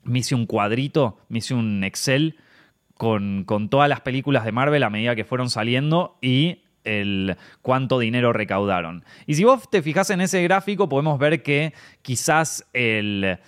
me 0.04 0.20
hice 0.20 0.36
un 0.36 0.46
cuadrito, 0.46 1.18
me 1.28 1.38
hice 1.38 1.54
un 1.54 1.82
Excel 1.82 2.36
con, 2.96 3.68
todas 3.70 3.88
las 3.88 4.00
películas 4.00 4.44
de 4.44 4.52
Marvel 4.52 4.82
a 4.82 4.90
medida 4.90 5.14
que 5.14 5.24
fueron 5.24 5.50
saliendo 5.50 6.18
y 6.20 6.62
el 6.84 7.36
cuánto 7.62 7.98
dinero 7.98 8.32
recaudaron. 8.32 9.04
Y 9.26 9.34
si 9.34 9.44
vos 9.44 9.68
te 9.70 9.82
fijas 9.82 10.10
en 10.10 10.20
ese 10.20 10.42
gráfico, 10.42 10.88
podemos 10.88 11.18
ver 11.18 11.42
que 11.42 11.74
quizás 12.02 12.66
el, 12.72 13.38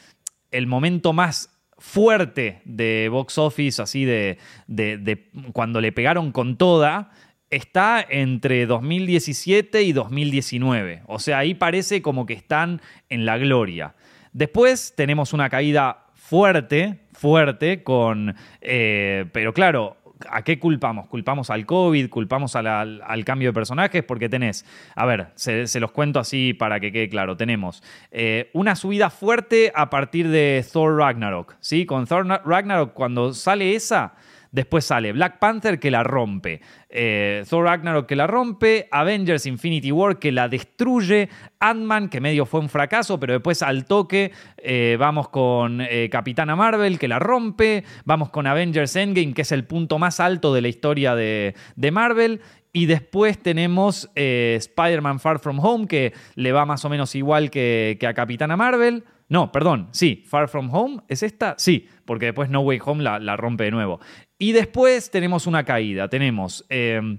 el 0.50 0.66
momento 0.66 1.12
más 1.12 1.54
fuerte 1.78 2.60
de 2.64 3.08
box 3.10 3.38
office, 3.38 3.80
así 3.80 4.04
de, 4.04 4.38
de, 4.66 5.28
cuando 5.52 5.80
le 5.80 5.92
pegaron 5.92 6.32
con 6.32 6.56
toda, 6.56 7.12
está 7.50 8.04
entre 8.08 8.66
2017 8.66 9.82
y 9.82 9.92
2019. 9.92 11.02
O 11.06 11.20
sea, 11.20 11.38
ahí 11.38 11.54
parece 11.54 12.02
como 12.02 12.26
que 12.26 12.34
están 12.34 12.82
en 13.08 13.24
la 13.24 13.38
gloria. 13.38 13.94
Después 14.32 14.94
tenemos 14.96 15.32
una 15.32 15.48
caída 15.48 16.07
fuerte, 16.28 16.98
fuerte, 17.12 17.82
con. 17.82 18.34
Eh, 18.60 19.24
pero 19.32 19.54
claro, 19.54 19.96
¿A 20.28 20.42
qué 20.42 20.58
culpamos? 20.58 21.06
¿Culpamos 21.06 21.48
al 21.48 21.64
COVID? 21.64 22.10
¿Culpamos 22.10 22.56
al, 22.56 23.24
cambio 23.24 23.50
de 23.50 23.52
personajes? 23.52 24.02
Porque 24.02 24.28
tenés, 24.28 24.64
a 24.96 25.06
ver, 25.06 25.28
se, 25.36 25.78
los 25.78 25.92
cuento 25.92 26.18
así 26.18 26.54
para 26.54 26.80
que 26.80 26.90
quede 26.90 27.08
claro. 27.08 27.36
Tenemos 27.36 27.84
eh, 28.10 28.50
una 28.52 28.74
subida 28.74 29.10
fuerte 29.10 29.70
a 29.76 29.90
partir 29.90 30.28
de 30.28 30.66
Thor 30.72 30.96
Ragnarok. 30.96 31.54
¿sí? 31.60 31.86
Con 31.86 32.04
Thor 32.08 32.26
Ragnarok, 32.44 32.94
cuando 32.94 33.32
sale 33.32 33.76
esa, 33.76 34.14
Después 34.50 34.84
sale 34.84 35.12
Black 35.12 35.38
Panther 35.38 35.78
que 35.78 35.90
la 35.90 36.02
rompe, 36.02 36.62
eh, 36.88 37.44
Thor 37.48 37.64
Ragnarok 37.64 38.06
que 38.06 38.16
la 38.16 38.26
rompe, 38.26 38.88
Avengers 38.90 39.44
Infinity 39.44 39.92
War 39.92 40.18
que 40.18 40.32
la 40.32 40.48
destruye, 40.48 41.28
Ant-Man 41.60 42.08
que 42.08 42.20
medio 42.20 42.46
fue 42.46 42.60
un 42.60 42.70
fracaso, 42.70 43.20
pero 43.20 43.34
después 43.34 43.62
al 43.62 43.84
toque 43.84 44.32
eh, 44.56 44.96
vamos 44.98 45.28
con 45.28 45.82
eh, 45.82 46.08
Capitana 46.10 46.56
Marvel 46.56 46.98
que 46.98 47.08
la 47.08 47.18
rompe, 47.18 47.84
vamos 48.06 48.30
con 48.30 48.46
Avengers 48.46 48.96
Endgame 48.96 49.34
que 49.34 49.42
es 49.42 49.52
el 49.52 49.64
punto 49.64 49.98
más 49.98 50.18
alto 50.18 50.54
de 50.54 50.62
la 50.62 50.68
historia 50.68 51.14
de, 51.14 51.54
Marvel. 51.92 52.40
Y 52.70 52.84
después 52.84 53.38
tenemos 53.38 54.10
Spider-Man 54.14 55.20
Far 55.20 55.38
From 55.40 55.58
Home, 55.58 55.86
que 55.86 56.12
le 56.34 56.52
va 56.52 56.66
más 56.66 56.84
o 56.84 56.90
menos 56.90 57.14
igual 57.14 57.50
que 57.50 57.98
a 58.06 58.12
Capitana 58.12 58.58
Marvel. 58.58 59.04
No, 59.28 59.52
perdón, 59.52 59.88
sí, 59.90 60.24
Far 60.26 60.48
From 60.48 60.74
Home, 60.74 61.02
¿es 61.08 61.22
esta? 61.22 61.54
Sí, 61.58 61.86
porque 62.06 62.26
después 62.26 62.48
No 62.48 62.60
Way 62.60 62.80
Home 62.84 63.02
la, 63.02 63.36
rompe 63.36 63.64
de 63.64 63.70
nuevo. 63.70 64.00
Y 64.38 64.52
después 64.52 65.10
tenemos 65.10 65.46
una 65.46 65.64
caída, 65.64 66.08
tenemos 66.08 66.64
em, 66.70 67.18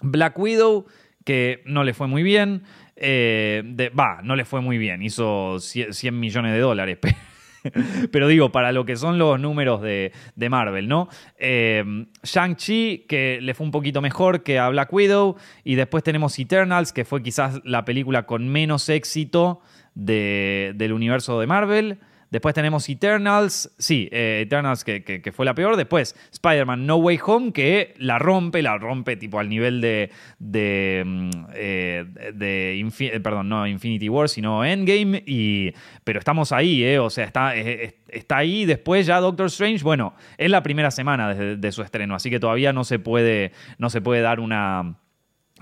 Black 0.00 0.38
Widow, 0.38 0.86
que 1.24 1.62
no 1.66 1.82
le 1.82 1.92
fue 1.92 2.06
muy 2.06 2.22
bien, 2.22 2.62
eh, 2.94 3.90
va, 3.98 4.20
no 4.22 4.36
le 4.36 4.44
fue 4.44 4.60
muy 4.60 4.78
bien, 4.78 5.02
hizo 5.02 5.58
100 5.58 6.18
millones 6.18 6.52
de 6.52 6.60
dólares, 6.60 6.98
pero 8.12 8.28
digo, 8.28 8.52
para 8.52 8.70
lo 8.70 8.84
que 8.84 8.94
son 8.94 9.18
los 9.18 9.40
números 9.40 9.82
de, 9.82 10.12
Marvel, 10.48 10.86
¿no? 10.86 11.08
Eh, 11.36 12.06
Shang-Chi, 12.22 13.06
que 13.08 13.40
le 13.42 13.54
fue 13.54 13.66
un 13.66 13.72
poquito 13.72 14.00
mejor 14.00 14.44
que 14.44 14.60
a 14.60 14.68
Black 14.68 14.92
Widow, 14.92 15.36
y 15.64 15.74
después 15.74 16.04
tenemos 16.04 16.38
Eternals, 16.38 16.92
que 16.92 17.04
fue 17.04 17.24
quizás 17.24 17.60
la 17.64 17.84
película 17.84 18.24
con 18.24 18.48
menos 18.48 18.88
éxito 18.88 19.62
del 20.04 20.92
universo 20.92 21.38
de 21.40 21.46
Marvel. 21.46 21.98
Después 22.30 22.54
tenemos 22.54 22.88
Eternals, 22.88 23.74
sí, 23.76 24.08
eh, 24.12 24.42
Eternals 24.42 24.84
que, 24.84 25.32
fue 25.34 25.44
la 25.44 25.54
peor. 25.54 25.76
Después 25.76 26.14
Spider-Man 26.32 26.86
No 26.86 26.96
Way 26.96 27.18
Home 27.26 27.52
que 27.52 27.92
la 27.98 28.20
rompe, 28.20 28.62
la 28.62 28.78
rompe 28.78 29.16
tipo 29.16 29.40
al 29.40 29.48
nivel 29.48 29.80
de, 29.80 30.12
de, 30.38 31.02
mm, 31.04 31.30
eh, 31.54 32.04
eh, 32.40 33.20
perdón, 33.20 33.48
no 33.48 33.66
Infinity 33.66 34.08
War, 34.08 34.28
sino 34.28 34.64
Endgame. 34.64 35.24
Y, 35.26 35.72
pero 36.04 36.20
estamos 36.20 36.52
ahí, 36.52 36.84
¿eh? 36.84 37.00
o 37.00 37.10
sea, 37.10 37.24
está, 37.24 37.56
está 37.56 38.36
ahí. 38.36 38.64
Después 38.64 39.06
ya 39.06 39.18
Doctor 39.18 39.46
Strange, 39.46 39.82
bueno, 39.82 40.14
es 40.38 40.50
la 40.50 40.62
primera 40.62 40.92
semana 40.92 41.34
de, 41.34 41.56
de 41.56 41.72
su 41.72 41.82
estreno, 41.82 42.14
así 42.14 42.30
que 42.30 42.38
todavía 42.38 42.72
no 42.72 42.84
se 42.84 43.00
puede, 43.00 43.50
no 43.78 43.90
se 43.90 44.00
puede 44.00 44.20
dar 44.20 44.38
una 44.38 44.94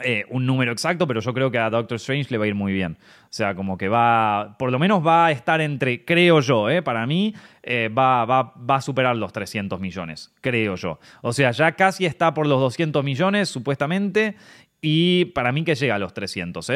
eh, 0.02 0.24
un 0.30 0.46
número 0.46 0.72
exacto, 0.72 1.06
pero 1.06 1.20
yo 1.20 1.34
creo 1.34 1.50
que 1.50 1.58
a 1.58 1.70
Doctor 1.70 1.96
Strange 1.96 2.30
le 2.30 2.38
va 2.38 2.44
a 2.44 2.48
ir 2.48 2.54
muy 2.54 2.72
bien. 2.72 2.98
O 3.24 3.26
sea, 3.30 3.54
como 3.54 3.76
que 3.76 3.88
va, 3.88 4.56
por 4.58 4.70
lo 4.70 4.78
menos 4.78 5.06
va 5.06 5.26
a 5.26 5.32
estar 5.32 5.60
entre, 5.60 6.04
creo 6.04 6.40
yo, 6.40 6.70
eh, 6.70 6.82
para 6.82 7.06
mí, 7.06 7.34
eh, 7.62 7.88
va, 7.88 8.24
va, 8.24 8.54
va, 8.58 8.76
a 8.76 8.80
superar 8.80 9.16
los 9.16 9.32
300 9.32 9.80
millones, 9.80 10.32
creo 10.40 10.76
yo. 10.76 10.98
O 11.22 11.32
sea, 11.32 11.50
ya 11.50 11.72
casi 11.72 12.06
está 12.06 12.34
por 12.34 12.46
los 12.46 12.60
200 12.60 13.02
millones, 13.04 13.48
supuestamente, 13.48 14.36
y 14.80 15.26
para 15.26 15.52
mí 15.52 15.64
que 15.64 15.74
llega 15.74 15.96
a 15.96 15.98
los 15.98 16.14
300. 16.14 16.72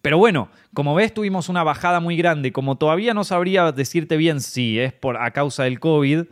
pero 0.00 0.18
bueno, 0.18 0.48
como 0.74 0.94
ves, 0.94 1.12
tuvimos 1.12 1.48
una 1.48 1.64
bajada 1.64 2.00
muy 2.00 2.16
grande. 2.16 2.52
Como 2.52 2.78
todavía 2.78 3.14
no 3.14 3.24
sabría 3.24 3.72
decirte 3.72 4.16
bien 4.16 4.40
si 4.40 4.78
es 4.78 4.92
por, 4.92 5.16
a 5.16 5.32
causa 5.32 5.64
del 5.64 5.80
COVID, 5.80 6.24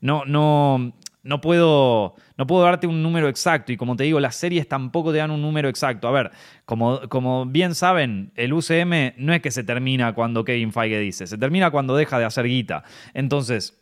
no, 0.00 0.24
no, 0.24 0.92
no 1.22 1.40
puedo, 1.40 2.14
no 2.36 2.46
puedo 2.46 2.62
darte 2.62 2.86
un 2.86 3.02
número 3.02 3.28
exacto 3.28 3.72
y 3.72 3.76
como 3.76 3.96
te 3.96 4.04
digo, 4.04 4.20
las 4.20 4.36
series 4.36 4.68
tampoco 4.68 5.12
te 5.12 5.18
dan 5.18 5.30
un 5.30 5.42
número 5.42 5.68
exacto. 5.68 6.08
A 6.08 6.10
ver, 6.10 6.30
como, 6.64 7.00
como 7.08 7.46
bien 7.46 7.74
saben, 7.74 8.32
el 8.36 8.52
UCM 8.52 9.14
no 9.16 9.34
es 9.34 9.42
que 9.42 9.50
se 9.50 9.64
termina 9.64 10.14
cuando 10.14 10.44
Kevin 10.44 10.72
Feige 10.72 10.98
dice, 10.98 11.26
se 11.26 11.38
termina 11.38 11.70
cuando 11.70 11.96
deja 11.96 12.18
de 12.18 12.24
hacer 12.24 12.46
guita. 12.46 12.84
Entonces, 13.14 13.78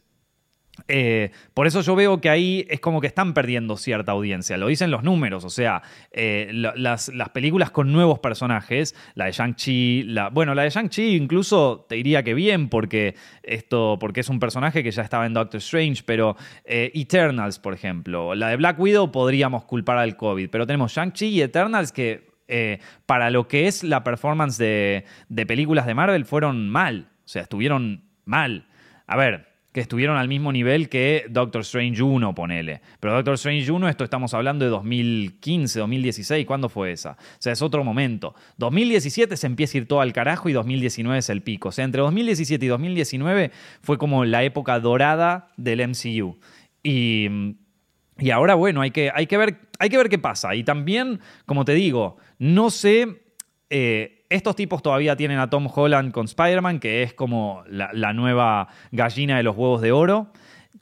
eh, 0.89 1.33
por 1.53 1.67
eso 1.67 1.81
yo 1.81 1.97
veo 1.97 2.21
que 2.21 2.31
ahí 2.31 2.67
es 2.69 2.81
como 2.81 3.01
que 3.01 3.07
están 3.07 3.35
perdiendo 3.35 3.77
cierta 3.77 4.13
audiencia. 4.13 4.57
Lo 4.57 4.69
dicen 4.69 4.91
los 4.91 5.03
números. 5.03 5.45
O 5.45 5.51
sea, 5.51 5.83
eh, 6.13 6.51
las, 6.53 7.11
películas 7.33 7.71
con 7.71 7.93
nuevos 7.93 8.19
personajes, 8.21 8.95
la 9.15 9.27
de 9.27 9.33
Shang-Chi, 9.33 10.05
la, 10.05 10.29
bueno, 10.29 10.55
la 10.55 10.63
de 10.63 10.71
Shang-Chi 10.71 11.17
incluso 11.17 11.87
te 11.89 11.97
diría 11.97 12.23
que 12.23 12.35
bien, 12.35 12.69
porque 12.69 13.15
esto, 13.43 13.97
porque 14.01 14.21
es 14.21 14.29
un 14.29 14.39
personaje 14.39 14.83
que 14.83 14.91
ya 14.91 15.03
estaba 15.03 15.27
en 15.27 15.35
Doctor 15.35 15.59
Strange, 15.59 16.03
pero 16.07 16.37
eh, 16.65 16.91
Eternals, 16.95 17.59
por 17.59 17.75
ejemplo. 17.75 18.35
La 18.35 18.49
de 18.49 18.57
Black 18.57 18.79
Widow 18.79 19.11
podríamos 19.11 19.65
culpar 19.65 19.99
al 19.99 20.17
COVID, 20.17 20.49
pero 20.51 20.67
tenemos 20.67 20.93
Shang-Chi 20.93 21.27
y 21.27 21.43
Eternals 21.43 21.93
que 21.93 22.35
para 23.07 23.29
lo 23.31 23.49
que 23.49 23.67
es 23.67 23.83
la 23.83 24.05
performance 24.05 24.57
de, 24.57 25.05
de 25.29 25.47
películas 25.47 25.85
de 25.85 25.95
Marvel 25.95 26.25
fueron 26.25 26.69
mal. 26.69 27.09
O 27.25 27.29
sea, 27.29 27.43
estuvieron 27.43 28.05
mal. 28.25 28.69
A 29.09 29.17
ver, 29.17 29.56
que 29.77 29.83
estuvieron 29.83 30.17
al 30.17 30.27
mismo 30.27 30.53
nivel 30.53 30.89
que 30.89 31.27
Doctor 31.29 31.61
Strange 31.61 32.03
1, 32.03 32.35
ponele. 32.35 32.81
Pero 32.99 33.13
Doctor 33.13 33.35
Strange 33.35 33.71
1, 33.71 33.91
esto 33.91 34.05
estamos 34.05 34.33
hablando 34.33 34.65
de 34.65 34.71
2015, 34.71 35.81
2016, 35.81 36.47
¿cuándo 36.47 36.71
fue 36.71 36.93
esa? 36.93 37.11
O 37.11 37.37
sea, 37.41 37.53
es 37.53 37.61
otro 37.61 37.85
momento. 37.85 38.35
2017 38.57 39.37
se 39.37 39.47
empieza 39.47 39.77
a 39.77 39.81
ir 39.83 39.87
todo 39.87 40.01
al 40.01 40.15
carajo 40.15 40.49
y 40.49 40.55
2019 40.55 41.19
es 41.19 41.29
el 41.29 41.43
pico. 41.43 41.69
O 41.69 41.73
sea, 41.73 41.85
entre 41.85 42.01
2017 42.01 42.65
y 42.65 42.69
2019 42.71 43.51
fue 43.83 43.99
como 43.99 44.25
la 44.25 44.45
época 44.45 44.81
dorada 44.81 45.49
del 45.59 45.87
MCU. 45.87 46.39
Y, 46.83 47.29
y 48.19 48.31
ahora, 48.31 48.55
bueno, 48.55 48.81
hay 48.81 48.93
que, 48.93 49.11
hay, 49.15 49.27
que 49.27 49.37
ver, 49.37 49.59
hay 49.79 49.91
que 49.91 49.99
ver 49.99 50.09
qué 50.09 50.19
pasa. 50.19 50.55
Y 50.55 50.65
también, 50.65 51.21
como 51.45 51.67
te 51.67 51.75
digo, 51.75 52.17
no 52.39 52.71
sé... 52.71 53.26
Eh, 53.69 54.17
estos 54.29 54.57
tipos 54.57 54.83
todavía 54.83 55.17
tienen 55.17 55.39
a 55.39 55.51
Tom 55.51 55.69
Holland 55.73 56.13
con 56.13 56.27
Spider-Man, 56.27 56.81
que 56.81 57.03
es 57.03 57.15
como 57.15 57.63
la, 57.69 58.13
nueva 58.13 58.69
gallina 58.91 59.37
de 59.37 59.43
los 59.43 59.57
huevos 59.57 59.81
de 59.81 59.93
oro. 59.93 60.33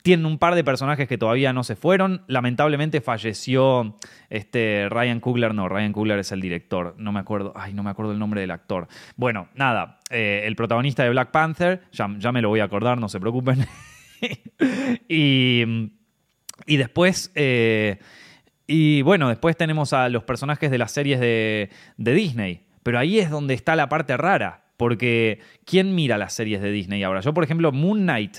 Tienen 0.02 0.26
un 0.26 0.38
par 0.38 0.54
de 0.54 0.64
personajes 0.64 1.08
que 1.08 1.16
todavía 1.16 1.52
no 1.52 1.64
se 1.64 1.76
fueron. 1.76 2.24
Lamentablemente 2.26 3.00
falleció 3.00 3.96
este 4.28 4.88
Ryan 4.90 5.20
Coogler. 5.20 5.54
No, 5.54 5.68
Ryan 5.68 5.92
Coogler 5.92 6.18
es 6.18 6.32
el 6.32 6.40
director. 6.40 6.94
No 6.98 7.12
me 7.12 7.20
acuerdo. 7.20 7.52
Ay, 7.56 7.72
no 7.72 7.82
me 7.82 7.90
acuerdo 7.90 8.12
el 8.12 8.18
nombre 8.18 8.40
del 8.40 8.50
actor. 8.50 8.88
Bueno, 9.16 9.48
nada. 9.54 10.00
Eh, 10.10 10.42
el 10.44 10.56
protagonista 10.56 11.04
de 11.04 11.10
Black 11.10 11.30
Panther. 11.30 11.82
Ya, 11.92 12.08
me 12.08 12.42
lo 12.42 12.50
voy 12.50 12.60
a 12.60 12.64
acordar, 12.64 12.98
no 12.98 13.08
se 13.08 13.18
preocupen. 13.18 13.66
y, 15.08 15.64
después. 16.66 17.30
Eh, 17.34 17.98
y 18.66 19.00
bueno, 19.02 19.28
después 19.28 19.56
tenemos 19.56 19.94
a 19.94 20.08
los 20.10 20.24
personajes 20.24 20.70
de 20.70 20.78
las 20.78 20.92
series 20.92 21.20
de 21.20 21.70
Disney. 21.96 22.64
Pero 22.84 22.98
ahí 22.98 23.18
es 23.18 23.30
donde 23.30 23.54
está 23.54 23.74
la 23.74 23.88
parte 23.88 24.16
rara, 24.16 24.62
porque 24.76 25.40
¿quién 25.64 25.94
mira 25.94 26.18
las 26.18 26.34
series 26.34 26.60
de 26.60 26.70
Disney 26.70 27.02
ahora? 27.02 27.20
Yo, 27.20 27.34
por 27.34 27.42
ejemplo, 27.42 27.72
Moon 27.72 28.02
Knight, 28.02 28.36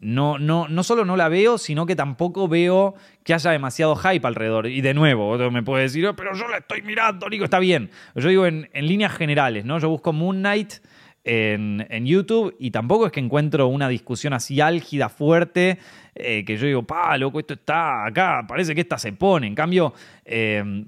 no, 0.00 0.38
no, 0.38 0.68
no 0.68 0.82
solo 0.84 1.04
no 1.04 1.16
la 1.16 1.28
veo, 1.28 1.58
sino 1.58 1.84
que 1.84 1.96
tampoco 1.96 2.46
veo 2.46 2.94
que 3.24 3.34
haya 3.34 3.50
demasiado 3.50 3.96
hype 3.96 4.24
alrededor. 4.24 4.68
Y 4.68 4.80
de 4.80 4.94
nuevo, 4.94 5.28
otro 5.28 5.50
me 5.50 5.64
puede 5.64 5.82
decir, 5.82 6.06
oh, 6.06 6.14
pero 6.14 6.34
yo 6.36 6.46
la 6.46 6.58
estoy 6.58 6.82
mirando, 6.82 7.28
Nico, 7.28 7.44
está 7.44 7.58
bien. 7.58 7.90
Yo 8.14 8.28
digo 8.28 8.46
en, 8.46 8.68
líneas 8.72 9.12
generales, 9.12 9.64
¿no? 9.64 9.80
Yo 9.80 9.88
busco 9.88 10.12
Moon 10.12 10.38
Knight 10.38 10.74
en, 11.24 12.06
YouTube 12.06 12.54
y 12.60 12.70
tampoco 12.70 13.06
es 13.06 13.12
que 13.12 13.18
encuentro 13.18 13.66
una 13.66 13.88
discusión 13.88 14.34
así 14.34 14.60
álgida, 14.60 15.08
fuerte, 15.08 15.78
eh, 16.14 16.44
que 16.44 16.56
yo 16.58 16.66
digo, 16.66 16.82
pa, 16.84 17.18
loco, 17.18 17.40
esto 17.40 17.54
está 17.54 18.06
acá, 18.06 18.44
parece 18.46 18.72
que 18.72 18.82
esta 18.82 18.98
se 18.98 19.12
pone. 19.12 19.48
En 19.48 19.56
cambio, 19.56 19.94
eh, 20.24 20.84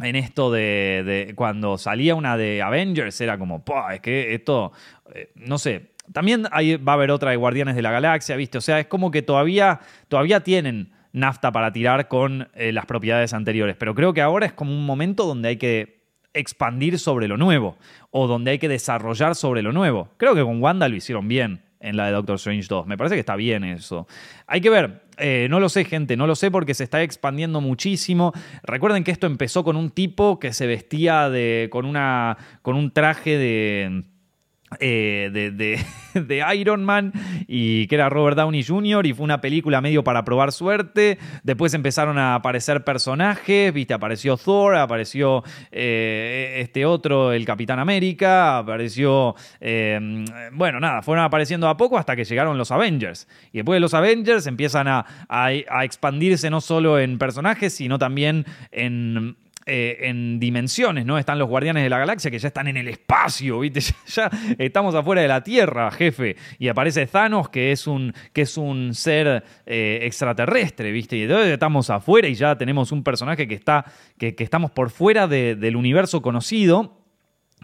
en 0.00 0.16
esto 0.16 0.50
de, 0.50 1.32
cuando 1.36 1.78
salía 1.78 2.14
una 2.14 2.36
de 2.36 2.62
Avengers, 2.62 3.20
era 3.20 3.38
como, 3.38 3.64
es 3.92 4.00
que 4.00 4.34
esto, 4.34 4.72
eh, 5.14 5.32
no 5.36 5.58
sé, 5.58 5.92
también 6.12 6.44
va 6.44 6.92
a 6.92 6.94
haber 6.94 7.10
otra 7.10 7.30
de 7.30 7.36
Guardianes 7.36 7.76
de 7.76 7.82
la 7.82 7.90
Galaxia, 7.90 8.36
¿viste? 8.36 8.58
O 8.58 8.60
sea, 8.60 8.80
es 8.80 8.86
como 8.86 9.10
que 9.10 9.22
todavía, 9.22 9.80
todavía 10.08 10.40
tienen 10.40 10.92
nafta 11.12 11.52
para 11.52 11.72
tirar 11.72 12.08
con 12.08 12.48
eh, 12.54 12.72
las 12.72 12.86
propiedades 12.86 13.32
anteriores, 13.32 13.76
pero 13.76 13.94
creo 13.94 14.12
que 14.12 14.22
ahora 14.22 14.46
es 14.46 14.52
como 14.52 14.72
un 14.72 14.86
momento 14.86 15.26
donde 15.26 15.48
hay 15.48 15.56
que 15.56 15.98
expandir 16.34 16.98
sobre 16.98 17.26
lo 17.26 17.36
nuevo 17.36 17.76
o 18.10 18.26
donde 18.26 18.52
hay 18.52 18.58
que 18.58 18.68
desarrollar 18.68 19.34
sobre 19.34 19.62
lo 19.62 19.72
nuevo. 19.72 20.10
Creo 20.16 20.34
que 20.34 20.42
con 20.42 20.62
Wanda 20.62 20.88
lo 20.88 20.96
hicieron 20.96 21.26
bien 21.26 21.62
en 21.80 21.96
la 21.96 22.06
de 22.06 22.12
Doctor 22.12 22.36
Strange 22.36 22.66
2. 22.68 22.86
Me 22.86 22.96
parece 22.96 23.16
que 23.16 23.20
está 23.20 23.36
bien 23.36 23.64
eso. 23.64 24.06
Hay 24.46 24.60
que 24.60 24.70
ver. 24.70 25.07
Eh, 25.18 25.48
no 25.50 25.60
lo 25.60 25.68
sé, 25.68 25.84
gente, 25.84 26.16
no 26.16 26.26
lo 26.26 26.36
sé 26.36 26.50
porque 26.50 26.74
se 26.74 26.84
está 26.84 27.02
expandiendo 27.02 27.60
muchísimo. 27.60 28.32
Recuerden 28.62 29.04
que 29.04 29.10
esto 29.10 29.26
empezó 29.26 29.64
con 29.64 29.76
un 29.76 29.90
tipo 29.90 30.38
que 30.38 30.52
se 30.52 30.66
vestía 30.66 31.28
de, 31.28 31.68
con, 31.70 31.84
una, 31.84 32.36
con 32.62 32.76
un 32.76 32.92
traje 32.92 33.36
de 33.36 34.04
eh, 34.80 35.30
de, 36.14 36.44
Iron 36.56 36.84
Man 36.84 37.12
y 37.46 37.86
que 37.86 37.94
era 37.94 38.08
Robert 38.08 38.36
Downey 38.36 38.62
Jr. 38.62 39.06
y 39.06 39.12
fue 39.12 39.24
una 39.24 39.40
película 39.40 39.80
medio 39.80 40.04
para 40.04 40.24
probar 40.24 40.52
suerte. 40.52 41.18
Después 41.42 41.74
empezaron 41.74 42.18
a 42.18 42.34
aparecer 42.34 42.84
personajes, 42.84 43.72
viste, 43.72 43.94
apareció 43.94 44.36
Thor, 44.36 44.76
apareció 44.76 45.42
eh, 45.70 46.56
este 46.58 46.86
otro, 46.86 47.32
el 47.32 47.44
Capitán 47.44 47.78
América, 47.78 48.58
apareció, 48.58 49.34
eh, 49.60 50.24
bueno, 50.52 50.80
nada, 50.80 51.02
fueron 51.02 51.24
apareciendo 51.24 51.68
a 51.68 51.76
poco 51.76 51.98
hasta 51.98 52.16
que 52.16 52.24
llegaron 52.24 52.58
los 52.58 52.70
Avengers. 52.70 53.28
Y 53.52 53.58
después 53.58 53.76
de 53.76 53.80
los 53.80 53.94
Avengers 53.94 54.46
empiezan 54.46 54.88
a, 54.88 55.06
a 55.28 55.84
expandirse 55.84 56.50
no 56.50 56.60
solo 56.60 56.98
en 56.98 57.18
personajes, 57.18 57.74
sino 57.74 57.98
también 57.98 58.44
en 58.70 59.36
eh, 59.70 60.08
en 60.08 60.40
dimensiones, 60.40 61.04
¿no? 61.04 61.18
Están 61.18 61.38
los 61.38 61.46
guardianes 61.46 61.82
de 61.82 61.90
la 61.90 61.98
galaxia 61.98 62.30
que 62.30 62.38
ya 62.38 62.48
están 62.48 62.68
en 62.68 62.78
el 62.78 62.88
espacio, 62.88 63.60
¿viste? 63.60 63.80
Ya, 64.06 64.30
estamos 64.56 64.94
afuera 64.94 65.20
de 65.20 65.28
la 65.28 65.42
Tierra, 65.42 65.90
jefe. 65.90 66.36
Y 66.58 66.68
aparece 66.68 67.06
Thanos, 67.06 67.50
que 67.50 67.70
es 67.70 67.86
un, 67.86 68.14
que 68.32 68.42
es 68.42 68.56
un 68.56 68.94
ser 68.94 69.44
eh, 69.66 69.98
extraterrestre, 70.02 70.90
¿viste? 70.90 71.18
Y 71.18 71.22
entonces 71.24 71.52
estamos 71.52 71.90
afuera 71.90 72.28
y 72.28 72.34
ya 72.34 72.56
tenemos 72.56 72.90
un 72.92 73.04
personaje 73.04 73.46
que 73.46 73.54
está, 73.54 73.84
que, 74.16 74.34
estamos 74.38 74.70
por 74.70 74.88
fuera 74.88 75.28
del 75.28 75.76
universo 75.76 76.22
conocido. 76.22 77.04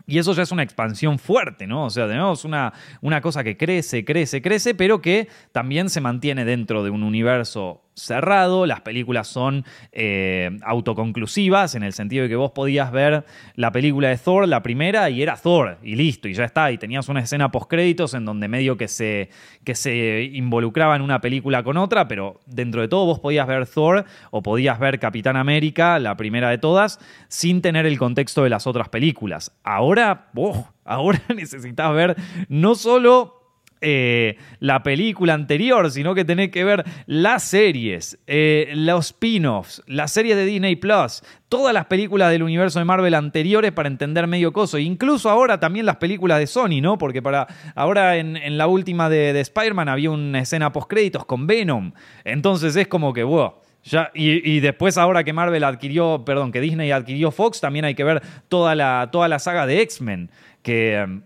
Y 0.06 0.18
eso 0.18 0.34
ya 0.34 0.42
es 0.42 0.52
una 0.52 0.62
expansión 0.62 1.18
fuerte, 1.18 1.66
¿no? 1.66 1.86
O 1.86 1.90
sea, 1.90 2.06
tenemos 2.06 2.44
una, 2.44 2.74
una 3.00 3.22
cosa 3.22 3.42
que 3.42 3.56
crece, 3.56 4.04
crece, 4.04 4.42
crece, 4.42 4.74
pero 4.74 5.00
que 5.00 5.28
también 5.52 5.88
se 5.88 6.02
mantiene 6.02 6.44
dentro 6.44 6.84
de 6.84 6.90
un 6.90 7.02
universo 7.02 7.83
cerrado, 7.94 8.66
las 8.66 8.80
películas 8.80 9.28
son 9.28 9.64
eh, 9.92 10.58
autoconclusivas, 10.62 11.74
en 11.74 11.82
el 11.82 11.92
sentido 11.92 12.24
de 12.24 12.28
que 12.28 12.36
vos 12.36 12.50
podías 12.50 12.90
ver 12.92 13.24
la 13.54 13.72
película 13.72 14.08
de 14.08 14.18
Thor, 14.18 14.48
la 14.48 14.62
primera, 14.62 15.10
y 15.10 15.22
era 15.22 15.36
Thor, 15.36 15.78
y 15.82 15.94
listo, 15.94 16.28
y 16.28 16.34
ya 16.34 16.44
está, 16.44 16.72
y 16.72 16.78
tenías 16.78 17.08
una 17.08 17.20
escena 17.20 17.50
post-créditos 17.50 18.14
en 18.14 18.24
donde 18.24 18.48
medio 18.48 18.76
que 18.76 18.88
se, 18.88 19.30
que 19.64 19.74
se 19.74 20.24
involucraba 20.32 20.96
en 20.96 21.02
una 21.02 21.20
película 21.20 21.62
con 21.62 21.76
otra, 21.76 22.08
pero 22.08 22.40
dentro 22.46 22.80
de 22.80 22.88
todo 22.88 23.06
vos 23.06 23.20
podías 23.20 23.46
ver 23.46 23.66
Thor 23.66 24.04
o 24.30 24.42
podías 24.42 24.78
ver 24.78 24.98
Capitán 24.98 25.36
América, 25.36 25.98
la 25.98 26.16
primera 26.16 26.50
de 26.50 26.58
todas, 26.58 26.98
sin 27.28 27.62
tener 27.62 27.86
el 27.86 27.98
contexto 27.98 28.42
de 28.42 28.50
las 28.50 28.66
otras 28.66 28.88
películas. 28.88 29.52
Ahora, 29.62 30.30
oh, 30.34 30.68
ahora 30.84 31.20
necesitas 31.34 31.94
ver 31.94 32.16
no 32.48 32.74
solo 32.74 33.43
eh, 33.86 34.38
la 34.60 34.82
película 34.82 35.34
anterior, 35.34 35.90
sino 35.90 36.14
que 36.14 36.24
tenés 36.24 36.50
que 36.50 36.64
ver 36.64 36.84
las 37.04 37.42
series, 37.42 38.18
eh, 38.26 38.72
los 38.74 39.06
spin-offs, 39.06 39.82
las 39.86 40.10
series 40.10 40.36
de 40.36 40.46
Disney 40.46 40.76
Plus, 40.76 41.22
todas 41.50 41.74
las 41.74 41.84
películas 41.84 42.30
del 42.30 42.42
universo 42.42 42.78
de 42.78 42.86
Marvel 42.86 43.12
anteriores 43.12 43.72
para 43.72 43.88
entender 43.88 44.26
medio 44.26 44.54
coso. 44.54 44.78
Incluso 44.78 45.28
ahora 45.28 45.60
también 45.60 45.84
las 45.84 45.96
películas 45.96 46.38
de 46.38 46.46
Sony, 46.46 46.80
¿no? 46.80 46.96
Porque 46.96 47.20
para 47.20 47.46
ahora 47.74 48.16
en, 48.16 48.56
la 48.56 48.66
última 48.66 49.10
de, 49.10 49.38
Spider-Man 49.38 49.90
había 49.90 50.10
una 50.10 50.40
escena 50.40 50.72
post-créditos 50.72 51.26
con 51.26 51.46
Venom. 51.46 51.92
Entonces 52.24 52.74
es 52.76 52.88
como 52.88 53.12
que, 53.12 53.22
wow. 53.22 53.54
Ya, 53.84 54.10
y, 54.14 54.60
después, 54.60 54.96
ahora 54.96 55.24
que 55.24 55.34
Marvel 55.34 55.62
adquirió, 55.62 56.24
perdón, 56.24 56.52
que 56.52 56.62
Disney 56.62 56.90
adquirió 56.90 57.30
Fox, 57.30 57.60
también 57.60 57.84
hay 57.84 57.94
que 57.94 58.02
ver 58.02 58.22
toda 58.48 58.74
la, 58.74 59.10
toda 59.12 59.28
la 59.28 59.38
saga 59.38 59.66
de 59.66 59.82
X-Men. 59.82 60.30
Que, 60.62 61.20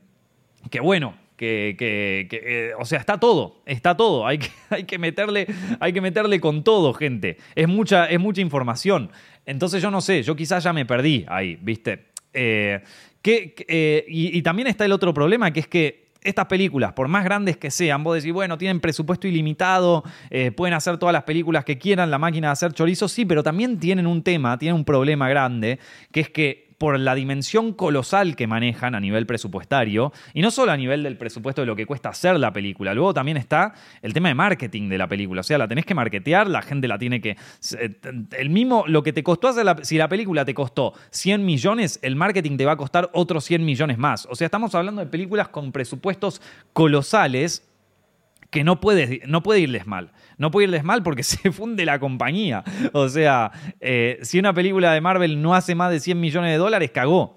que 0.69 0.81
bueno, 0.81 1.15
que, 1.39 2.29
eh, 2.31 2.73
o 2.79 2.85
sea, 2.85 2.99
está 2.99 3.19
todo, 3.19 3.63
está 3.65 3.97
todo. 3.97 4.27
Hay 4.27 4.39
que, 4.39 4.49
hay 4.71 4.85
que, 4.85 4.99
meterle, 4.99 5.47
hay 5.81 5.93
que 5.93 6.01
meterle 6.01 6.41
con 6.41 6.65
todo, 6.65 6.93
gente. 6.93 7.39
Es 7.55 7.69
mucha, 7.69 8.07
es 8.07 8.19
mucha 8.19 8.41
información. 8.41 9.11
Entonces 9.47 9.81
yo 9.81 9.91
no 9.91 10.01
sé, 10.01 10.23
yo 10.23 10.37
quizás 10.37 10.65
ya 10.65 10.73
me 10.73 10.85
perdí 10.85 11.25
ahí, 11.29 11.57
¿viste? 11.63 12.09
Eh, 12.35 12.83
que, 13.23 13.55
eh, 13.69 14.05
y, 14.09 14.43
también 14.43 14.69
está 14.69 14.85
el 14.85 14.93
otro 14.93 15.15
problema, 15.15 15.53
que 15.53 15.61
es 15.61 15.69
que 15.69 16.09
estas 16.23 16.47
películas, 16.47 16.93
por 16.93 17.07
más 17.09 17.25
grandes 17.25 17.57
que 17.57 17.71
sean, 17.71 18.03
vos 18.03 18.17
decís, 18.17 18.33
bueno, 18.33 18.59
tienen 18.59 18.81
presupuesto 18.81 19.29
ilimitado, 19.29 20.03
pueden 20.57 20.75
hacer 20.75 20.99
todas 20.99 21.13
las 21.13 21.23
películas 21.23 21.65
que 21.65 21.79
quieran, 21.79 22.11
la 22.11 22.19
máquina 22.19 22.49
de 22.49 22.53
hacer 22.53 22.73
chorizos, 22.73 23.13
sí, 23.13 23.25
pero 23.25 23.43
también 23.43 23.79
tienen 23.79 24.07
un 24.07 24.23
tema, 24.23 24.59
tienen 24.59 24.75
un 24.75 24.85
problema 24.85 25.29
grande, 25.29 25.79
que 26.11 26.21
es 26.21 26.29
que 26.29 26.68
por 26.79 26.99
la 26.99 27.15
dimensión 27.15 27.73
colosal 27.73 28.37
que 28.37 28.47
manejan 28.47 28.95
a 28.95 29.01
nivel 29.01 29.27
presupuestario, 29.27 30.13
y 30.33 30.43
no 30.43 30.51
solo 30.51 30.73
a 30.73 30.77
nivel 30.77 31.03
del 31.03 31.17
presupuesto 31.19 31.63
de 31.63 31.67
lo 31.67 31.77
que 31.77 31.87
cuesta 31.87 32.09
hacer 32.09 32.39
la 32.39 32.53
película, 32.53 32.95
luego 32.95 33.13
también 33.13 33.37
está 33.37 33.75
el 34.01 34.15
tema 34.15 34.29
de 34.29 34.35
marketing 34.35 34.89
de 34.89 34.99
la 34.99 35.09
película, 35.09 35.41
o 35.41 35.45
sea, 35.45 35.59
la 35.59 35.69
tenés 35.69 35.85
que 35.85 35.95
marketear, 35.95 36.49
la 36.49 36.63
gente 36.63 36.89
la 36.89 36.99
tiene 36.99 37.21
que... 37.21 37.37
Eh, 37.79 37.97
el 38.39 38.51
mismo, 38.51 38.85
lo 38.87 39.03
que 39.03 39.13
te 39.13 39.23
costó 39.23 39.49
hacer, 39.49 39.65
la, 39.65 39.77
si 39.83 39.99
la 39.99 40.09
película 40.09 40.45
te 40.45 40.55
costó 40.55 40.95
100 41.11 41.45
millones, 41.45 41.99
el 42.03 42.17
marketing 42.17 42.57
te 42.57 42.65
va 42.65 42.73
a 42.73 42.77
costar 42.77 43.11
otros 43.13 43.45
100 43.45 43.65
millones 43.65 43.99
más. 43.99 44.27
O 44.31 44.37
sea, 44.37 44.47
estamos 44.47 44.75
hablando 44.75 45.01
de 45.01 45.09
películas 45.09 45.49
con 45.49 45.73
presupuestos 45.73 46.41
colosales 46.73 47.69
que 48.51 48.65
no 48.65 48.81
puede, 48.81 49.23
no 49.27 49.43
puede 49.43 49.61
irles 49.61 49.87
mal. 49.87 50.11
No 50.37 50.51
puede 50.51 50.67
irles 50.67 50.85
mal 50.85 51.03
porque 51.03 51.23
se 51.25 51.53
funde 51.53 51.85
la 51.85 51.99
compañía. 51.99 52.65
O 52.93 53.09
sea, 53.09 53.53
eh, 53.81 54.19
si 54.23 54.39
una 54.39 54.53
película 54.53 54.93
de 54.93 55.01
Marvel 55.01 55.41
no 55.43 55.55
hace 55.55 55.75
más 55.75 55.91
de 55.91 56.01
100 56.01 56.21
millones 56.21 56.51
de 56.53 56.59
dólares, 56.59 56.91
cagó. 56.93 57.37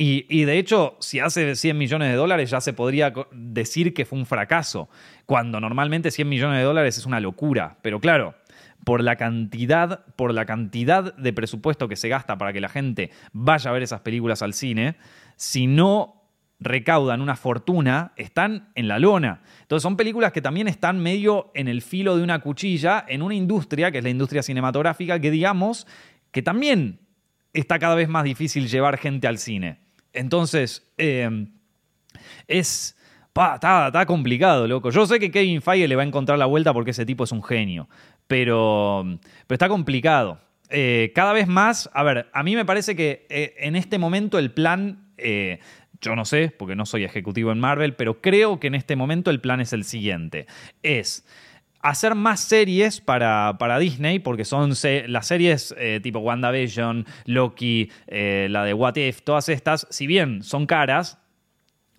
Y, 0.00 0.44
de 0.44 0.58
hecho, 0.58 0.96
si 1.00 1.18
hace 1.18 1.56
100 1.56 1.76
millones 1.76 2.10
de 2.10 2.14
dólares, 2.14 2.50
ya 2.50 2.60
se 2.60 2.72
podría 2.72 3.12
decir 3.32 3.94
que 3.94 4.04
fue 4.04 4.16
un 4.16 4.26
fracaso, 4.26 4.88
cuando 5.26 5.58
normalmente 5.58 6.12
100 6.12 6.28
millones 6.28 6.58
de 6.58 6.62
dólares 6.62 6.98
es 6.98 7.04
una 7.04 7.18
locura. 7.18 7.78
Pero 7.82 7.98
claro, 7.98 8.36
por 8.84 9.02
la 9.02 9.16
cantidad, 9.16 10.04
por 10.14 10.32
la 10.32 10.46
cantidad 10.46 11.16
de 11.16 11.32
presupuesto 11.32 11.88
que 11.88 11.96
se 11.96 12.08
gasta 12.08 12.38
para 12.38 12.52
que 12.52 12.60
la 12.60 12.68
gente 12.68 13.10
vaya 13.32 13.70
a 13.70 13.72
ver 13.72 13.82
esas 13.82 14.02
películas 14.02 14.40
al 14.40 14.54
cine, 14.54 14.94
si 15.34 15.66
no 15.66 16.17
recaudan 16.60 17.20
una 17.20 17.36
fortuna, 17.36 18.12
están 18.16 18.70
en 18.74 18.88
la 18.88 18.98
lona. 18.98 19.42
Entonces 19.62 19.82
son 19.82 19.96
películas 19.96 20.32
que 20.32 20.42
también 20.42 20.66
están 20.66 20.98
medio 21.00 21.50
en 21.54 21.68
el 21.68 21.82
filo 21.82 22.16
de 22.16 22.22
una 22.22 22.40
cuchilla 22.40 23.04
en 23.06 23.22
una 23.22 23.34
industria, 23.34 23.90
que 23.90 23.98
es 23.98 24.04
la 24.04 24.10
industria 24.10 24.42
cinematográfica, 24.42 25.20
que 25.20 25.30
digamos 25.30 25.86
que 26.32 26.42
también 26.42 27.00
está 27.52 27.78
cada 27.78 27.94
vez 27.94 28.08
más 28.08 28.24
difícil 28.24 28.68
llevar 28.68 28.98
gente 28.98 29.26
al 29.26 29.38
cine. 29.38 29.78
Entonces, 30.12 30.90
em, 30.96 31.52
es... 32.46 32.96
está, 33.34 34.04
complicado, 34.06 34.66
loco. 34.66 34.90
Yo 34.90 35.06
sé 35.06 35.20
que 35.20 35.30
Kevin 35.30 35.62
Feige 35.62 35.86
le 35.86 35.96
va 35.96 36.02
a 36.02 36.06
encontrar 36.06 36.38
la 36.38 36.46
vuelta 36.46 36.72
porque 36.72 36.90
ese 36.90 37.06
tipo 37.06 37.24
es 37.24 37.32
un 37.32 37.42
genio, 37.42 37.88
pero, 38.26 39.04
pero 39.46 39.54
está 39.54 39.68
complicado. 39.68 40.40
Eh, 40.70 41.12
cada 41.14 41.32
vez 41.32 41.46
más, 41.46 41.88
a 41.94 42.02
ver, 42.02 42.28
a 42.32 42.42
mí 42.42 42.54
me 42.54 42.64
parece 42.64 42.94
que 42.94 43.26
eh, 43.30 43.54
en 43.58 43.74
este 43.74 43.98
momento 43.98 44.38
el 44.38 44.50
plan 44.50 45.08
eh, 45.16 45.60
yo 46.00 46.14
no 46.14 46.24
sé, 46.24 46.54
porque 46.56 46.76
no 46.76 46.86
soy 46.86 47.04
ejecutivo 47.04 47.52
en 47.52 47.58
Marvel, 47.58 47.94
pero 47.94 48.20
creo 48.20 48.60
que 48.60 48.68
en 48.68 48.74
este 48.74 48.96
momento 48.96 49.30
el 49.30 49.40
plan 49.40 49.60
es 49.60 49.72
el 49.72 49.84
siguiente. 49.84 50.46
Es 50.82 51.26
hacer 51.80 52.14
más 52.14 52.40
series 52.40 53.00
para, 53.00 53.56
para 53.58 53.78
Disney, 53.78 54.18
porque 54.18 54.44
son 54.44 54.72
las 55.06 55.26
series 55.26 55.74
eh, 55.78 56.00
tipo 56.02 56.20
WandaVision, 56.20 57.06
Loki, 57.26 57.90
eh, 58.06 58.48
la 58.50 58.64
de 58.64 58.74
What 58.74 58.96
If, 58.96 59.22
todas 59.22 59.48
estas, 59.48 59.86
si 59.90 60.06
bien 60.06 60.42
son 60.42 60.66
caras, 60.66 61.18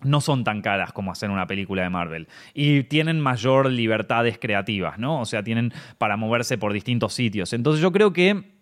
no 0.02 0.20
son 0.20 0.44
tan 0.44 0.62
caras 0.62 0.92
como 0.92 1.12
hacer 1.12 1.30
una 1.30 1.46
película 1.46 1.82
de 1.82 1.90
Marvel. 1.90 2.28
Y 2.54 2.84
tienen 2.84 3.20
mayor 3.20 3.70
libertades 3.70 4.38
creativas, 4.38 4.98
¿no? 4.98 5.20
O 5.20 5.26
sea, 5.26 5.42
tienen 5.42 5.72
para 5.98 6.16
moverse 6.16 6.56
por 6.56 6.72
distintos 6.72 7.12
sitios. 7.12 7.52
Entonces 7.52 7.82
yo 7.82 7.92
creo 7.92 8.12
que 8.12 8.59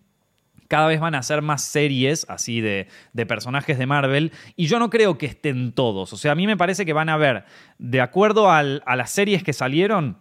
cada 0.69 0.87
vez 0.87 1.01
van 1.01 1.15
a 1.15 1.23
ser 1.23 1.43
más 1.43 1.65
series 1.65 2.27
así 2.29 2.61
de, 2.61 2.87
personajes 3.27 3.79
de 3.79 3.87
Marvel 3.87 4.33
y 4.55 4.67
yo 4.67 4.79
no 4.79 4.91
creo 4.91 5.19
que 5.19 5.27
estén 5.27 5.73
todos. 5.73 6.13
O 6.13 6.17
sea, 6.17 6.33
a 6.33 6.35
mí 6.35 6.47
me 6.47 6.57
parece 6.57 6.87
que 6.87 6.93
van 6.93 7.09
a 7.09 7.17
ver, 7.17 7.45
de 7.79 8.01
acuerdo 8.01 8.51
a 8.51 8.63
las 8.63 9.11
series 9.11 9.43
que 9.43 9.53
salieron, 9.53 10.19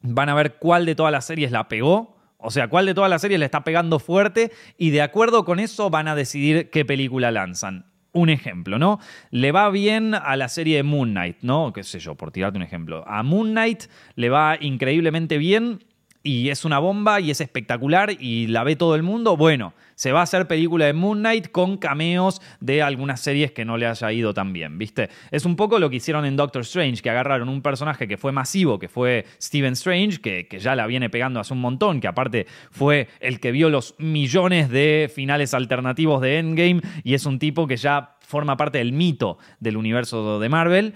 van 0.00 0.28
a 0.28 0.34
ver 0.34 0.54
cuál 0.54 0.86
de 0.86 0.94
todas 0.94 1.12
las 1.12 1.26
series 1.26 1.52
la 1.52 1.68
pegó. 1.68 2.14
O 2.38 2.50
sea, 2.50 2.68
cuál 2.68 2.84
de 2.84 2.92
todas 2.92 3.08
las 3.08 3.22
series 3.22 3.40
le 3.40 3.46
está 3.46 3.64
pegando 3.64 3.98
fuerte 3.98 4.52
y 4.76 4.90
de 4.90 5.00
acuerdo 5.00 5.46
con 5.46 5.60
eso 5.60 5.88
van 5.88 6.08
a 6.08 6.14
decidir 6.14 6.68
qué 6.70 6.84
película 6.84 7.30
lanzan. 7.30 7.86
Un 8.12 8.28
ejemplo, 8.28 8.78
¿no? 8.78 9.00
Le 9.30 9.50
va 9.50 9.70
bien 9.70 10.14
a 10.14 10.36
la 10.36 10.48
serie 10.48 10.76
de 10.76 10.82
Moon 10.82 11.10
Knight, 11.10 11.38
¿no? 11.40 11.72
Qué 11.72 11.82
sé 11.82 11.98
yo, 11.98 12.14
por 12.14 12.30
tirarte 12.30 12.58
un 12.58 12.62
ejemplo. 12.62 13.02
A 13.08 13.22
Moon 13.22 13.50
Knight 13.50 13.84
le 14.14 14.28
va 14.28 14.56
increíblemente 14.60 15.38
bien 15.38 15.80
y 16.24 16.48
es 16.48 16.64
una 16.64 16.78
bomba 16.78 17.20
y 17.20 17.30
es 17.30 17.40
espectacular 17.42 18.10
y 18.18 18.46
la 18.46 18.64
ve 18.64 18.76
todo 18.76 18.94
el 18.94 19.02
mundo, 19.02 19.36
bueno, 19.36 19.74
se 19.94 20.10
va 20.10 20.20
a 20.20 20.22
hacer 20.22 20.48
película 20.48 20.86
de 20.86 20.94
Moon 20.94 21.18
Knight 21.18 21.52
con 21.52 21.76
cameos 21.76 22.40
de 22.60 22.82
algunas 22.82 23.20
series 23.20 23.52
que 23.52 23.66
no 23.66 23.76
le 23.76 23.86
haya 23.86 24.10
ido 24.10 24.32
tan 24.32 24.54
bien, 24.54 24.78
¿viste? 24.78 25.10
Es 25.30 25.44
un 25.44 25.54
poco 25.54 25.78
lo 25.78 25.90
que 25.90 25.96
hicieron 25.96 26.24
en 26.24 26.34
Doctor 26.34 26.62
Strange, 26.62 27.02
que 27.02 27.10
agarraron 27.10 27.50
un 27.50 27.60
personaje 27.60 28.08
que 28.08 28.16
fue 28.16 28.32
masivo, 28.32 28.78
que 28.78 28.88
fue 28.88 29.26
Stephen 29.40 29.74
Strange, 29.74 30.20
que, 30.20 30.48
que 30.48 30.58
ya 30.58 30.74
la 30.74 30.86
viene 30.86 31.10
pegando 31.10 31.40
hace 31.40 31.52
un 31.52 31.60
montón, 31.60 32.00
que 32.00 32.08
aparte 32.08 32.46
fue 32.70 33.08
el 33.20 33.38
que 33.38 33.52
vio 33.52 33.68
los 33.68 33.94
millones 33.98 34.70
de 34.70 35.10
finales 35.14 35.52
alternativos 35.52 36.22
de 36.22 36.38
Endgame 36.38 36.80
y 37.04 37.12
es 37.12 37.26
un 37.26 37.38
tipo 37.38 37.66
que 37.66 37.76
ya 37.76 38.16
forma 38.20 38.56
parte 38.56 38.78
del 38.78 38.92
mito 38.92 39.36
del 39.60 39.76
universo 39.76 40.40
de 40.40 40.48
Marvel 40.48 40.94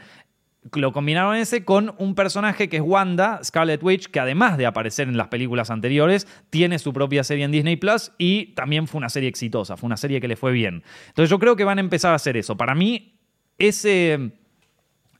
lo 0.74 0.92
combinaron 0.92 1.36
ese 1.36 1.64
con 1.64 1.94
un 1.98 2.14
personaje 2.14 2.68
que 2.68 2.78
es 2.78 2.82
Wanda, 2.82 3.40
Scarlet 3.42 3.82
Witch, 3.82 4.06
que 4.06 4.20
además 4.20 4.58
de 4.58 4.66
aparecer 4.66 5.08
en 5.08 5.16
las 5.16 5.28
películas 5.28 5.70
anteriores, 5.70 6.26
tiene 6.50 6.78
su 6.78 6.92
propia 6.92 7.24
serie 7.24 7.44
en 7.44 7.52
Disney 7.52 7.76
Plus 7.76 8.12
y 8.18 8.46
también 8.54 8.86
fue 8.86 8.98
una 8.98 9.08
serie 9.08 9.28
exitosa, 9.28 9.76
fue 9.76 9.86
una 9.86 9.96
serie 9.96 10.20
que 10.20 10.28
le 10.28 10.36
fue 10.36 10.52
bien. 10.52 10.82
Entonces 11.08 11.30
yo 11.30 11.38
creo 11.38 11.56
que 11.56 11.64
van 11.64 11.78
a 11.78 11.80
empezar 11.80 12.12
a 12.12 12.16
hacer 12.16 12.36
eso. 12.36 12.56
Para 12.56 12.74
mí, 12.74 13.14
ese... 13.58 14.32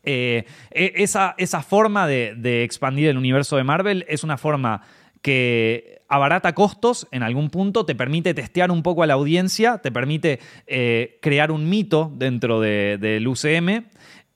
Eh, 0.04 0.46
e, 0.70 0.92
esa, 0.96 1.34
esa, 1.38 1.60
forma 1.60 2.06
de, 2.06 2.62
expandir 2.62 3.08
el 3.08 3.18
universo 3.18 3.56
de 3.56 3.64
Marvel 3.64 4.06
es 4.08 4.24
una 4.24 4.38
forma 4.38 4.82
que 5.20 6.00
abarata 6.08 6.54
costos 6.54 7.06
en 7.10 7.22
algún 7.22 7.50
punto, 7.50 7.84
te 7.84 7.94
permite 7.94 8.32
testear 8.32 8.70
un 8.70 8.82
poco 8.82 9.02
a 9.02 9.06
la 9.06 9.14
audiencia, 9.14 9.78
te 9.78 9.92
permite 9.92 10.38
eh, 10.66 11.18
crear 11.20 11.50
un 11.50 11.68
mito 11.68 12.10
dentro 12.14 12.60
del 12.60 13.26
UCM 13.26 13.84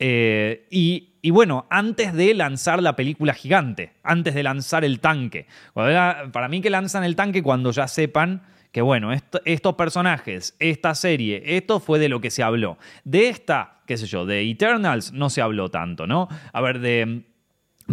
eh, 0.05 0.67
y, 0.69 1.31
bueno, 1.31 1.67
antes 1.71 2.13
de 2.13 2.35
lanzar 2.35 2.83
la 2.83 2.97
película 2.97 3.35
gigante, 3.35 3.93
antes 4.03 4.35
de 4.35 4.43
lanzar 4.43 4.85
el 4.85 4.99
tanque. 4.99 5.47
Para 5.75 6.49
mí 6.49 6.61
que 6.61 6.71
lanzan 6.71 7.05
el 7.05 7.15
tanque 7.15 7.41
cuando 7.41 7.71
ya 7.71 7.87
sepan 7.87 8.43
que 8.73 8.83
bueno, 8.83 9.13
estos 9.13 9.75
personajes, 9.75 10.57
esta 10.59 10.95
serie, 10.97 11.43
esto 11.57 11.79
fue 11.79 12.01
de 12.01 12.09
lo 12.09 12.21
que 12.21 12.31
se 12.31 12.43
habló. 12.43 12.79
De 13.05 13.29
esta, 13.29 13.83
qué 13.87 13.97
sé 13.97 14.07
yo, 14.07 14.27
de 14.27 14.51
Eternals 14.51 15.13
no 15.13 15.31
se 15.31 15.41
habló 15.41 15.71
tanto, 15.71 16.07
¿no? 16.07 16.27
A 16.53 16.61
ver, 16.63 16.81
de 16.81 17.23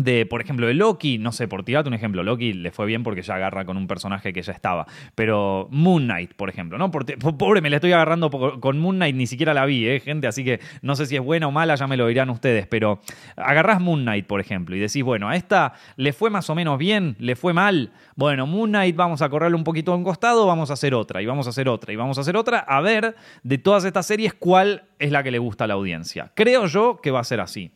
de, 0.04 0.26
por 0.26 0.42
ejemplo, 0.42 0.68
de 0.68 0.74
Loki, 0.74 1.18
no 1.18 1.32
sé, 1.32 1.48
por 1.48 1.64
tirarte 1.64 1.90
un 1.90 1.94
ejemplo, 1.94 2.24
Loki 2.24 2.54
le 2.54 2.72
fue 2.72 2.86
bien 2.86 3.04
porque 3.04 3.22
ya 3.22 3.36
agarra 3.36 3.66
con 3.66 3.76
un 3.76 3.88
personaje 3.88 4.32
que 4.32 4.42
ya 4.42 4.54
estaba, 4.54 4.88
pero 5.16 5.68
Moon 5.72 6.06
Knight, 6.06 6.34
por 6.34 6.50
ejemplo, 6.50 6.78
¿no? 6.78 6.90
pobre, 6.92 7.62
me 7.62 7.70
la 7.70 7.78
estoy 7.78 7.92
agarrando 7.92 8.30
con 8.30 8.80
Moon 8.80 8.96
Knight, 8.96 9.16
ni 9.16 9.28
siquiera 9.28 9.54
la 9.54 9.66
vi, 9.66 9.88
¿eh, 9.88 10.00
gente? 10.00 10.28
Así 10.28 10.44
que 10.44 10.60
no 10.82 10.96
sé 10.96 11.06
si 11.06 11.16
es 11.16 11.22
buena 11.22 11.48
o 11.48 11.52
mala, 11.52 11.76
ya 11.76 11.88
me 11.88 11.98
lo 11.98 12.08
dirán 12.08 12.30
ustedes, 12.30 12.66
pero 12.68 13.02
agarrás 13.36 13.82
Moon 13.82 14.02
Knight, 14.02 14.26
por 14.26 14.40
ejemplo, 14.40 14.76
y 14.76 14.80
decís, 14.80 15.04
bueno, 15.04 15.28
a 15.28 15.36
esta 15.36 15.74
le 15.98 16.14
fue 16.14 16.30
más 16.30 16.50
o 16.50 16.56
menos 16.56 16.78
bien, 16.78 17.16
le 17.20 17.36
fue 17.36 17.54
mal, 17.54 17.92
bueno, 18.16 18.48
Moon 18.48 18.70
Knight 18.70 18.96
vamos 18.96 19.22
a 19.22 19.30
correrle 19.30 19.58
un 19.58 19.64
poquito 19.64 19.92
a 19.92 19.96
un 19.96 20.04
costado, 20.04 20.46
vamos 20.46 20.70
a 20.70 20.74
hacer 20.74 20.94
otra, 20.94 21.22
y 21.22 21.26
vamos 21.26 21.48
a 21.48 21.50
hacer 21.50 21.68
otra, 21.68 21.92
y 21.92 21.96
vamos 21.98 22.18
a 22.18 22.22
hacer 22.22 22.38
otra, 22.38 22.60
a 22.60 22.80
ver 22.82 23.16
de 23.44 23.58
todas 23.58 23.84
estas 23.84 24.06
series 24.06 24.34
cuál 24.34 24.84
es 24.98 25.12
la 25.12 25.24
que 25.24 25.32
le 25.32 25.40
gusta 25.40 25.66
a 25.66 25.68
la 25.68 25.74
audiencia. 25.74 26.32
Creo 26.36 26.68
yo 26.68 27.00
que 27.02 27.12
va 27.12 27.20
a 27.20 27.24
ser 27.24 27.40
así. 27.42 27.72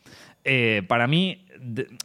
Eh, 0.46 0.84
para 0.88 1.08
mí, 1.08 1.46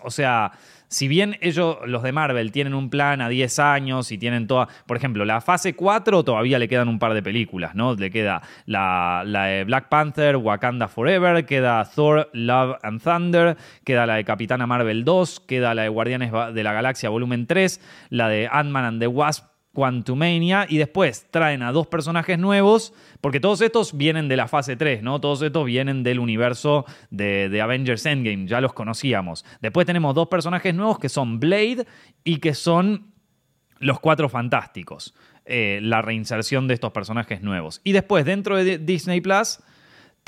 o 0.02 0.10
sea, 0.10 0.52
si 0.88 1.06
bien 1.06 1.36
ellos, 1.42 1.78
los 1.84 2.02
de 2.02 2.12
Marvel, 2.12 2.50
tienen 2.50 2.72
un 2.72 2.88
plan 2.88 3.20
a 3.20 3.28
10 3.28 3.58
años 3.58 4.10
y 4.10 4.18
tienen 4.18 4.46
toda. 4.46 4.68
Por 4.86 4.96
ejemplo, 4.96 5.24
la 5.24 5.40
fase 5.40 5.74
4 5.74 6.24
todavía 6.24 6.58
le 6.58 6.68
quedan 6.68 6.88
un 6.88 6.98
par 6.98 7.12
de 7.12 7.22
películas, 7.22 7.74
¿no? 7.74 7.94
Le 7.94 8.10
queda 8.10 8.40
la, 8.64 9.22
la, 9.26 9.44
de 9.44 9.64
Black 9.64 9.88
Panther, 9.88 10.36
Wakanda 10.36 10.88
Forever, 10.88 11.44
queda 11.44 11.84
Thor, 11.84 12.30
Love 12.32 12.78
and 12.82 13.02
Thunder, 13.02 13.56
queda 13.84 14.06
la 14.06 14.14
de 14.14 14.24
Capitana 14.24 14.66
Marvel 14.66 15.04
2, 15.04 15.40
queda 15.40 15.74
la 15.74 15.82
de 15.82 15.88
Guardianes 15.88 16.32
de 16.54 16.62
la 16.62 16.72
Galaxia 16.72 17.10
Volumen 17.10 17.46
3, 17.46 17.80
la 18.10 18.28
de 18.28 18.48
Ant-Man 18.50 18.84
and 18.84 19.00
the 19.00 19.08
Wasp 19.08 19.57
Quantumania 19.78 20.66
y 20.68 20.76
después 20.76 21.28
traen 21.30 21.62
a 21.62 21.70
dos 21.70 21.86
personajes 21.86 22.36
nuevos, 22.36 22.92
porque 23.20 23.38
todos 23.38 23.60
estos 23.60 23.96
vienen 23.96 24.26
de 24.26 24.36
la 24.36 24.48
fase 24.48 24.74
3, 24.74 25.04
¿no? 25.04 25.20
Todos 25.20 25.40
estos 25.40 25.64
vienen 25.66 26.02
del 26.02 26.18
universo 26.18 26.84
de, 27.10 27.60
Avengers 27.62 28.04
Endgame, 28.04 28.48
ya 28.48 28.60
los 28.60 28.72
conocíamos. 28.72 29.44
Después 29.60 29.86
tenemos 29.86 30.16
dos 30.16 30.26
personajes 30.26 30.74
nuevos 30.74 30.98
que 30.98 31.08
son 31.08 31.38
Blade 31.38 31.86
y 32.24 32.38
que 32.38 32.54
son 32.54 33.12
los 33.78 34.00
Cuatro 34.00 34.28
Fantásticos, 34.28 35.14
eh, 35.44 35.78
la 35.80 36.02
reinserción 36.02 36.66
de 36.66 36.74
estos 36.74 36.90
personajes 36.90 37.40
nuevos. 37.40 37.80
Y 37.84 37.92
después, 37.92 38.24
dentro 38.24 38.56
de 38.56 38.78
Disney 38.78 39.20
Plus, 39.20 39.60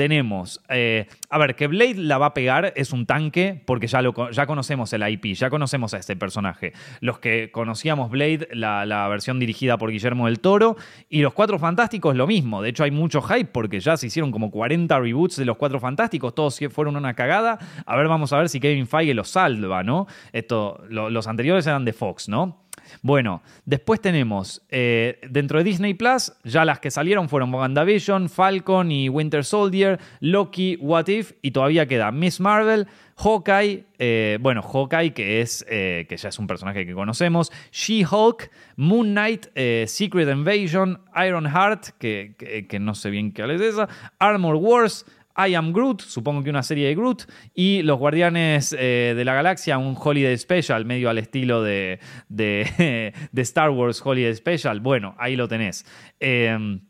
tenemos, 0.00 0.62
eh, 0.70 1.08
a 1.28 1.36
ver, 1.36 1.54
que 1.54 1.66
Blade 1.66 1.96
la 1.96 2.16
va 2.16 2.24
a 2.24 2.32
pegar 2.32 2.72
es 2.74 2.94
un 2.94 3.04
tanque 3.04 3.62
porque 3.66 3.86
ya, 3.86 4.00
lo, 4.00 4.30
ya 4.30 4.46
conocemos 4.46 4.90
el 4.94 5.06
IP, 5.06 5.34
ya 5.34 5.50
conocemos 5.50 5.92
a 5.92 5.98
este 5.98 6.16
personaje. 6.16 6.72
Los 7.02 7.18
que 7.18 7.50
conocíamos 7.52 8.10
Blade, 8.10 8.48
la, 8.54 9.08
versión 9.08 9.38
dirigida 9.38 9.76
por 9.76 9.90
Guillermo 9.90 10.24
del 10.24 10.40
Toro, 10.40 10.78
y 11.10 11.20
los 11.20 11.34
Cuatro 11.34 11.58
Fantásticos 11.58 12.16
lo 12.16 12.26
mismo. 12.26 12.62
De 12.62 12.70
hecho 12.70 12.84
hay 12.84 12.90
mucho 12.90 13.20
hype 13.20 13.50
porque 13.52 13.78
ya 13.78 13.98
se 13.98 14.06
hicieron 14.06 14.32
como 14.32 14.50
40 14.50 14.98
reboots 14.98 15.36
de 15.36 15.44
los 15.44 15.58
Cuatro 15.58 15.78
Fantásticos, 15.80 16.34
todos 16.34 16.58
fueron 16.70 16.96
una 16.96 17.12
cagada. 17.12 17.58
A 17.84 17.94
ver, 17.94 18.08
vamos 18.08 18.32
a 18.32 18.38
ver 18.38 18.48
si 18.48 18.58
Kevin 18.58 18.86
Feige 18.86 19.12
los 19.12 19.28
salva, 19.28 19.82
¿no? 19.82 20.06
Esto, 20.32 20.82
los 20.88 21.26
anteriores 21.26 21.66
eran 21.66 21.84
de 21.84 21.92
Fox, 21.92 22.26
¿no? 22.26 22.69
Bueno, 23.02 23.42
después 23.64 24.00
tenemos 24.00 24.62
eh, 24.68 25.18
dentro 25.28 25.58
de 25.58 25.64
Disney 25.64 25.94
Plus, 25.94 26.32
ya 26.44 26.64
las 26.64 26.80
que 26.80 26.90
salieron 26.90 27.28
fueron 27.28 27.52
WandaVision, 27.52 28.28
Falcon 28.28 28.92
y 28.92 29.08
Winter 29.08 29.44
Soldier, 29.44 29.98
Loki, 30.20 30.76
What 30.80 31.08
If 31.08 31.32
y 31.42 31.50
todavía 31.50 31.86
queda 31.86 32.12
Miss 32.12 32.40
Marvel, 32.40 32.86
Hawkeye, 33.16 33.84
eh, 33.98 34.38
bueno, 34.40 34.62
Hawkeye 34.62 35.12
que 35.12 35.40
es 35.40 35.64
eh, 35.68 36.06
que 36.08 36.16
ya 36.16 36.30
es 36.30 36.38
un 36.38 36.46
personaje 36.46 36.86
que 36.86 36.94
conocemos, 36.94 37.52
She-Hulk, 37.70 38.50
Moon 38.76 39.10
Knight, 39.10 39.46
Secret 39.86 40.28
Invasion, 40.28 41.00
Iron 41.26 41.46
Heart, 41.46 41.98
que, 41.98 42.34
que, 42.68 42.78
no 42.78 42.94
sé 42.94 43.10
bien 43.10 43.32
qué 43.32 43.44
es 43.44 43.60
esa, 43.60 43.88
Armor 44.18 44.56
Wars, 44.56 45.04
I 45.36 45.54
Am 45.54 45.72
Groot, 45.72 46.02
supongo 46.02 46.42
que 46.42 46.50
una 46.50 46.62
serie 46.62 46.88
de 46.88 46.94
Groot, 46.94 47.22
y 47.54 47.82
Los 47.82 47.98
Guardianes 47.98 48.74
eh, 48.78 49.14
de 49.16 49.24
la 49.24 49.34
Galaxia, 49.34 49.78
un 49.78 49.96
Holiday 49.98 50.36
Special, 50.36 50.84
medio 50.84 51.08
al 51.08 51.18
estilo 51.18 51.62
de, 51.62 52.00
de, 52.28 53.12
Star 53.36 53.70
Wars 53.70 54.02
Holiday 54.04 54.34
Special. 54.34 54.80
Bueno, 54.80 55.14
ahí 55.18 55.36
lo 55.36 55.48
tenés. 55.48 55.86
Em, 56.18 56.80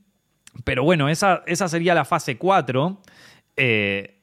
pero 0.64 0.82
bueno, 0.82 1.08
esa, 1.08 1.42
esa, 1.46 1.68
sería 1.68 1.94
la 1.94 2.04
fase 2.04 2.38
4. 2.38 3.00
Eh, 3.56 4.16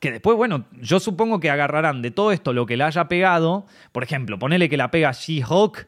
que 0.00 0.12
después, 0.12 0.36
bueno, 0.36 0.66
yo 0.80 1.00
supongo 1.00 1.40
que 1.40 1.50
agarrarán 1.50 2.02
de 2.02 2.10
todo 2.10 2.30
esto 2.30 2.52
lo 2.52 2.66
que 2.66 2.76
le 2.76 2.84
haya 2.84 3.08
pegado. 3.08 3.66
Por 3.92 4.02
ejemplo, 4.02 4.38
ponele 4.38 4.68
que 4.68 4.76
la 4.76 4.90
pega 4.90 5.12
She-Hulk 5.12 5.86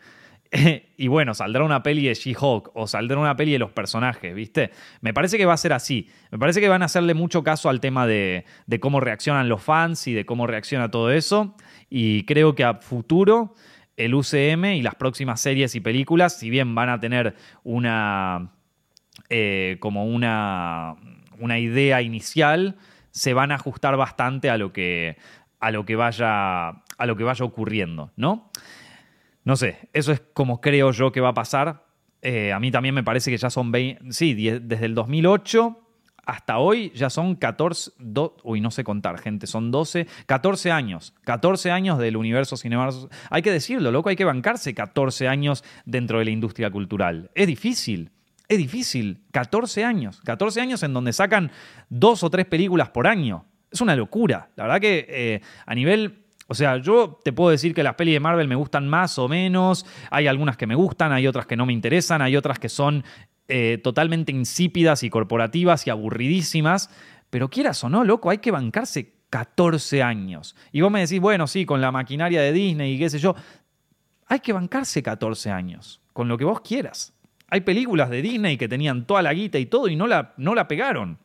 y 0.97 1.09
bueno, 1.09 1.35
saldrá 1.35 1.65
una 1.65 1.83
peli 1.83 2.07
de 2.07 2.15
She-Hulk 2.15 2.71
o 2.75 2.87
saldrá 2.87 3.19
una 3.19 3.37
peli 3.37 3.53
de 3.53 3.59
los 3.59 3.71
personajes, 3.71 4.35
¿viste? 4.35 4.71
Me 5.01 5.13
parece 5.13 5.39
que 5.39 5.47
va 5.47 5.55
a 5.55 5.59
ser 5.59 5.73
así. 5.73 6.09
Me 6.31 6.39
parece 6.39 6.61
que 6.61 6.69
van 6.69 6.83
a 6.83 6.87
hacerle 6.87 7.15
mucho 7.15 7.43
caso 7.43 7.69
al 7.69 7.81
tema 7.81 8.07
de, 8.07 8.45
cómo 8.81 9.01
reaccionan 9.01 9.49
los 9.49 9.63
fans 9.63 10.07
y 10.07 10.13
de 10.13 10.25
cómo 10.25 10.47
reacciona 10.47 10.91
todo 10.91 11.11
eso. 11.11 11.57
Y 11.91 12.25
creo 12.25 12.55
que 12.55 12.65
a 12.65 12.75
futuro 12.75 13.55
el 13.97 14.15
UCM 14.15 14.65
y 14.77 14.83
las 14.83 14.95
próximas 14.95 15.41
series 15.41 15.75
y 15.75 15.81
películas, 15.81 16.39
si 16.39 16.51
bien 16.51 16.75
van 16.75 16.89
a 16.89 17.01
tener 17.01 17.35
una. 17.63 18.53
Eh, 19.31 19.79
como 19.81 20.05
una, 20.05 20.97
una 21.39 21.59
idea 21.59 22.03
inicial, 22.03 22.77
se 23.11 23.33
van 23.33 23.51
a 23.51 23.55
ajustar 23.57 23.97
bastante 23.97 24.51
a 24.51 24.59
lo 24.59 24.73
que, 24.73 25.17
a 25.59 25.71
lo 25.71 25.85
que 25.87 25.97
vaya. 25.97 26.69
a 26.69 27.07
lo 27.07 27.17
que 27.17 27.25
vaya 27.25 27.45
ocurriendo, 27.45 28.13
¿no? 28.17 28.51
No 29.47 29.55
sé, 29.55 29.89
eso 29.93 30.11
es 30.11 30.21
como 30.35 30.61
creo 30.61 30.91
yo 30.91 31.13
que 31.13 31.21
va 31.21 31.29
a 31.29 31.35
pasar. 31.35 31.85
Eh, 32.21 32.53
a 32.53 32.59
mí 32.59 32.73
también 32.73 32.97
me 32.97 33.05
parece 33.05 33.31
que 33.31 33.37
ya 33.37 33.49
son 33.49 33.71
20, 33.71 34.13
sí, 34.13 34.35
desde 34.35 34.85
el 34.85 34.95
2008 34.97 35.85
hasta 36.27 36.59
hoy 36.59 36.91
ya 36.97 37.09
son 37.09 37.37
14, 37.37 37.93
uy, 38.43 38.61
no 38.61 38.73
sé 38.73 38.83
contar, 38.83 39.21
gente, 39.21 39.47
son 39.47 39.71
12, 39.71 40.09
14 40.27 40.73
años, 40.73 41.15
14 41.23 41.71
años 41.71 41.99
del 42.01 42.17
universo 42.17 42.57
cinematográfico. 42.57 43.15
Hay 43.31 43.43
que 43.43 43.53
decirlo, 43.53 43.93
loco, 43.93 44.09
hay 44.09 44.17
que 44.17 44.25
bancarse 44.25 44.75
14 44.75 45.29
años 45.29 45.63
dentro 45.85 46.19
de 46.19 46.25
la 46.25 46.33
industria 46.33 46.69
cultural. 46.69 47.31
Es 47.37 47.47
difícil, 47.47 48.11
es 48.49 48.59
difícil, 48.59 49.23
14 49.31 49.85
años, 49.85 50.21
14 50.23 50.61
años 50.61 50.83
en 50.83 50.93
donde 50.93 51.13
sacan 51.13 51.53
dos 51.89 52.25
o 52.25 52.31
tres 52.31 52.47
películas 52.47 52.89
por 52.89 53.07
año. 53.07 53.45
Es 53.71 53.81
una 53.81 53.95
locura. 53.95 54.51
La 54.57 54.65
verdad 54.65 54.81
que 54.81 55.07
eh, 55.09 55.41
a 55.65 55.75
nivel 55.77 56.26
o 56.49 56.55
sea, 56.55 56.77
yo 56.79 57.19
te 57.25 57.33
puedo 57.33 57.51
decir 57.51 57.75
que 57.75 57.83
las 57.83 57.95
pelis 57.95 58.15
de 58.15 58.21
Marvel 58.21 58.47
me 58.47 58.55
gustan 58.55 58.89
más 58.89 59.19
o 59.19 59.29
menos, 59.29 59.85
hay 60.11 60.27
algunas 60.29 60.57
que 60.57 60.67
me 60.67 60.75
gustan, 60.75 61.13
hay 61.13 61.27
otras 61.27 61.47
que 61.47 61.57
no 61.57 61.67
me 61.67 61.73
interesan, 61.73 62.23
hay 62.23 62.37
otras 62.37 62.59
que 62.59 62.69
son 62.69 63.05
eh, 63.49 63.79
totalmente 63.83 64.33
insípidas 64.33 65.03
y 65.03 65.11
corporativas 65.11 65.87
y 65.87 65.91
aburridísimas, 65.91 66.91
pero 67.31 67.51
quieras 67.51 67.83
o 67.83 67.89
no, 67.89 68.05
loco, 68.05 68.31
hay 68.31 68.39
que 68.39 68.53
bancarse 68.53 69.15
14 69.31 70.03
años. 70.03 70.55
Y 70.71 70.83
vos 70.83 70.91
me 70.91 71.01
decís, 71.01 71.21
bueno, 71.21 71.47
sí, 71.47 71.67
con 71.67 71.81
la 71.81 71.91
maquinaria 71.91 72.41
de 72.41 72.53
Disney 72.53 72.95
y 72.95 72.99
qué 72.99 73.11
sé 73.11 73.19
yo, 73.19 73.35
hay 74.27 74.41
que 74.41 74.53
bancarse 74.53 75.03
14 75.03 75.51
años, 75.51 76.01
con 76.13 76.29
lo 76.29 76.39
que 76.39 76.45
vos 76.45 76.61
quieras. 76.61 77.13
Hay 77.49 77.61
películas 77.61 78.11
de 78.11 78.23
Disney 78.23 78.57
que 78.57 78.69
tenían 78.69 79.07
toda 79.07 79.23
la 79.23 79.33
guita 79.33 79.59
y 79.59 79.67
todo 79.67 79.89
y 79.89 79.97
no 79.97 80.07
la, 80.07 80.35
no 80.37 80.55
la 80.55 80.67
pegaron. 80.69 81.19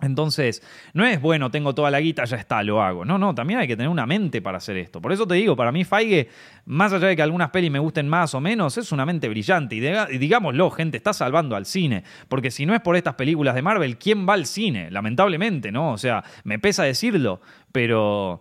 Entonces, 0.00 0.62
no 0.92 1.04
es 1.04 1.20
bueno, 1.20 1.50
tengo 1.50 1.74
toda 1.74 1.90
la 1.90 2.00
guita, 2.00 2.24
ya 2.24 2.36
está, 2.36 2.62
lo 2.62 2.80
hago. 2.80 3.04
No, 3.04 3.18
no, 3.18 3.34
también 3.34 3.58
hay 3.58 3.66
que 3.66 3.76
tener 3.76 3.90
una 3.90 4.06
mente 4.06 4.40
para 4.40 4.58
hacer 4.58 4.76
esto. 4.76 5.00
Por 5.00 5.12
eso 5.12 5.26
te 5.26 5.34
digo, 5.34 5.56
para 5.56 5.72
mí 5.72 5.84
Feige, 5.84 6.28
más 6.66 6.92
allá 6.92 7.08
de 7.08 7.16
que 7.16 7.22
algunas 7.22 7.50
pelis 7.50 7.70
me 7.70 7.80
gusten 7.80 8.08
más 8.08 8.32
o 8.34 8.40
menos, 8.40 8.78
es 8.78 8.92
una 8.92 9.04
mente 9.04 9.28
brillante. 9.28 9.74
Y, 9.74 10.18
digámoslo, 10.18 10.70
gente, 10.70 10.96
está 10.96 11.12
salvando 11.12 11.56
al 11.56 11.66
cine. 11.66 12.04
Porque 12.28 12.52
si 12.52 12.64
no 12.64 12.74
es 12.74 12.80
por 12.80 12.94
estas 12.94 13.14
películas 13.14 13.56
de 13.56 13.62
Marvel, 13.62 13.98
¿quién 13.98 14.28
va 14.28 14.34
al 14.34 14.46
cine? 14.46 14.88
Lamentablemente, 14.90 15.72
¿no? 15.72 15.92
O 15.92 15.98
sea, 15.98 16.22
me 16.44 16.60
pesa 16.60 16.84
decirlo, 16.84 17.40
pero, 17.72 18.40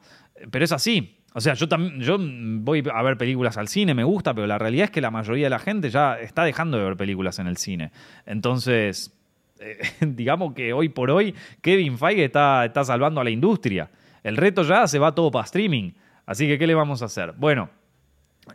pero 0.52 0.64
es 0.64 0.72
así. 0.72 1.16
O 1.34 1.42
sea, 1.42 1.56
yo 1.56 1.68
también 1.68 2.00
yo 2.02 2.18
voy 2.20 2.84
a 2.92 3.02
ver 3.04 3.18
películas 3.18 3.58
al 3.58 3.68
cine, 3.68 3.94
me 3.94 4.04
gusta, 4.04 4.34
pero 4.34 4.48
la 4.48 4.58
realidad 4.58 4.86
es 4.86 4.92
que 4.92 5.02
la 5.02 5.12
mayoría 5.12 5.46
de 5.46 5.50
la 5.52 5.60
gente 5.60 5.90
ya 5.90 6.20
está 6.20 6.44
dejando 6.44 6.78
de 6.78 6.84
ver 6.84 6.98
películas 6.98 7.40
en 7.40 7.48
el 7.48 7.58
cine. 7.58 7.92
Entonces, 8.26 9.17
digamos 10.02 10.54
que 10.54 10.74
hoy 10.74 10.90
por 10.90 11.12
hoy 11.12 11.34
Kevin 11.62 11.98
Feige 11.98 12.26
está, 12.26 12.66
está 12.66 12.84
salvando 12.84 13.22
a 13.22 13.24
la 13.24 13.30
industria. 13.30 13.90
El 14.24 14.38
reto 14.38 14.64
ya 14.64 14.88
se 14.88 15.00
va 15.00 15.14
todo 15.14 15.32
para 15.32 15.46
streaming. 15.46 15.92
Así 16.26 16.48
que, 16.48 16.58
¿qué 16.58 16.68
le 16.68 16.76
vamos 16.76 17.02
a 17.02 17.06
hacer? 17.06 17.34
Bueno, 17.38 17.70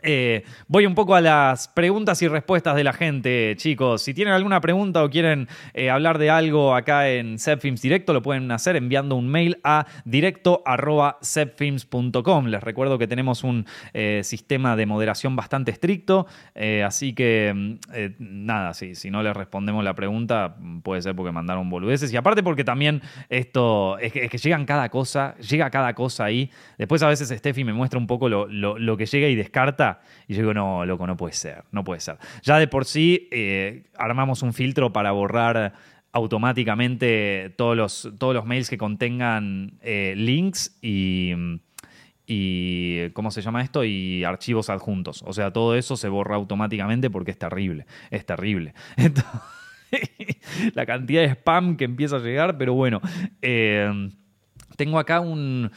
eh, 0.01 0.43
voy 0.67 0.85
un 0.85 0.95
poco 0.95 1.15
a 1.15 1.21
las 1.21 1.67
preguntas 1.67 2.21
y 2.21 2.27
respuestas 2.27 2.75
de 2.75 2.83
la 2.83 2.93
gente, 2.93 3.55
chicos. 3.57 4.01
Si 4.01 4.13
tienen 4.13 4.33
alguna 4.33 4.61
pregunta 4.61 5.03
o 5.03 5.09
quieren 5.09 5.47
eh, 5.73 5.89
hablar 5.89 6.17
de 6.17 6.29
algo 6.29 6.75
acá 6.75 7.09
en 7.09 7.39
Zepfilms 7.39 7.81
Directo, 7.81 8.13
lo 8.13 8.21
pueden 8.21 8.51
hacer 8.51 8.75
enviando 8.75 9.15
un 9.15 9.27
mail 9.27 9.59
a 9.63 9.85
directo.zepfilms.com. 10.05 12.45
Les 12.47 12.63
recuerdo 12.63 12.97
que 12.97 13.07
tenemos 13.07 13.43
un 13.43 13.65
eh, 13.93 14.21
sistema 14.23 14.75
de 14.75 14.85
moderación 14.85 15.35
bastante 15.35 15.71
estricto, 15.71 16.27
así 16.85 17.13
que 17.13 17.51
mm, 17.53 17.77
nada, 18.19 18.73
si 18.73 19.11
no 19.11 19.23
les 19.23 19.35
respondemos 19.35 19.83
la 19.83 19.93
pregunta, 19.93 20.55
puede 20.83 21.01
ser 21.01 21.15
porque 21.15 21.31
mandaron 21.31 21.69
boludeces. 21.69 22.13
Y 22.13 22.17
aparte 22.17 22.43
porque 22.43 22.63
también 22.63 23.01
esto 23.29 23.97
es 23.99 24.13
que, 24.13 24.29
llegan 24.37 24.65
cada 24.65 24.89
cosa, 24.89 25.35
llega 25.37 25.69
cada 25.69 25.93
cosa 25.93 26.25
ahí. 26.25 26.49
Después 26.77 27.01
a 27.03 27.07
veces 27.07 27.29
Steffi 27.29 27.63
me 27.63 27.73
muestra 27.73 27.99
un 27.99 28.07
poco 28.07 28.29
lo 28.29 28.97
que 28.97 29.05
llega 29.05 29.27
y 29.27 29.35
descarta 29.35 29.82
y 30.27 30.33
yo 30.33 30.41
digo, 30.41 30.53
no, 30.53 30.85
loco, 30.85 31.07
no 31.07 31.17
puede 31.17 31.33
ser, 31.33 31.63
no 31.71 31.83
puede 31.83 31.99
ser. 31.99 32.17
Ya 32.43 32.57
de 32.57 32.67
por 32.67 32.85
sí 32.85 33.27
eh, 33.31 33.83
armamos 33.97 34.41
un 34.41 34.53
filtro 34.53 34.93
para 34.93 35.11
borrar 35.11 35.73
automáticamente 36.11 37.53
todos 37.57 37.75
los, 37.75 38.11
todos 38.19 38.33
los 38.33 38.45
mails 38.45 38.69
que 38.69 38.77
contengan 38.77 39.79
eh, 39.81 40.13
links 40.15 40.77
y, 40.81 41.33
y 42.27 43.09
¿cómo 43.11 43.31
se 43.31 43.41
llama 43.41 43.63
esto? 43.63 43.83
Y 43.83 44.23
archivos 44.23 44.69
adjuntos. 44.69 45.23
O 45.25 45.33
sea, 45.33 45.51
todo 45.51 45.75
eso 45.75 45.97
se 45.97 46.09
borra 46.09 46.35
automáticamente 46.35 47.09
porque 47.09 47.31
es 47.31 47.39
terrible, 47.39 47.85
es 48.11 48.25
terrible. 48.25 48.73
la 50.75 50.85
cantidad 50.85 51.21
de 51.21 51.29
spam 51.29 51.77
que 51.77 51.85
empieza 51.85 52.17
a 52.17 52.19
llegar, 52.19 52.57
pero 52.57 52.73
bueno. 52.73 53.01
Eh, 53.41 54.09
tengo 54.75 54.97
acá 54.97 55.19
una 55.19 55.71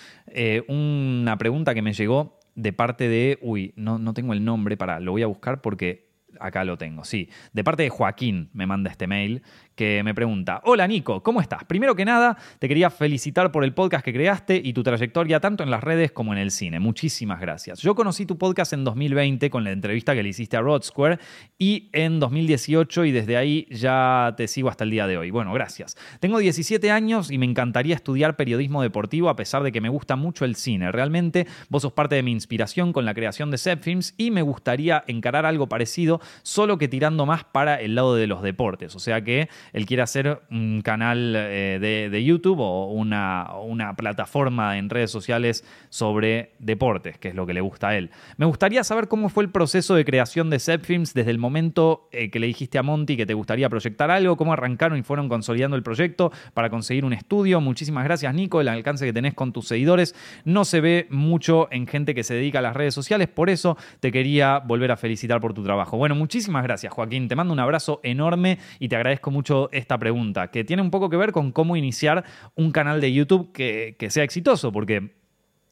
pregunta 1.38 1.74
que 1.74 1.82
me 1.82 1.92
llegó 1.92 2.35
de 2.56 2.72
parte 2.72 3.08
de. 3.08 3.38
Uy, 3.40 3.72
no, 3.76 3.98
no 3.98 4.12
tengo 4.14 4.32
el 4.32 4.44
nombre, 4.44 4.76
para, 4.76 4.98
lo 4.98 5.12
voy 5.12 5.22
a 5.22 5.26
buscar 5.26 5.60
porque 5.60 6.06
acá 6.40 6.64
lo 6.64 6.76
tengo, 6.76 7.04
sí. 7.04 7.30
De 7.52 7.62
parte 7.62 7.84
de 7.84 7.90
Joaquín 7.90 8.50
me 8.52 8.66
manda 8.66 8.90
este 8.90 9.06
mail 9.06 9.42
que 9.76 10.02
me 10.02 10.14
pregunta, 10.14 10.62
hola 10.64 10.86
Nico, 10.86 11.22
¿cómo 11.22 11.42
estás? 11.42 11.64
Primero 11.64 11.94
que 11.94 12.06
nada, 12.06 12.38
te 12.58 12.66
quería 12.66 12.88
felicitar 12.88 13.52
por 13.52 13.62
el 13.62 13.74
podcast 13.74 14.02
que 14.02 14.12
creaste 14.12 14.60
y 14.64 14.72
tu 14.72 14.82
trayectoria 14.82 15.38
tanto 15.38 15.62
en 15.62 15.70
las 15.70 15.84
redes 15.84 16.12
como 16.12 16.32
en 16.32 16.38
el 16.38 16.50
cine. 16.50 16.80
Muchísimas 16.80 17.40
gracias. 17.40 17.80
Yo 17.80 17.94
conocí 17.94 18.24
tu 18.24 18.38
podcast 18.38 18.72
en 18.72 18.84
2020 18.84 19.50
con 19.50 19.64
la 19.64 19.72
entrevista 19.72 20.14
que 20.14 20.22
le 20.22 20.30
hiciste 20.30 20.56
a 20.56 20.62
Rod 20.62 20.82
Square 20.82 21.18
y 21.58 21.90
en 21.92 22.18
2018 22.18 23.04
y 23.04 23.12
desde 23.12 23.36
ahí 23.36 23.66
ya 23.70 24.32
te 24.36 24.48
sigo 24.48 24.70
hasta 24.70 24.84
el 24.84 24.90
día 24.90 25.06
de 25.06 25.18
hoy. 25.18 25.30
Bueno, 25.30 25.52
gracias. 25.52 25.96
Tengo 26.20 26.38
17 26.38 26.90
años 26.90 27.30
y 27.30 27.36
me 27.36 27.44
encantaría 27.44 27.94
estudiar 27.94 28.36
periodismo 28.36 28.80
deportivo 28.80 29.28
a 29.28 29.36
pesar 29.36 29.62
de 29.62 29.72
que 29.72 29.82
me 29.82 29.90
gusta 29.90 30.16
mucho 30.16 30.46
el 30.46 30.56
cine. 30.56 30.90
Realmente 30.90 31.46
vos 31.68 31.82
sos 31.82 31.92
parte 31.92 32.14
de 32.14 32.22
mi 32.22 32.32
inspiración 32.32 32.94
con 32.94 33.04
la 33.04 33.12
creación 33.12 33.50
de 33.50 33.58
Set 33.58 33.82
Films 33.82 34.14
y 34.16 34.30
me 34.30 34.40
gustaría 34.40 35.04
encarar 35.06 35.44
algo 35.44 35.68
parecido, 35.68 36.22
solo 36.42 36.78
que 36.78 36.88
tirando 36.88 37.26
más 37.26 37.44
para 37.44 37.78
el 37.78 37.94
lado 37.94 38.14
de 38.14 38.26
los 38.26 38.40
deportes. 38.40 38.96
O 38.96 39.00
sea 39.00 39.22
que 39.22 39.50
él 39.72 39.86
quiere 39.86 40.02
hacer 40.02 40.40
un 40.50 40.80
canal 40.82 41.34
eh, 41.36 42.08
de, 42.10 42.24
YouTube 42.24 42.60
o 42.60 42.86
una, 42.86 43.54
una, 43.62 43.94
plataforma 43.94 44.78
en 44.78 44.90
redes 44.90 45.10
sociales 45.10 45.64
sobre 45.90 46.52
deportes, 46.58 47.18
que 47.18 47.28
es 47.28 47.34
lo 47.34 47.46
que 47.46 47.54
le 47.54 47.60
gusta 47.60 47.88
a 47.88 47.96
él. 47.96 48.10
Me 48.36 48.46
gustaría 48.46 48.82
saber 48.84 49.08
cómo 49.08 49.28
fue 49.28 49.44
el 49.44 49.50
proceso 49.50 49.94
de 49.94 50.04
creación 50.04 50.50
de 50.50 50.58
Films 50.58 51.14
desde 51.14 51.30
el 51.30 51.38
momento 51.38 52.08
eh, 52.12 52.30
que 52.30 52.38
le 52.40 52.46
dijiste 52.46 52.78
a 52.78 52.82
Monty 52.82 53.16
que 53.16 53.26
te 53.26 53.34
gustaría 53.34 53.68
proyectar 53.68 54.10
algo, 54.10 54.36
cómo 54.36 54.52
arrancaron 54.52 54.98
y 54.98 55.02
fueron 55.02 55.28
consolidando 55.28 55.76
el 55.76 55.82
proyecto 55.82 56.32
para 56.54 56.70
conseguir 56.70 57.04
un 57.04 57.12
estudio. 57.12 57.60
Muchísimas 57.60 58.04
gracias, 58.04 58.34
Nico. 58.34 58.60
El 58.60 58.68
alcance 58.68 59.06
que 59.06 59.12
tenés 59.12 59.34
con 59.34 59.52
tus 59.52 59.68
seguidores 59.68 60.14
no 60.44 60.64
se 60.64 60.80
ve 60.80 61.06
mucho 61.10 61.68
en 61.70 61.86
gente 61.86 62.14
que 62.14 62.24
se 62.24 62.34
dedica 62.34 62.58
a 62.58 62.62
las 62.62 62.74
redes 62.74 62.94
sociales, 62.94 63.28
por 63.28 63.50
eso 63.50 63.76
te 64.00 64.10
quería 64.12 64.58
volver 64.58 64.90
a 64.90 64.96
felicitar 64.96 65.40
por 65.40 65.54
tu 65.54 65.62
trabajo. 65.62 65.96
Bueno, 65.96 66.14
muchísimas 66.14 66.62
gracias, 66.62 66.92
Joaquín. 66.92 67.28
Te 67.28 67.36
mando 67.36 67.52
un 67.52 67.60
abrazo 67.60 68.00
enorme 68.02 68.58
y 68.78 68.88
te 68.88 68.96
agradezco 68.96 69.30
mucho 69.30 69.55
esta 69.72 69.98
pregunta, 69.98 70.50
que 70.50 70.64
tiene 70.64 70.82
un 70.82 70.90
poco 70.90 71.10
que 71.10 71.16
ver 71.16 71.32
con 71.32 71.52
cómo 71.52 71.76
iniciar 71.76 72.24
un 72.54 72.72
canal 72.72 73.00
de 73.00 73.12
YouTube 73.12 73.52
que, 73.52 73.96
sea 74.10 74.24
exitoso, 74.24 74.72
porque, 74.72 75.12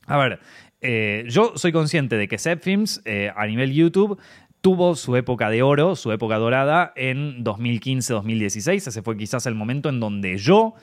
a 0.06 0.16
ver, 0.16 0.40
eh, 0.80 1.24
yo 1.28 1.52
soy 1.56 1.72
consciente 1.72 2.16
de 2.16 2.28
que 2.28 2.38
Zepfilms 2.38 3.02
eh, 3.04 3.32
a 3.34 3.46
nivel 3.46 3.72
YouTube 3.72 4.18
tuvo 4.60 4.96
su 4.96 5.14
época 5.16 5.50
de 5.50 5.62
oro, 5.62 5.94
su 5.94 6.10
época 6.10 6.38
dorada 6.38 6.92
en 6.96 7.44
2015-2016. 7.44 8.88
Ese 8.88 9.02
fue 9.02 9.16
quizás 9.16 9.44
el 9.44 9.54
momento 9.54 9.90
en 9.90 10.00
donde 10.00 10.38
yo 10.38 10.74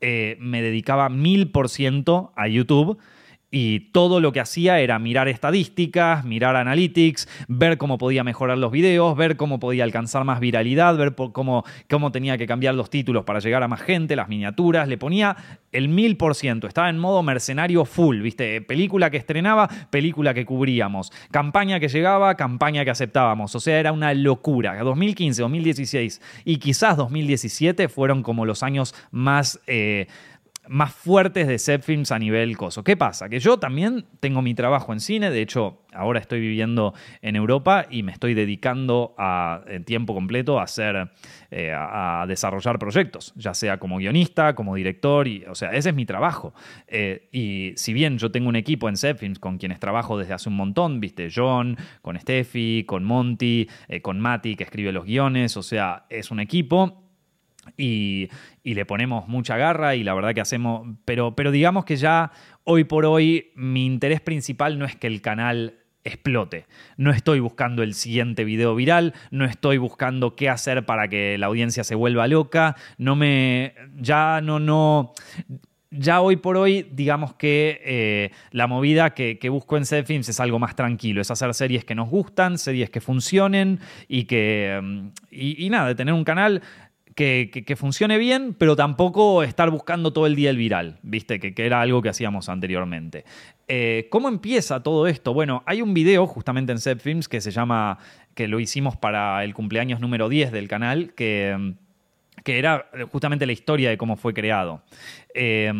eh, 0.00 0.36
me 0.40 0.60
dedicaba 0.60 1.08
mil 1.08 1.50
por 1.50 1.68
ciento 1.68 2.32
a 2.36 2.48
YouTube 2.48 2.98
y 3.50 3.80
todo 3.92 4.20
lo 4.20 4.32
que 4.32 4.40
hacía 4.40 4.78
era 4.80 4.98
mirar 4.98 5.28
estadísticas, 5.28 6.24
mirar 6.24 6.56
analytics, 6.56 7.28
ver 7.48 7.78
cómo 7.78 7.96
podía 7.96 8.22
mejorar 8.22 8.58
los 8.58 8.70
videos, 8.70 9.16
ver 9.16 9.36
cómo 9.36 9.58
podía 9.58 9.84
alcanzar 9.84 10.24
más 10.24 10.38
viralidad, 10.38 10.96
ver 10.96 11.14
cómo, 11.14 11.64
cómo 11.88 12.12
tenía 12.12 12.36
que 12.36 12.46
cambiar 12.46 12.74
los 12.74 12.90
títulos 12.90 13.24
para 13.24 13.38
llegar 13.38 13.62
a 13.62 13.68
más 13.68 13.80
gente, 13.80 14.16
las 14.16 14.28
miniaturas. 14.28 14.86
Le 14.86 14.98
ponía 14.98 15.36
el 15.72 15.88
mil 15.88 16.16
por 16.18 16.34
ciento. 16.34 16.66
Estaba 16.66 16.90
en 16.90 16.98
modo 16.98 17.22
mercenario 17.22 17.86
full, 17.86 18.20
¿viste? 18.20 18.60
Película 18.60 19.10
que 19.10 19.16
estrenaba, 19.16 19.68
película 19.90 20.34
que 20.34 20.44
cubríamos. 20.44 21.10
Campaña 21.30 21.80
que 21.80 21.88
llegaba, 21.88 22.34
campaña 22.34 22.84
que 22.84 22.90
aceptábamos. 22.90 23.54
O 23.54 23.60
sea, 23.60 23.80
era 23.80 23.92
una 23.92 24.12
locura. 24.12 24.76
2015, 24.82 25.40
2016 25.40 26.20
y 26.44 26.58
quizás 26.58 26.98
2017 26.98 27.88
fueron 27.88 28.22
como 28.22 28.44
los 28.44 28.62
años 28.62 28.94
más. 29.10 29.58
Eh, 29.66 30.06
más 30.68 30.92
fuertes 30.92 31.46
de 31.46 31.58
set 31.58 31.84
a 32.10 32.18
nivel 32.18 32.56
coso. 32.56 32.84
¿Qué 32.84 32.96
pasa? 32.96 33.28
Que 33.28 33.40
yo 33.40 33.58
también 33.58 34.04
tengo 34.20 34.42
mi 34.42 34.54
trabajo 34.54 34.92
en 34.92 35.00
cine, 35.00 35.30
de 35.30 35.40
hecho 35.40 35.82
ahora 35.92 36.20
estoy 36.20 36.40
viviendo 36.40 36.94
en 37.22 37.36
Europa 37.36 37.86
y 37.90 38.02
me 38.02 38.12
estoy 38.12 38.34
dedicando 38.34 39.14
a 39.18 39.62
en 39.66 39.84
tiempo 39.84 40.14
completo 40.14 40.60
a 40.60 40.64
hacer, 40.64 41.10
eh, 41.50 41.72
a, 41.74 42.24
desarrollar 42.28 42.78
proyectos, 42.78 43.32
ya 43.36 43.54
sea 43.54 43.78
como 43.78 43.98
guionista, 43.98 44.54
como 44.54 44.74
director, 44.74 45.26
y, 45.26 45.44
o 45.44 45.54
sea, 45.54 45.70
ese 45.70 45.90
es 45.90 45.94
mi 45.94 46.04
trabajo. 46.04 46.54
Eh, 46.86 47.28
y 47.32 47.72
si 47.76 47.92
bien 47.92 48.18
yo 48.18 48.30
tengo 48.30 48.48
un 48.48 48.56
equipo 48.56 48.88
en 48.88 48.96
set 48.96 49.18
con 49.40 49.58
quienes 49.58 49.80
trabajo 49.80 50.18
desde 50.18 50.34
hace 50.34 50.48
un 50.48 50.56
montón, 50.56 51.00
viste, 51.00 51.28
John, 51.34 51.76
con 52.02 52.18
Steffi, 52.18 52.84
con 52.86 53.04
Monty, 53.04 53.68
eh, 53.88 54.00
con 54.00 54.20
Mati 54.20 54.54
que 54.56 54.64
escribe 54.64 54.92
los 54.92 55.04
guiones, 55.04 55.56
o 55.56 55.62
sea, 55.62 56.06
es 56.10 56.30
un 56.30 56.40
equipo 56.40 57.07
y, 57.76 58.28
le 58.64 58.84
ponemos 58.84 59.26
mucha 59.28 59.56
garra 59.56 59.96
y 59.96 60.04
la 60.04 60.14
verdad 60.14 60.34
que 60.34 60.40
hacemos, 60.40 60.86
pero, 61.04 61.34
pero 61.34 61.50
digamos 61.50 61.84
que 61.84 61.96
ya 61.96 62.30
hoy 62.64 62.84
por 62.84 63.06
hoy 63.06 63.50
mi 63.54 63.86
interés 63.86 64.20
principal 64.20 64.78
no 64.78 64.84
es 64.84 64.94
que 64.94 65.06
el 65.06 65.22
canal 65.22 65.74
explote. 66.04 66.66
No 66.96 67.10
estoy 67.10 67.40
buscando 67.40 67.82
el 67.82 67.94
siguiente 67.94 68.44
video 68.44 68.74
viral, 68.74 69.14
no 69.30 69.44
estoy 69.44 69.78
buscando 69.78 70.36
qué 70.36 70.48
hacer 70.48 70.84
para 70.84 71.08
que 71.08 71.38
la 71.38 71.46
audiencia 71.46 71.84
se 71.84 71.94
vuelva 71.94 72.26
loca, 72.28 72.76
no 72.98 73.16
me, 73.16 73.74
ya 73.96 74.40
no, 74.42 74.58
no, 74.58 75.12
ya 75.90 76.20
hoy 76.20 76.36
por 76.36 76.56
hoy, 76.56 76.86
digamos 76.92 77.34
que 77.34 77.80
eh, 77.84 78.30
la 78.50 78.66
movida 78.66 79.10
que, 79.10 79.38
busco 79.48 79.76
en 79.76 79.86
Films 79.86 80.28
es 80.28 80.40
algo 80.40 80.58
más 80.58 80.76
tranquilo, 80.76 81.20
es 81.20 81.30
hacer 81.30 81.52
series 81.54 81.84
que 81.84 81.94
nos 81.94 82.10
gustan, 82.10 82.58
series 82.58 82.90
que 82.90 83.00
funcionen 83.00 83.80
y 84.06 84.24
que, 84.24 84.78
mm, 84.82 85.08
y, 85.30 85.66
y 85.66 85.70
nada, 85.70 85.94
tener 85.94 86.14
un 86.14 86.24
canal 86.24 86.62
que, 87.18 87.74
funcione 87.76 88.16
bien, 88.16 88.54
pero 88.56 88.76
tampoco 88.76 89.42
estar 89.42 89.70
buscando 89.70 90.12
todo 90.12 90.26
el 90.26 90.36
día 90.36 90.50
el 90.50 90.56
viral, 90.56 91.00
¿viste? 91.02 91.40
Que, 91.40 91.52
era 91.66 91.80
algo 91.80 92.00
que 92.00 92.08
hacíamos 92.08 92.48
anteriormente. 92.48 93.24
Eh, 93.66 94.06
¿Cómo 94.08 94.28
empieza 94.28 94.84
todo 94.84 95.08
esto? 95.08 95.34
Bueno, 95.34 95.64
hay 95.66 95.82
un 95.82 95.94
video 95.94 96.28
justamente 96.28 96.70
en 96.70 96.78
Set 96.78 97.00
Films 97.00 97.28
que 97.28 97.40
se 97.40 97.50
llama, 97.50 97.98
que 98.34 98.46
lo 98.46 98.60
hicimos 98.60 98.96
para 98.96 99.42
el 99.42 99.52
cumpleaños 99.52 99.98
número 99.98 100.28
10 100.28 100.52
del 100.52 100.68
canal, 100.68 101.12
que, 101.14 101.74
que 102.44 102.58
era 102.60 102.88
justamente 103.10 103.46
la 103.46 103.52
historia 103.52 103.90
de 103.90 103.98
cómo 103.98 104.16
fue 104.16 104.32
creado. 104.32 104.82
Eh, 105.34 105.72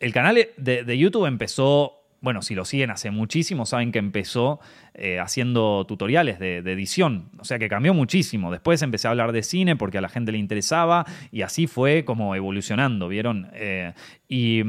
el 0.00 0.12
canal 0.12 0.48
de 0.56 0.98
YouTube 0.98 1.26
empezó 1.26 2.05
bueno, 2.26 2.42
si 2.42 2.56
lo 2.56 2.64
siguen 2.64 2.90
hace 2.90 3.12
muchísimo, 3.12 3.66
saben 3.66 3.92
que 3.92 4.00
empezó 4.00 4.58
eh, 4.94 5.20
haciendo 5.20 5.84
tutoriales 5.86 6.40
de, 6.40 6.56
edición, 6.56 7.30
o 7.38 7.44
sea 7.44 7.60
que 7.60 7.68
cambió 7.68 7.94
muchísimo. 7.94 8.50
Después 8.50 8.82
empecé 8.82 9.06
a 9.06 9.12
hablar 9.12 9.30
de 9.30 9.44
cine 9.44 9.76
porque 9.76 9.98
a 9.98 10.00
la 10.00 10.08
gente 10.08 10.32
le 10.32 10.38
interesaba 10.38 11.06
y 11.30 11.42
así 11.42 11.68
fue 11.68 12.04
como 12.04 12.34
evolucionando, 12.34 13.06
¿vieron? 13.06 13.48
Eh, 13.52 13.92
y 14.28 14.64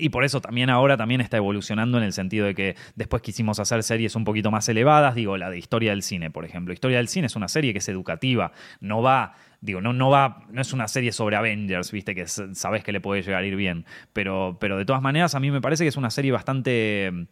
y 0.00 0.08
por 0.10 0.24
eso 0.24 0.40
también 0.40 0.70
ahora 0.70 0.96
también 0.96 1.20
está 1.20 1.36
evolucionando 1.36 1.98
en 1.98 2.04
el 2.04 2.12
sentido 2.12 2.46
de 2.46 2.54
que 2.54 2.76
después 2.94 3.22
quisimos 3.22 3.58
hacer 3.58 3.82
series 3.82 4.14
un 4.14 4.24
poquito 4.24 4.50
más 4.50 4.68
elevadas, 4.68 5.14
digo, 5.14 5.36
la 5.36 5.50
de 5.50 5.58
Historia 5.58 5.90
del 5.90 6.02
Cine, 6.02 6.30
por 6.30 6.44
ejemplo. 6.44 6.72
Historia 6.72 6.98
del 6.98 7.08
Cine 7.08 7.26
es 7.26 7.36
una 7.36 7.48
serie 7.48 7.72
que 7.72 7.78
es 7.78 7.88
educativa, 7.88 8.52
no 8.80 9.02
va, 9.02 9.34
digo, 9.60 9.80
no, 9.80 9.92
no 9.92 10.10
va, 10.10 10.44
no 10.50 10.60
es 10.60 10.72
una 10.72 10.88
serie 10.88 11.12
sobre 11.12 11.36
Avengers, 11.36 11.90
viste, 11.92 12.14
que 12.14 12.26
sabes 12.26 12.84
que 12.84 12.92
le 12.92 13.00
puede 13.00 13.22
llegar 13.22 13.42
a 13.42 13.46
ir 13.46 13.56
bien, 13.56 13.84
pero, 14.12 14.56
pero 14.60 14.76
de 14.76 14.84
todas 14.84 15.02
maneras 15.02 15.34
a 15.34 15.40
mí 15.40 15.50
me 15.50 15.60
parece 15.60 15.84
que 15.84 15.88
es 15.88 15.96
una 15.96 16.10
serie 16.10 16.32
bastante 16.32 17.28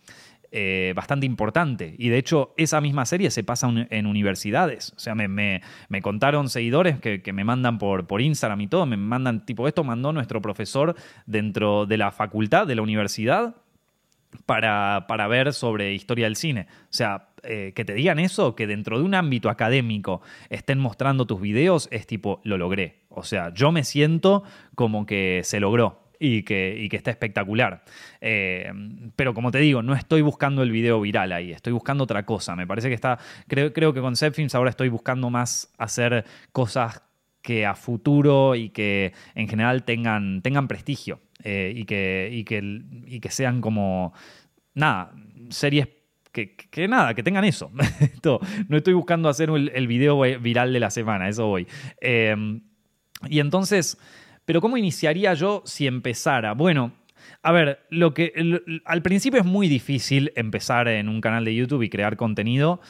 eh, 0.53 0.93
bastante 0.95 1.27
importante. 1.27 1.95
Y 1.99 2.09
de 2.09 2.18
hecho, 2.18 2.55
esa 2.57 2.81
misma 2.81 3.05
serie 3.05 3.31
se 3.31 3.43
pasa 3.43 3.68
en 3.91 4.07
universidades. 4.07 4.93
O 4.97 4.99
sea, 4.99 5.14
me, 5.14 5.29
me, 5.29 6.03
contaron 6.03 6.49
seguidores 6.49 7.01
que, 7.01 7.33
me 7.33 7.45
mandan 7.45 7.79
por, 7.79 8.07
por 8.07 8.22
Instagram 8.22 8.61
y 8.61 8.68
todo, 8.68 8.87
me 8.87 8.97
mandan 8.97 9.45
tipo, 9.45 9.66
esto 9.66 9.83
mandó 9.83 10.12
nuestro 10.12 10.41
profesor 10.41 10.95
dentro 11.27 11.85
de 11.87 11.99
la 11.99 12.12
facultad, 12.12 12.66
de 12.66 12.77
la 12.77 12.83
universidad, 12.83 13.57
para, 14.47 15.07
para, 15.09 15.27
ver 15.27 15.53
sobre 15.53 15.95
historia 15.95 16.27
del 16.27 16.37
cine. 16.37 16.68
O 16.85 16.95
sea, 16.95 17.29
eh, 17.47 17.72
que 17.74 17.84
te 17.84 17.94
digan 17.94 18.18
eso, 18.18 18.55
que 18.55 18.66
dentro 18.66 18.99
de 18.99 19.05
un 19.05 19.14
ámbito 19.14 19.51
académico 19.51 20.20
estén 20.51 20.78
mostrando 20.78 21.26
tus 21.26 21.40
videos, 21.40 21.88
es 21.90 22.07
tipo, 22.07 22.40
lo 22.44 22.59
logré. 22.59 23.05
O 23.09 23.22
sea, 23.22 23.53
yo 23.55 23.72
me 23.72 23.84
siento 23.84 24.42
como 24.74 25.07
que 25.07 25.40
se 25.44 25.61
logró 25.61 26.07
y 26.18 26.42
que, 26.42 26.88
está 26.92 27.11
espectacular. 27.11 27.84
Eh, 28.20 28.70
pero 29.16 29.34
como 29.34 29.51
te 29.51 29.59
digo, 29.59 29.82
no 29.82 29.94
estoy 29.94 30.22
buscando 30.22 30.62
el 30.62 30.70
video 30.70 31.01
viral 31.01 31.32
ahí, 31.32 31.53
estoy 31.53 31.72
buscando 31.72 32.05
otra 32.05 32.24
cosa. 32.24 32.57
Me 32.57 32.66
parece 32.66 32.88
que 32.88 32.94
está, 32.94 33.18
creo, 33.49 33.72
creo 33.72 33.92
que 33.92 34.01
con 34.01 34.16
Zepfilms 34.16 34.55
ahora 34.55 34.70
estoy 34.70 34.88
buscando 34.88 35.30
más 35.30 35.72
hacer 35.78 36.24
cosas 36.53 37.03
que 37.42 37.64
a 37.64 37.74
futuro 37.74 38.57
y 38.57 38.70
que 38.70 39.12
en 39.34 39.49
general 39.49 39.84
tengan, 39.84 40.42
tengan 40.42 40.66
prestigio 40.66 41.20
eh, 41.44 41.72
y, 41.76 41.84
que, 41.84 42.28
y, 42.32 42.44
que, 42.44 42.82
y 43.07 43.20
que 43.20 43.30
sean 43.30 43.61
como, 43.61 44.12
nada, 44.74 45.12
series 45.51 45.88
que, 46.37 46.89
nada, 46.89 47.14
que 47.14 47.22
tengan 47.22 47.45
eso. 47.45 47.70
no 48.68 48.76
estoy 48.76 48.95
buscando 48.95 49.28
hacer 49.28 49.51
el, 49.51 49.87
video 49.87 50.20
viral 50.20 50.72
de 50.72 50.80
la 50.80 50.91
semana, 50.91 51.28
eso 51.28 51.47
voy. 51.47 51.66
Eh, 52.01 52.61
y 53.28 53.41
entonces 53.41 53.99
pero 54.47 54.61
¿cómo 54.61 54.78
iniciaría 54.78 55.34
yo 55.34 55.62
si 55.66 55.87
empezara? 55.87 56.55
Bueno, 56.55 56.93
A 57.43 57.53
ver, 57.53 57.80
lo 57.91 58.14
que 58.14 58.32
al 58.84 59.03
principio 59.03 59.41
es 59.41 59.47
muy 59.47 59.68
difícil 59.68 60.32
empezar 60.37 60.89
en 60.89 61.09
un 61.09 61.20
canal 61.20 61.45
de 61.45 61.55
YouTube 61.55 61.82
y 61.82 61.91
crear 61.91 62.16
contenido, 62.16 62.80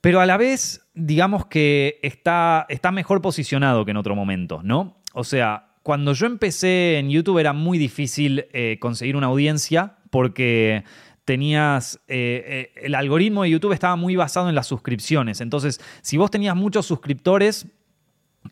pero 0.00 0.20
a 0.20 0.26
la 0.26 0.36
vez, 0.36 0.88
digamos 0.94 1.46
que 1.46 1.98
está, 2.02 2.66
está 2.68 2.92
mejor 2.92 3.20
posicionado 3.20 3.84
que 3.84 3.90
en 3.90 3.96
otro 3.96 4.14
momento, 4.14 4.60
¿no? 4.62 5.00
O 5.12 5.24
sea, 5.24 5.74
cuando 5.82 6.12
yo 6.12 6.26
empecé 6.26 6.98
en 6.98 7.10
YouTube 7.10 7.38
era 7.38 7.52
muy 7.52 7.78
difícil 7.78 8.46
eh, 8.52 8.78
conseguir 8.80 9.16
una 9.16 9.26
audiencia 9.26 9.96
porque 10.10 10.84
tenías, 11.24 12.00
eh, 12.06 12.70
eh, 12.76 12.80
el 12.82 12.94
algoritmo 12.94 13.42
de 13.42 13.50
YouTube 13.50 13.72
estaba 13.72 13.96
muy 13.96 14.16
basado 14.16 14.48
en 14.48 14.54
las 14.54 14.66
suscripciones. 14.66 15.40
Entonces, 15.40 15.80
si 16.02 16.16
vos 16.16 16.30
tenías 16.30 16.54
muchos 16.54 16.86
suscriptores, 16.86 17.66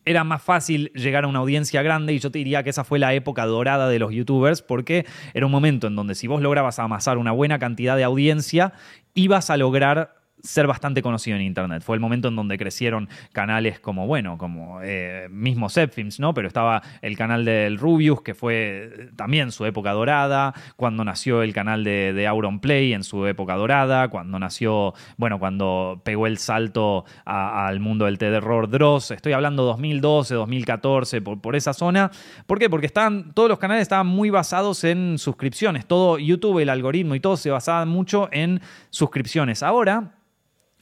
era 0.05 0.25
más 0.25 0.43
fácil 0.43 0.91
llegar 0.95 1.25
a 1.25 1.29
una 1.29 1.41
audiencia 1.41 1.83
grande 1.83 2.15
y 2.15 2.19
yo 2.19 2.31
te 2.31 2.39
diría 2.39 2.63
que 2.63 2.71
esa 2.71 2.83
fue 2.83 2.99
la 2.99 3.13
época 3.13 3.45
dorada 3.45 3.89
de 3.89 3.99
los 3.99 4.13
youtubers 4.13 4.63
porque 4.63 5.05
era 5.35 5.45
un 5.45 5.53
momento 5.53 5.87
en 5.87 5.97
donde 5.97 6.15
si 6.15 6.27
vos 6.27 6.41
lograbas 6.41 6.79
amasar 6.79 7.19
una 7.19 7.33
buena 7.33 7.59
cantidad 7.59 7.97
de 7.97 8.05
audiencia, 8.05 8.73
ibas 9.15 9.51
a 9.51 9.59
lograr 9.59 10.22
ser 10.43 10.67
bastante 10.67 11.03
conocido 11.03 11.37
en 11.37 11.43
Internet. 11.43 11.83
Fue 11.83 11.97
el 11.97 12.01
momento 12.01 12.29
en 12.29 12.37
donde 12.37 12.59
crecieron 12.59 13.09
canales 13.33 13.81
como, 13.81 14.07
bueno, 14.07 14.39
como 14.39 14.81
eh, 14.83 15.29
mismo 15.31 15.69
Zepfilms, 15.69 16.19
¿no? 16.21 16.35
Pero 16.35 16.49
estaba 16.49 16.83
el 17.01 17.17
canal 17.17 17.45
del 17.45 17.79
Rubius, 17.79 18.23
que 18.23 18.35
fue 18.35 18.91
eh, 18.93 19.11
también 19.17 19.53
su 19.53 19.65
época 19.65 19.93
dorada, 19.93 20.53
cuando 20.77 21.05
nació 21.05 21.43
el 21.43 21.53
canal 21.53 21.85
de, 21.85 22.13
de 22.13 22.27
Auron 22.27 22.61
Play 22.61 22.93
en 22.93 23.05
su 23.05 23.27
época 23.27 23.55
dorada, 23.55 24.09
cuando 24.09 24.39
nació, 24.39 24.95
bueno, 25.17 25.39
cuando 25.39 26.01
pegó 26.05 26.27
el 26.27 26.39
salto 26.39 27.05
al 27.25 27.81
mundo 27.81 28.07
del 28.07 28.19
terror 28.19 28.69
Dross. 28.69 29.13
Estoy 29.13 29.33
hablando 29.33 29.63
2012, 29.65 30.35
2014, 30.35 31.23
por, 31.23 31.41
por 31.41 31.57
esa 31.57 31.73
zona. 31.73 32.11
¿Por 32.47 32.59
qué? 32.59 32.69
Porque 32.69 32.87
estaban, 32.87 33.33
todos 33.33 33.49
los 33.49 33.59
canales 33.59 33.83
estaban 33.83 34.07
muy 34.07 34.31
basados 34.31 34.83
en 34.85 35.19
suscripciones. 35.19 35.87
Todo 35.87 36.19
YouTube, 36.19 36.59
el 36.59 36.69
algoritmo 36.69 37.15
y 37.15 37.21
todo 37.21 37.37
se 37.37 37.51
basaba 37.51 37.85
mucho 37.85 38.29
en 38.33 38.61
suscripciones. 38.91 39.63
Ahora 39.63 40.22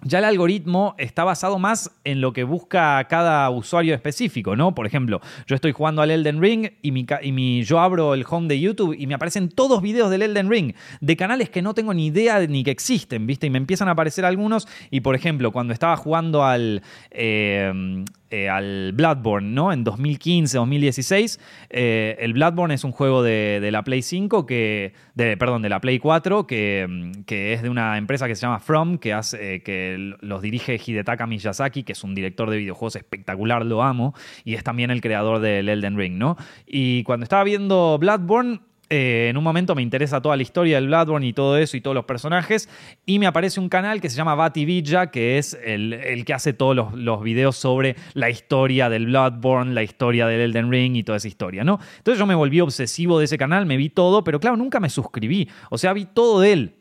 ya 0.03 0.19
el 0.19 0.25
algoritmo 0.25 0.95
está 0.99 1.25
basado 1.25 1.59
más 1.59 1.91
en 2.05 2.21
lo 2.21 2.33
que 2.33 2.45
busca 2.45 3.05
cada 3.05 3.49
usuario 3.51 3.95
específico, 3.95 4.57
¿no? 4.57 4.75
Por 4.75 4.87
ejemplo, 4.87 5.21
yo 5.47 5.55
estoy 5.55 5.73
jugando 5.73 6.03
al 6.03 6.11
Elden 6.11 6.41
Ring 6.41 6.71
y, 6.83 6.93
mi, 6.93 7.63
yo 7.65 7.81
abro 7.81 8.15
el 8.15 8.25
home 8.29 8.49
de 8.49 8.61
YouTube 8.61 8.97
y 8.99 9.07
me 9.07 9.15
aparecen 9.15 9.49
todos 9.49 9.83
videos 9.83 10.11
del 10.11 10.23
Elden 10.23 10.51
Ring 10.51 10.75
de 11.01 11.17
canales 11.17 11.51
que 11.51 11.63
no 11.63 11.75
tengo 11.75 11.95
ni 11.95 12.07
idea 12.07 12.41
ni 12.47 12.65
que 12.65 12.71
existen, 12.71 13.27
¿viste? 13.27 13.47
Y 13.47 13.51
me 13.51 13.59
empiezan 13.59 13.89
a 13.89 13.93
aparecer 13.93 14.25
algunos 14.25 14.67
y, 14.91 15.01
por 15.01 15.15
ejemplo, 15.15 15.53
cuando 15.53 15.73
estaba 15.73 15.97
jugando 15.97 16.45
al... 16.45 16.83
Eh, 17.11 18.05
eh, 18.31 18.49
al 18.49 18.93
Bloodborne, 18.93 19.49
¿no? 19.51 19.73
En 19.73 19.85
2015, 19.85 20.57
2016. 20.57 21.41
Eh, 21.69 22.17
el 22.21 22.33
Bloodborne 22.33 22.75
es 22.75 22.85
un 22.85 22.93
juego 22.93 23.23
de, 23.23 23.69
la 23.71 23.83
Play 23.83 24.03
5, 24.03 24.47
que, 24.47 24.95
perdón, 25.17 25.63
de 25.63 25.69
la 25.69 25.81
Play 25.81 25.99
4, 25.99 26.47
que, 26.47 27.13
que, 27.27 27.53
es 27.53 27.63
de 27.63 27.69
una 27.69 27.99
empresa 27.99 28.29
que 28.29 28.35
se 28.35 28.43
llama 28.43 28.61
From, 28.61 28.99
que, 28.99 29.13
hace, 29.13 29.63
que 29.63 30.15
los 30.21 30.43
dirige 30.43 30.81
Hidetaka 30.85 31.27
Miyazaki, 31.27 31.83
que 31.83 31.93
es 31.93 32.05
un 32.05 32.15
director 32.15 32.51
de 32.51 32.59
videojuegos 32.59 32.97
espectacular, 32.97 33.67
lo 33.67 33.83
amo, 33.83 34.15
y 34.45 34.55
es 34.55 34.65
también 34.65 34.91
el 34.91 35.01
creador 35.01 35.41
del 35.41 35.69
Elden 35.69 35.97
Ring, 35.97 36.17
¿no? 36.17 36.37
Y 36.67 37.03
cuando 37.03 37.25
estaba 37.25 37.45
viendo 37.45 37.99
Bloodborne, 37.99 38.61
eh, 38.93 39.29
en 39.31 39.37
un 39.37 39.45
momento 39.45 39.77
me 39.77 39.83
interesa 39.83 40.21
toda 40.21 40.37
la 40.37 40.43
historia 40.43 40.75
del 40.75 40.89
Bloodborne 40.89 41.25
y 41.25 41.33
todo 41.33 41.57
eso 41.57 41.77
y 41.77 41.81
todos 41.81 41.95
los 41.95 42.05
personajes. 42.05 42.69
Y 43.07 43.21
me 43.21 43.27
aparece 43.27 43.61
un 43.61 43.69
canal 43.69 44.01
que 44.01 44.11
se 44.11 44.17
llama 44.17 44.35
Bati 44.35 44.65
Villa, 44.65 45.13
que 45.13 45.39
es 45.39 45.57
el, 45.65 46.25
que 46.27 46.35
hace 46.35 46.53
todos 46.53 46.75
los, 46.75 46.93
los, 46.95 47.23
videos 47.23 47.57
sobre 47.57 47.95
la 48.15 48.31
historia 48.31 48.89
del 48.89 49.07
Bloodborne, 49.07 49.73
la 49.75 49.85
historia 49.85 50.27
del 50.27 50.41
Elden 50.41 50.73
Ring 50.73 50.97
y 50.97 51.05
toda 51.05 51.19
esa 51.19 51.29
historia, 51.29 51.63
¿no? 51.63 51.79
Entonces 51.99 52.19
yo 52.19 52.27
me 52.27 52.35
volví 52.35 52.61
obsesivo 52.61 53.21
de 53.21 53.27
ese 53.27 53.39
canal, 53.39 53.65
me 53.65 53.77
vi 53.77 53.91
todo, 53.91 54.25
pero 54.25 54.41
claro, 54.41 54.57
nunca 54.57 54.81
me 54.81 54.91
suscribí. 54.91 55.49
O 55.71 55.79
sea, 55.79 55.93
vi 55.93 56.07
todo 56.07 56.41
de 56.41 56.53
él. 56.53 56.75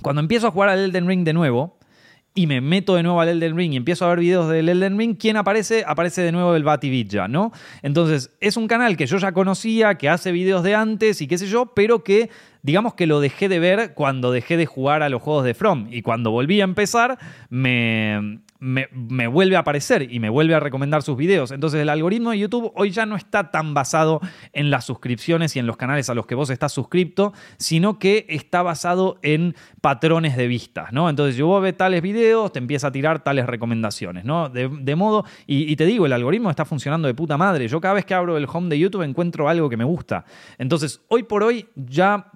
Cuando 0.00 0.20
empiezo 0.20 0.46
a 0.46 0.50
jugar 0.52 0.68
al 0.68 0.78
Elden 0.78 1.08
Ring 1.08 1.24
de 1.24 1.32
nuevo, 1.32 1.76
y 2.34 2.46
me 2.46 2.60
meto 2.60 2.94
de 2.94 3.02
nuevo 3.02 3.20
al 3.20 3.28
Elden 3.28 3.56
Ring 3.56 3.72
y 3.74 3.76
empiezo 3.76 4.06
a 4.06 4.08
ver 4.08 4.20
videos 4.20 4.48
del 4.48 4.68
Elden 4.68 4.98
Ring, 4.98 5.16
¿quién 5.18 5.36
aparece? 5.36 5.84
Aparece 5.86 6.22
de 6.22 6.32
nuevo 6.32 6.54
el 6.56 6.64
Bativilla, 6.64 7.28
¿no? 7.28 7.52
Entonces, 7.82 8.30
es 8.40 8.56
un 8.56 8.68
canal 8.68 8.96
que 8.96 9.06
yo 9.06 9.18
ya 9.18 9.32
conocía, 9.32 9.96
que 9.96 10.08
hace 10.08 10.32
videos 10.32 10.62
de 10.62 10.74
antes 10.74 11.20
y 11.20 11.28
qué 11.28 11.36
sé 11.36 11.46
yo, 11.46 11.66
pero 11.74 12.02
que 12.02 12.30
digamos 12.62 12.94
que 12.94 13.06
lo 13.06 13.20
dejé 13.20 13.48
de 13.48 13.58
ver 13.58 13.94
cuando 13.94 14.32
dejé 14.32 14.56
de 14.56 14.66
jugar 14.66 15.02
a 15.02 15.08
los 15.08 15.20
juegos 15.20 15.44
de 15.44 15.54
From. 15.54 15.88
Y 15.90 16.02
cuando 16.02 16.30
volví 16.30 16.60
a 16.60 16.64
empezar, 16.64 17.18
me, 17.50 18.38
me, 18.62 19.26
vuelve 19.26 19.56
a 19.56 19.60
aparecer 19.60 20.06
y 20.08 20.20
me 20.20 20.30
vuelve 20.30 20.54
a 20.54 20.60
recomendar 20.60 21.02
sus 21.02 21.16
videos. 21.16 21.50
Entonces 21.50 21.80
el 21.80 21.88
algoritmo 21.88 22.30
de 22.30 22.38
YouTube 22.38 22.72
hoy 22.76 22.90
ya 22.90 23.06
no 23.06 23.16
está 23.16 23.50
tan 23.50 23.74
basado 23.74 24.20
en 24.52 24.70
las 24.70 24.84
suscripciones 24.84 25.56
y 25.56 25.58
en 25.58 25.66
los 25.66 25.76
canales 25.76 26.08
a 26.08 26.14
los 26.14 26.26
que 26.26 26.36
vos 26.36 26.48
estás 26.48 26.72
suscripto, 26.72 27.32
sino 27.56 27.98
que 27.98 28.24
está 28.28 28.62
basado 28.62 29.18
en 29.22 29.56
patrones 29.80 30.36
de 30.36 30.46
vistas, 30.46 30.92
¿no? 30.92 31.10
Entonces 31.10 31.36
yo 31.36 31.60
veo 31.60 31.74
tales 31.74 32.02
videos, 32.02 32.52
te 32.52 32.60
empieza 32.60 32.86
a 32.86 32.92
tirar 32.92 33.24
tales 33.24 33.46
recomendaciones, 33.46 34.24
¿no? 34.24 34.48
De, 34.48 34.94
modo, 34.94 35.24
y 35.46 35.74
te 35.74 35.84
digo, 35.84 36.06
el 36.06 36.12
algoritmo 36.12 36.48
está 36.48 36.64
funcionando 36.64 37.08
de 37.08 37.14
puta 37.14 37.36
madre. 37.36 37.66
Yo 37.66 37.80
cada 37.80 37.94
vez 37.94 38.04
que 38.04 38.14
abro 38.14 38.36
el 38.36 38.46
home 38.50 38.68
de 38.68 38.78
YouTube 38.78 39.02
encuentro 39.02 39.48
algo 39.48 39.68
que 39.68 39.76
me 39.76 39.84
gusta. 39.84 40.24
Entonces, 40.58 41.00
hoy 41.08 41.24
por 41.24 41.42
hoy 41.42 41.66
ya 41.74 42.30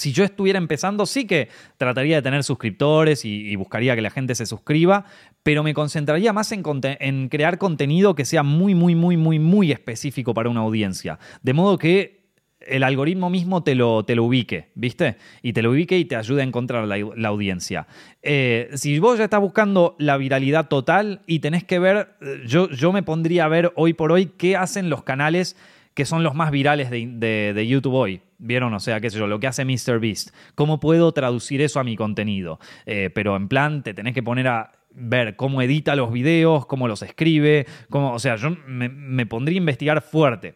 si 0.00 0.12
yo 0.12 0.24
estuviera 0.24 0.58
empezando, 0.58 1.06
sí 1.06 1.26
que 1.26 1.48
trataría 1.76 2.16
de 2.16 2.22
tener 2.22 2.42
suscriptores 2.42 3.24
y, 3.24 3.54
buscaría 3.56 3.94
que 3.94 4.02
la 4.02 4.10
gente 4.10 4.34
se 4.34 4.46
suscriba, 4.46 5.04
pero 5.42 5.62
me 5.62 5.74
concentraría 5.74 6.32
más 6.32 6.50
en, 6.52 7.28
crear 7.28 7.58
contenido 7.58 8.14
que 8.14 8.24
sea 8.24 8.42
muy, 8.42 8.74
muy, 8.74 8.94
muy, 8.94 9.16
muy, 9.16 9.38
muy 9.38 9.70
específico 9.70 10.32
para 10.32 10.48
una 10.48 10.60
audiencia. 10.60 11.18
De 11.42 11.52
modo 11.52 11.76
que 11.76 12.20
el 12.60 12.82
algoritmo 12.82 13.30
mismo 13.30 13.62
te 13.62 13.74
lo, 13.74 14.04
te 14.04 14.14
lo 14.14 14.24
ubique, 14.24 14.70
¿viste? 14.74 15.16
Y 15.42 15.52
te 15.52 15.62
lo 15.62 15.70
ubique 15.70 15.98
y 15.98 16.04
te 16.04 16.16
ayude 16.16 16.40
a 16.40 16.44
encontrar 16.44 16.86
la, 16.86 17.28
audiencia. 17.28 17.86
Eh, 18.22 18.70
si 18.74 18.98
vos 18.98 19.18
ya 19.18 19.24
estás 19.24 19.40
buscando 19.40 19.96
la 19.98 20.16
viralidad 20.16 20.68
total 20.68 21.22
y 21.26 21.40
tenés 21.40 21.64
que 21.64 21.78
ver, 21.78 22.16
eh, 22.20 22.42
yo, 22.46 22.70
yo 22.70 22.92
me 22.92 23.02
pondría 23.02 23.44
a 23.44 23.48
ver 23.48 23.72
hoy 23.76 23.92
por 23.92 24.12
hoy 24.12 24.26
qué 24.36 24.56
hacen 24.56 24.90
los 24.90 25.02
canales 25.02 25.56
que 25.94 26.04
son 26.04 26.22
los 26.22 26.34
más 26.34 26.50
virales 26.50 26.90
de, 26.90 27.66
YouTube 27.68 27.94
hoy. 27.94 28.22
¿Vieron? 28.38 28.72
O 28.72 28.80
sea, 28.80 29.00
qué 29.00 29.10
sé 29.10 29.18
yo, 29.18 29.26
lo 29.26 29.38
que 29.38 29.46
hace 29.46 29.64
MrBeast. 29.64 30.30
¿Cómo 30.54 30.80
puedo 30.80 31.12
traducir 31.12 31.60
eso 31.60 31.78
a 31.78 31.84
mi 31.84 31.96
contenido? 31.96 32.58
Eh, 32.86 33.10
pero 33.14 33.36
en 33.36 33.48
plan, 33.48 33.82
te 33.82 33.92
tenés 33.92 34.14
que 34.14 34.22
poner 34.22 34.48
a 34.48 34.72
ver 34.92 35.36
cómo 35.36 35.62
edita 35.62 35.94
los 35.94 36.12
videos, 36.12 36.66
cómo 36.66 36.88
los 36.88 37.02
escribe, 37.02 37.66
cómo, 37.90 38.12
o 38.12 38.18
sea, 38.18 38.36
yo 38.36 38.56
me, 38.66 39.26
pondría 39.26 39.56
a 39.56 39.58
investigar 39.58 40.00
fuerte. 40.02 40.54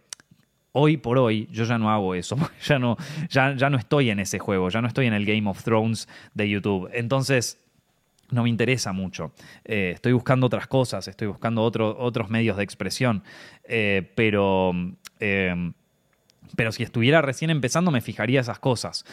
Hoy 0.73 0.97
por 0.97 1.19
hoy 1.19 1.47
yo 1.53 1.65
ya 1.65 1.79
no 1.79 1.91
hago 1.91 2.15
eso, 2.15 2.37
ya 2.65 2.79
no, 2.79 2.97
ya, 3.29 3.55
ya 3.55 3.71
no 3.71 3.77
estoy 3.77 4.11
en 4.11 4.19
ese 4.19 4.39
juego, 4.39 4.71
ya 4.71 4.81
no 4.81 4.89
estoy 4.89 5.07
en 5.07 5.13
el 5.13 5.25
Game 5.25 5.49
of 5.49 5.63
Thrones 5.63 6.09
de 6.35 6.49
YouTube. 6.49 6.91
Entonces, 6.93 7.61
no 8.31 8.43
me 8.43 8.49
interesa 8.49 8.93
mucho. 8.93 9.33
Eh, 9.65 9.93
estoy 9.95 10.13
buscando 10.13 10.47
otras 10.47 10.67
cosas, 10.67 11.07
estoy 11.09 11.29
buscando 11.29 11.63
otros 11.63 12.31
medios 12.31 12.57
de 12.57 12.65
expresión, 12.65 13.23
eh, 13.65 14.11
pero, 14.15 14.73
eh, 15.21 15.73
pero 16.57 16.73
si 16.73 16.83
estuviera 16.83 17.23
recién 17.23 17.51
empezando 17.51 17.91
me 17.91 18.01
fijaría 18.01 18.41
esas 18.41 18.59
cosas. 18.59 19.05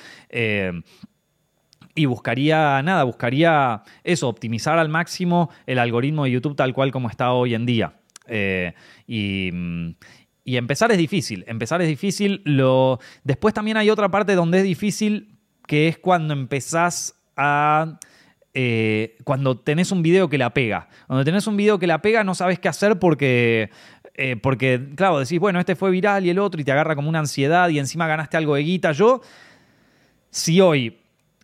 y 1.94 2.06
buscaría, 2.06 2.82
nada, 2.84 3.04
buscaría 3.04 3.84
eso, 4.04 4.30
optimizar 4.30 4.78
al 4.78 4.90
máximo 4.90 5.50
el 5.66 5.80
algoritmo 5.80 6.24
de 6.24 6.32
YouTube 6.32 6.56
tal 6.56 6.74
cual 6.74 6.92
como 6.92 7.10
está 7.10 7.32
hoy 7.32 7.54
en 7.56 7.66
día. 7.66 7.94
y, 9.08 9.52
y 10.44 10.58
empezar 10.58 10.92
es 10.92 10.98
difícil, 10.98 11.44
empezar 11.48 11.82
es 11.82 11.88
difícil. 11.88 12.44
Después 13.24 13.54
también 13.54 13.78
hay 13.78 13.90
otra 13.90 14.10
parte 14.10 14.36
donde 14.36 14.60
es 14.60 14.64
difícil, 14.64 15.38
que 15.68 15.88
es 15.88 15.98
cuando 15.98 16.34
empezás 16.34 17.16
a 17.38 18.00
eh, 18.54 19.18
cuando 19.24 19.58
tenés 19.60 19.92
un 19.92 20.02
video 20.02 20.28
que 20.30 20.38
la 20.38 20.54
pega. 20.54 20.90
Cuando 21.08 21.24
tenés 21.24 21.48
un 21.48 21.56
video 21.56 21.80
que 21.80 21.88
la 21.88 22.02
pega 22.02 22.24
no 22.24 22.36
sabes 22.36 22.60
qué 22.60 22.68
hacer 22.68 23.00
porque, 23.00 23.70
eh, 24.14 24.36
porque, 24.36 24.90
claro, 24.96 25.20
decís, 25.20 25.40
bueno, 25.40 25.60
este 25.60 25.76
fue 25.76 25.92
viral 25.92 26.26
y 26.26 26.30
el 26.30 26.40
otro 26.40 26.60
y 26.60 26.64
te 26.64 26.72
agarra 26.72 26.96
como 26.96 27.10
una 27.10 27.20
ansiedad 27.20 27.70
y 27.70 27.80
encima 27.80 28.08
ganaste 28.08 28.38
algo 28.38 28.56
de 28.56 28.64
guita. 28.64 28.92
Yo, 28.92 29.22
si 30.30 30.60
hoy 30.62 30.98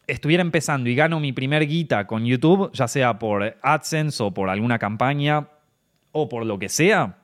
estuviera 0.06 0.42
empezando 0.42 0.90
y 0.90 0.96
gano 0.96 1.20
mi 1.20 1.34
primer 1.34 1.68
guita 1.68 2.08
con 2.08 2.26
YouTube, 2.26 2.72
ya 2.74 2.88
sea 2.88 3.20
por 3.20 3.58
AdSense 3.62 4.24
o 4.24 4.34
por 4.34 4.50
alguna 4.50 4.80
campaña 4.80 5.48
o 6.12 6.30
por 6.30 6.46
lo 6.46 6.58
que 6.60 6.70
sea, 6.70 7.18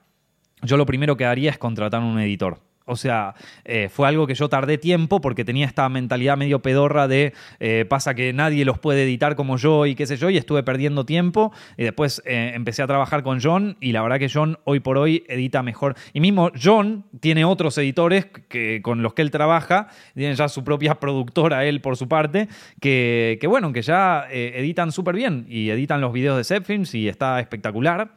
yo 0.62 0.76
lo 0.76 0.86
primero 0.86 1.16
que 1.16 1.24
haría 1.24 1.50
es 1.50 1.58
contratar 1.58 2.02
un 2.02 2.18
editor. 2.18 2.63
O 2.86 2.96
sea, 2.96 3.34
eh, 3.64 3.88
fue 3.88 4.06
algo 4.06 4.26
que 4.26 4.34
yo 4.34 4.50
tardé 4.50 4.76
tiempo 4.76 5.22
porque 5.22 5.42
tenía 5.42 5.64
esta 5.64 5.88
mentalidad 5.88 6.36
medio 6.36 6.60
pedorra 6.60 7.08
de 7.08 7.32
eh, 7.58 7.86
pasa 7.88 8.14
que 8.14 8.34
nadie 8.34 8.66
los 8.66 8.78
puede 8.78 9.04
editar 9.04 9.36
como 9.36 9.56
yo 9.56 9.86
y 9.86 9.94
qué 9.94 10.06
sé 10.06 10.18
yo, 10.18 10.28
y 10.28 10.36
estuve 10.36 10.62
perdiendo 10.62 11.06
tiempo. 11.06 11.50
Y 11.78 11.84
después 11.84 12.22
eh, 12.26 12.52
empecé 12.54 12.82
a 12.82 12.86
trabajar 12.86 13.22
con 13.22 13.40
John 13.40 13.78
y 13.80 13.92
la 13.92 14.02
verdad 14.02 14.18
que 14.18 14.28
John 14.28 14.58
hoy 14.64 14.80
por 14.80 14.98
hoy 14.98 15.24
edita 15.28 15.62
mejor. 15.62 15.94
Y 16.12 16.20
mismo 16.20 16.50
John 16.62 17.06
tiene 17.20 17.46
otros 17.46 17.78
editores 17.78 18.26
que, 18.48 18.82
con 18.82 19.02
los 19.02 19.14
que 19.14 19.22
él 19.22 19.30
trabaja, 19.30 19.88
tiene 20.14 20.34
ya 20.34 20.48
su 20.48 20.62
propia 20.62 20.96
productora 20.96 21.64
él 21.64 21.80
por 21.80 21.96
su 21.96 22.06
parte, 22.06 22.48
que, 22.80 23.38
que 23.40 23.46
bueno, 23.46 23.72
que 23.72 23.80
ya 23.80 24.26
editan 24.30 24.92
súper 24.92 25.14
bien 25.14 25.46
y 25.48 25.70
editan 25.70 26.02
los 26.02 26.12
videos 26.12 26.36
de 26.36 26.44
Zepfilms 26.44 26.94
y 26.94 27.08
está 27.08 27.40
espectacular. 27.40 28.10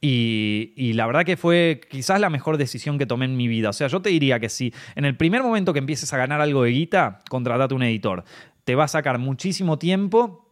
Y, 0.00 0.92
la 0.94 1.06
verdad 1.06 1.24
que 1.24 1.36
fue 1.36 1.80
quizás 1.90 2.20
la 2.20 2.30
mejor 2.30 2.58
decisión 2.58 2.98
que 2.98 3.06
tomé 3.06 3.24
en 3.24 3.36
mi 3.36 3.48
vida. 3.48 3.70
O 3.70 3.72
sea, 3.72 3.88
yo 3.88 4.00
te 4.02 4.10
diría 4.10 4.38
que 4.38 4.48
si 4.48 4.72
en 4.94 5.04
el 5.04 5.16
primer 5.16 5.42
momento 5.42 5.72
que 5.72 5.78
empieces 5.78 6.12
a 6.12 6.18
ganar 6.18 6.40
algo 6.40 6.62
de 6.62 6.70
guita, 6.70 7.20
contratate 7.28 7.74
un 7.74 7.82
editor. 7.82 8.24
Te 8.64 8.74
va 8.74 8.84
a 8.84 8.88
sacar 8.88 9.18
muchísimo 9.18 9.78
tiempo 9.78 10.46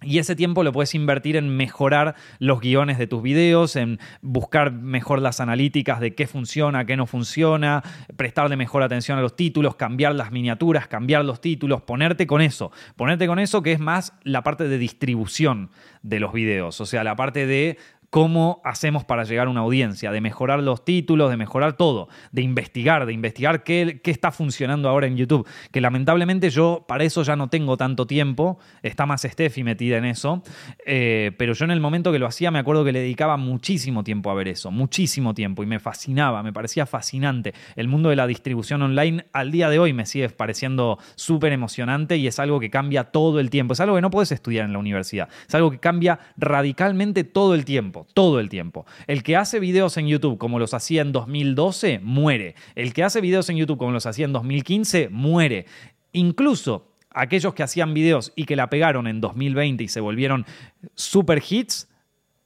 y 0.00 0.18
ese 0.18 0.36
tiempo 0.36 0.62
lo 0.62 0.72
puedes 0.72 0.94
invertir 0.94 1.36
en 1.36 1.56
mejorar 1.56 2.14
los 2.38 2.60
guiones 2.60 2.98
de 2.98 3.08
tus 3.08 3.20
videos, 3.20 3.74
en 3.74 3.98
buscar 4.22 4.70
mejor 4.72 5.20
las 5.20 5.40
analíticas 5.40 5.98
de 5.98 6.14
qué 6.14 6.28
funciona, 6.28 6.84
qué 6.84 6.96
no 6.96 7.06
funciona, 7.06 7.82
prestarle 8.16 8.56
mejor 8.56 8.84
atención 8.84 9.18
a 9.18 9.22
los 9.22 9.34
títulos, 9.34 9.74
cambiar 9.74 10.14
las 10.14 10.30
miniaturas, 10.30 10.86
cambiar 10.86 11.24
los 11.24 11.40
títulos, 11.40 11.82
ponerte 11.82 12.28
con 12.28 12.40
eso. 12.40 12.70
Ponerte 12.94 13.26
con 13.26 13.40
eso 13.40 13.60
que 13.62 13.72
es 13.72 13.80
más 13.80 14.12
la 14.22 14.44
parte 14.44 14.68
de 14.68 14.78
distribución 14.78 15.70
de 16.02 16.20
los 16.20 16.32
videos, 16.32 16.80
o 16.80 16.86
sea, 16.86 17.02
la 17.02 17.16
parte 17.16 17.46
de 17.46 17.76
cómo 18.10 18.62
hacemos 18.64 19.04
para 19.04 19.24
llegar 19.24 19.48
a 19.48 19.50
una 19.50 19.60
audiencia, 19.60 20.10
de 20.10 20.20
mejorar 20.20 20.62
los 20.62 20.84
títulos, 20.84 21.30
de 21.30 21.36
mejorar 21.36 21.74
todo, 21.74 22.08
de 22.32 22.42
investigar, 22.42 23.04
de 23.06 23.12
investigar 23.12 23.62
qué, 23.62 24.00
está 24.04 24.32
funcionando 24.32 24.88
ahora 24.88 25.06
en 25.06 25.16
YouTube. 25.16 25.46
Que 25.70 25.80
lamentablemente 25.80 26.48
yo 26.48 26.86
para 26.88 27.04
eso 27.04 27.22
ya 27.22 27.36
no 27.36 27.48
tengo 27.48 27.76
tanto 27.76 28.06
tiempo, 28.06 28.58
está 28.82 29.04
más 29.04 29.22
Steffi 29.22 29.62
metida 29.62 29.98
en 29.98 30.06
eso, 30.06 30.42
eh, 30.86 31.32
pero 31.36 31.52
yo 31.52 31.64
en 31.66 31.70
el 31.70 31.80
momento 31.80 32.10
que 32.10 32.18
lo 32.18 32.26
hacía 32.26 32.50
me 32.50 32.58
acuerdo 32.58 32.84
que 32.84 32.92
le 32.92 33.00
dedicaba 33.00 33.36
muchísimo 33.36 34.02
tiempo 34.04 34.30
a 34.30 34.34
ver 34.34 34.48
eso, 34.48 34.70
muchísimo 34.70 35.34
tiempo, 35.34 35.62
y 35.62 35.66
me 35.66 35.78
fascinaba, 35.78 36.42
me 36.42 36.52
parecía 36.52 36.86
fascinante. 36.86 37.52
El 37.76 37.88
mundo 37.88 38.08
de 38.08 38.16
la 38.16 38.26
distribución 38.26 38.80
online 38.82 39.26
al 39.32 39.50
día 39.50 39.68
de 39.68 39.78
hoy 39.78 39.92
me 39.92 40.06
sigue 40.06 40.28
pareciendo 40.30 40.98
súper 41.14 41.52
emocionante 41.52 42.16
y 42.16 42.26
es 42.26 42.38
algo 42.38 42.58
que 42.58 42.70
cambia 42.70 43.04
todo 43.04 43.38
el 43.40 43.50
tiempo, 43.50 43.74
es 43.74 43.80
algo 43.80 43.96
que 43.96 44.02
no 44.02 44.10
puedes 44.10 44.32
estudiar 44.32 44.64
en 44.64 44.72
la 44.72 44.78
universidad, 44.78 45.28
es 45.46 45.54
algo 45.54 45.70
que 45.70 45.78
cambia 45.78 46.18
radicalmente 46.38 47.24
todo 47.24 47.54
el 47.54 47.64
tiempo 47.66 47.97
todo 48.14 48.40
el 48.40 48.48
tiempo. 48.48 48.86
El 49.06 49.22
que 49.22 49.36
hace 49.36 49.60
videos 49.60 49.96
en 49.96 50.06
YouTube 50.06 50.38
como 50.38 50.58
los 50.58 50.74
hacía 50.74 51.02
en 51.02 51.12
2012, 51.12 52.00
muere. 52.02 52.54
El 52.74 52.92
que 52.92 53.04
hace 53.04 53.20
videos 53.20 53.48
en 53.50 53.56
YouTube 53.56 53.78
como 53.78 53.92
los 53.92 54.06
hacía 54.06 54.24
en 54.24 54.32
2015, 54.32 55.08
muere. 55.10 55.66
Incluso 56.12 56.94
aquellos 57.10 57.54
que 57.54 57.62
hacían 57.62 57.94
videos 57.94 58.32
y 58.36 58.44
que 58.44 58.56
la 58.56 58.70
pegaron 58.70 59.06
en 59.06 59.20
2020 59.20 59.84
y 59.84 59.88
se 59.88 60.00
volvieron 60.00 60.46
super 60.94 61.42
hits, 61.48 61.88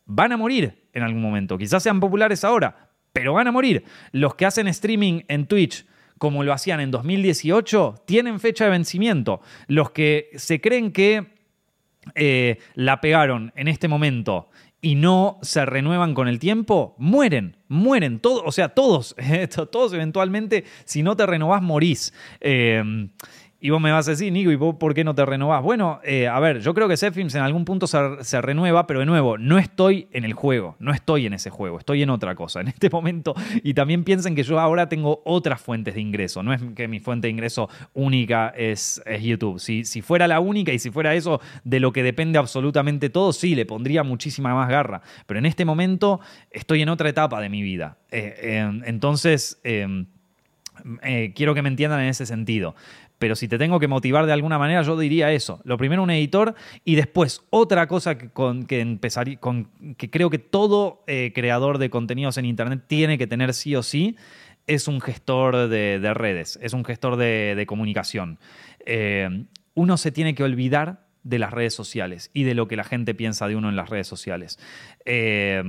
van 0.07 0.33
a 0.33 0.37
morir 0.37 0.83
en 0.93 1.03
algún 1.03 1.23
momento. 1.23 1.59
Quizás 1.59 1.83
sean 1.83 2.01
populares 2.01 2.45
ahora, 2.45 2.91
pero 3.13 3.35
van 3.35 3.49
a 3.49 3.53
morir. 3.53 3.85
Los 4.13 4.35
que 4.35 4.47
hacen 4.47 4.69
streaming 4.69 5.23
en 5.29 5.47
Twitch 5.47 5.87
como 6.23 6.45
lo 6.45 6.53
hacían 6.53 6.79
en 6.79 6.93
2018, 6.93 8.05
tienen 8.07 8.39
fecha 8.39 8.67
de 8.67 8.71
vencimiento. 8.71 9.41
Los 9.67 9.91
que 9.91 10.31
se 10.37 10.61
creen 10.61 10.93
que 10.93 11.33
eh, 12.15 12.59
la 12.75 13.01
pegaron 13.01 13.53
en 13.57 13.67
este 13.67 13.89
momento 13.89 14.49
y 14.83 14.97
no 14.97 15.39
se 15.43 15.65
renuevan 15.65 16.13
con 16.13 16.27
el 16.27 16.41
tiempo, 16.41 16.97
mueren, 16.99 17.57
mueren, 17.69 18.19
todos, 18.19 18.43
o 18.45 18.51
sea, 18.51 18.71
todos, 18.71 19.15
todos 19.71 19.93
eventualmente, 19.95 20.65
si 20.85 21.05
no 21.05 21.17
te 21.17 21.25
renovás, 21.25 21.63
morís. 21.63 22.13
Eh, 22.41 22.83
y 23.65 23.71
vos 23.71 23.81
me 23.81 23.93
vas 23.93 24.09
a 24.09 24.11
decir, 24.11 24.33
Nico, 24.33 24.51
¿y 24.51 24.57
vos 24.57 24.75
por 24.75 24.93
qué 24.93 25.05
no 25.05 25.15
te 25.15 25.25
renovás? 25.25 25.63
Bueno, 25.63 26.01
eh, 26.03 26.27
a 26.27 26.41
ver, 26.41 26.59
yo 26.59 26.75
creo 26.75 26.89
que 26.89 26.97
Zepfilms 26.97 27.37
en 27.37 27.43
algún 27.43 27.65
punto 27.65 27.87
se, 27.87 28.41
renueva, 28.41 28.89
pero 28.89 28.99
de 28.99 29.07
nuevo, 29.07 29.39
no 29.39 29.57
estoy 29.57 30.09
en 30.11 30.25
el 30.25 30.33
juego, 30.33 30.75
no 30.81 30.93
estoy 30.93 31.27
en 31.27 31.35
ese 31.35 31.49
juego, 31.49 31.79
estoy 31.79 32.03
en 32.03 32.11
otra 32.11 32.35
cosa 32.35 32.61
en 32.61 32.67
este 32.67 32.91
momento. 32.91 33.37
Y 33.63 33.75
también 33.75 34.03
piensen 34.03 34.35
que 34.35 34.43
yo 34.43 34.59
ahora 34.59 34.89
tengo 34.89 35.23
otras 35.25 35.61
fuentes 35.61 35.95
de 35.95 36.01
ingreso, 36.01 36.43
no 36.43 36.53
es 36.53 36.61
que 36.75 36.89
mi 36.89 36.99
fuente 36.99 37.29
de 37.29 37.31
ingreso 37.31 37.69
única 37.95 38.49
es, 38.49 39.01
YouTube. 39.21 39.61
Si, 39.61 39.85
si 39.85 40.03
fuera 40.03 40.27
la 40.27 40.41
única 40.41 40.73
y 40.73 40.81
si 40.81 40.91
fuera 40.91 41.15
eso 41.15 41.41
de 41.63 41.79
lo 41.79 41.93
que 41.93 42.03
depende 42.03 42.41
absolutamente 42.41 43.11
todo, 43.11 43.33
sí, 43.33 43.55
le 43.55 43.65
pondría 43.65 44.03
muchísima 44.03 44.57
más 44.57 44.69
garra. 44.69 45.03
Pero 45.27 45.39
en 45.39 45.47
este 45.47 45.65
momento 45.65 46.19
estoy 46.51 46.83
en 46.83 46.89
otra 46.89 47.09
etapa 47.09 47.41
de 47.41 47.49
mi 47.49 47.63
vida. 47.63 47.99
Eh, 48.11 48.69
entonces... 48.87 49.61
Eh, 49.63 50.05
quiero 51.37 51.55
que 51.55 51.63
me 51.63 51.69
entiendan 51.69 52.01
en 52.01 52.09
ese 52.09 52.27
sentido 52.27 52.75
pero 53.23 53.37
si 53.37 53.47
te 53.47 53.57
tengo 53.57 53.79
que 53.79 53.87
motivar 53.87 54.27
de 54.27 54.33
alguna 54.33 54.59
manera, 54.59 54.83
yo 54.83 54.99
diría 54.99 55.31
eso. 55.31 55.61
Lo 55.63 55.79
primero 55.79 56.03
un 56.03 56.11
editor 56.11 56.57
y 56.85 56.97
después 56.97 57.43
otra 57.51 57.87
cosa 57.87 58.19
que, 58.19 58.31
con, 58.31 58.65
que, 58.65 58.99
con, 59.39 59.69
que 59.97 60.11
creo 60.11 60.29
que 60.29 60.39
todo 60.41 61.05
eh, 61.07 61.31
creador 61.33 61.79
de 61.79 61.89
contenidos 61.89 62.37
en 62.39 62.47
Internet 62.47 62.83
tiene 62.89 63.19
que 63.19 63.29
tener 63.29 63.55
sí 63.55 63.77
o 63.77 63.85
sí, 63.85 64.17
es 64.67 64.89
un 64.89 65.01
gestor 65.01 65.69
de, 65.69 66.15
redes, 66.15 66.59
es 66.61 66.73
un 66.73 66.85
gestor 66.85 67.15
de, 67.15 67.65
comunicación. 67.69 68.41
Eh, 68.87 69.45
uno 69.75 69.97
se 69.99 70.11
tiene 70.11 70.35
que 70.35 70.43
olvidar 70.43 71.07
de 71.23 71.39
las 71.39 71.53
redes 71.53 71.75
sociales 71.75 72.33
y 72.35 72.43
de 72.43 72.57
lo 72.57 72.67
que 72.67 72.75
la 72.75 72.83
gente 72.83 73.15
piensa 73.15 73.47
de 73.47 73.55
uno 73.55 73.69
en 73.69 73.77
las 73.77 73.89
redes 73.89 74.09
sociales. 74.09 74.59
Eh, 75.05 75.63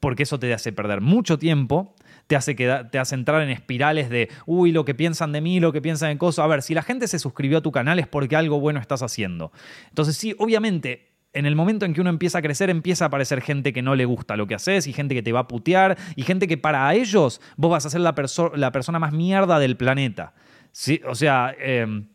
porque 0.00 0.24
eso 0.24 0.40
te 0.40 0.52
hace 0.52 0.72
perder 0.72 1.00
mucho 1.00 1.38
tiempo 1.38 1.94
te 2.26 2.36
hace, 2.36 2.54
te 2.54 2.98
hace 2.98 3.14
entrar 3.14 3.42
en 3.42 3.50
espirales 3.50 4.10
de, 4.10 4.28
uy, 4.46 4.72
lo 4.72 4.84
que 4.84 4.94
piensan 4.94 5.32
de 5.32 5.40
mí, 5.40 5.60
lo 5.60 5.72
que 5.72 5.82
piensan 5.82 6.10
en 6.10 6.18
cosas. 6.18 6.44
A 6.44 6.48
ver, 6.48 6.62
si 6.62 6.74
la 6.74 6.82
gente 6.82 7.08
se 7.08 7.18
suscribió 7.18 7.58
a 7.58 7.60
tu 7.60 7.72
canal 7.72 7.98
es 7.98 8.06
porque 8.06 8.36
algo 8.36 8.60
bueno 8.60 8.80
estás 8.80 9.02
haciendo. 9.02 9.52
Entonces 9.90 10.16
sí, 10.16 10.34
obviamente 10.38 11.14
en 11.34 11.46
el 11.46 11.56
momento 11.56 11.84
en 11.84 11.92
que 11.92 12.00
uno 12.00 12.10
empieza 12.10 12.38
a 12.38 12.42
crecer, 12.42 12.70
empieza 12.70 13.04
a 13.04 13.08
aparecer 13.08 13.42
gente 13.42 13.72
que 13.72 13.82
no 13.82 13.96
le 13.96 14.04
gusta 14.04 14.36
lo 14.36 14.46
que 14.46 14.54
haces 14.54 14.86
y 14.86 14.92
gente 14.92 15.14
que 15.14 15.22
te 15.22 15.32
va 15.32 15.40
a 15.40 15.48
putear 15.48 15.98
y 16.16 16.22
gente 16.22 16.46
que 16.46 16.56
para 16.56 16.94
ellos 16.94 17.40
vos 17.56 17.70
vas 17.72 17.84
a 17.84 17.90
ser 17.90 18.00
la, 18.00 18.14
la 18.54 18.72
persona 18.72 18.98
más 19.00 19.12
mierda 19.12 19.58
del 19.58 19.76
planeta. 19.76 20.32
¿Sí? 20.70 21.00
O 21.06 21.14
sea, 21.14 21.54
em, 21.58 22.06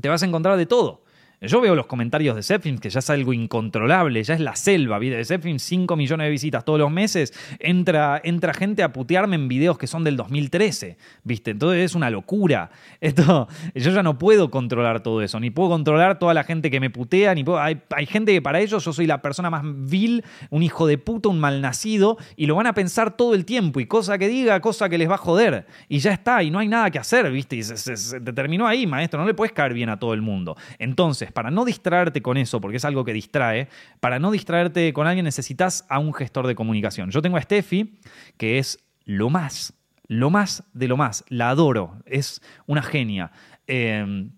te 0.00 0.08
vas 0.08 0.22
a 0.22 0.26
encontrar 0.26 0.56
de 0.56 0.66
todo. 0.66 1.03
Yo 1.46 1.60
veo 1.60 1.74
los 1.74 1.86
comentarios 1.86 2.36
de 2.36 2.42
Zepfilms, 2.42 2.80
que 2.80 2.90
ya 2.90 3.00
es 3.00 3.10
algo 3.10 3.32
incontrolable, 3.32 4.22
ya 4.22 4.34
es 4.34 4.40
la 4.40 4.56
selva. 4.56 4.98
De 4.98 5.24
Zepfilms, 5.24 5.62
5 5.62 5.96
millones 5.96 6.26
de 6.26 6.30
visitas 6.30 6.64
todos 6.64 6.78
los 6.78 6.90
meses. 6.90 7.32
Entra, 7.58 8.20
entra 8.24 8.54
gente 8.54 8.82
a 8.82 8.92
putearme 8.92 9.36
en 9.36 9.48
videos 9.48 9.78
que 9.78 9.86
son 9.86 10.04
del 10.04 10.16
2013, 10.16 10.96
¿viste? 11.22 11.50
Entonces 11.52 11.84
es 11.84 11.94
una 11.94 12.10
locura. 12.10 12.70
Esto, 13.00 13.48
yo 13.74 13.90
ya 13.90 14.02
no 14.02 14.18
puedo 14.18 14.50
controlar 14.50 15.02
todo 15.02 15.22
eso, 15.22 15.38
ni 15.40 15.50
puedo 15.50 15.70
controlar 15.70 16.18
toda 16.18 16.34
la 16.34 16.44
gente 16.44 16.70
que 16.70 16.80
me 16.80 16.90
putea, 16.90 17.34
ni 17.34 17.44
hay, 17.58 17.80
hay 17.90 18.06
gente 18.06 18.32
que 18.32 18.40
para 18.40 18.60
ellos 18.60 18.84
yo 18.84 18.92
soy 18.92 19.06
la 19.06 19.20
persona 19.20 19.50
más 19.50 19.62
vil, 19.64 20.24
un 20.50 20.62
hijo 20.62 20.86
de 20.86 20.98
puta, 20.98 21.28
un 21.28 21.38
malnacido, 21.38 22.16
y 22.36 22.46
lo 22.46 22.54
van 22.54 22.66
a 22.66 22.72
pensar 22.72 23.16
todo 23.16 23.34
el 23.34 23.44
tiempo, 23.44 23.80
y 23.80 23.86
cosa 23.86 24.18
que 24.18 24.28
diga, 24.28 24.60
cosa 24.60 24.88
que 24.88 24.98
les 24.98 25.10
va 25.10 25.16
a 25.16 25.18
joder. 25.18 25.66
Y 25.88 25.98
ya 25.98 26.12
está, 26.12 26.42
y 26.42 26.50
no 26.50 26.58
hay 26.58 26.68
nada 26.68 26.90
que 26.90 26.98
hacer, 26.98 27.30
¿viste? 27.30 27.56
Y 27.56 27.62
se 27.62 28.20
te 28.20 28.32
terminó 28.32 28.66
ahí, 28.66 28.86
maestro, 28.86 29.20
no 29.20 29.26
le 29.26 29.34
puedes 29.34 29.52
caer 29.52 29.74
bien 29.74 29.90
a 29.90 29.98
todo 29.98 30.14
el 30.14 30.22
mundo. 30.22 30.56
Entonces, 30.78 31.30
para 31.34 31.50
no 31.50 31.64
distraerte 31.64 32.22
con 32.22 32.36
eso, 32.36 32.60
porque 32.60 32.78
es 32.78 32.84
algo 32.84 33.04
que 33.04 33.12
distrae, 33.12 33.68
para 34.00 34.18
no 34.18 34.30
distraerte 34.30 34.92
con 34.92 35.06
alguien 35.06 35.24
necesitas 35.24 35.84
a 35.88 35.98
un 35.98 36.14
gestor 36.14 36.46
de 36.46 36.54
comunicación. 36.54 37.10
Yo 37.10 37.20
tengo 37.20 37.36
a 37.36 37.42
Steffi, 37.42 37.98
que 38.38 38.58
es 38.58 38.78
lo 39.04 39.28
más, 39.28 39.74
lo 40.08 40.30
más 40.30 40.64
de 40.72 40.88
lo 40.88 40.96
más. 40.96 41.24
La 41.28 41.50
adoro, 41.50 41.98
es 42.06 42.40
una 42.66 42.82
genia. 42.82 43.32
Em, 43.66 44.30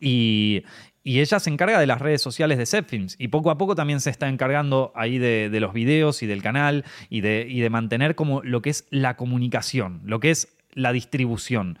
y, 0.00 0.64
ella 1.04 1.40
se 1.40 1.48
encarga 1.48 1.80
de 1.80 1.86
las 1.86 2.02
redes 2.02 2.20
sociales 2.20 2.58
de 2.58 2.66
Zepfilms 2.66 3.16
y 3.18 3.28
poco 3.28 3.50
a 3.50 3.56
poco 3.56 3.74
también 3.74 3.98
se 3.98 4.10
está 4.10 4.28
encargando 4.28 4.92
ahí 4.94 5.16
de, 5.16 5.48
los 5.58 5.72
videos 5.72 6.22
y 6.22 6.26
del 6.26 6.42
canal 6.42 6.84
y 7.08 7.22
de, 7.22 7.68
mantener 7.70 8.14
como 8.14 8.42
lo 8.42 8.60
que 8.60 8.68
es 8.68 8.86
la 8.90 9.16
comunicación, 9.16 10.02
lo 10.04 10.20
que 10.20 10.30
es 10.30 10.54
la 10.74 10.92
distribución. 10.92 11.78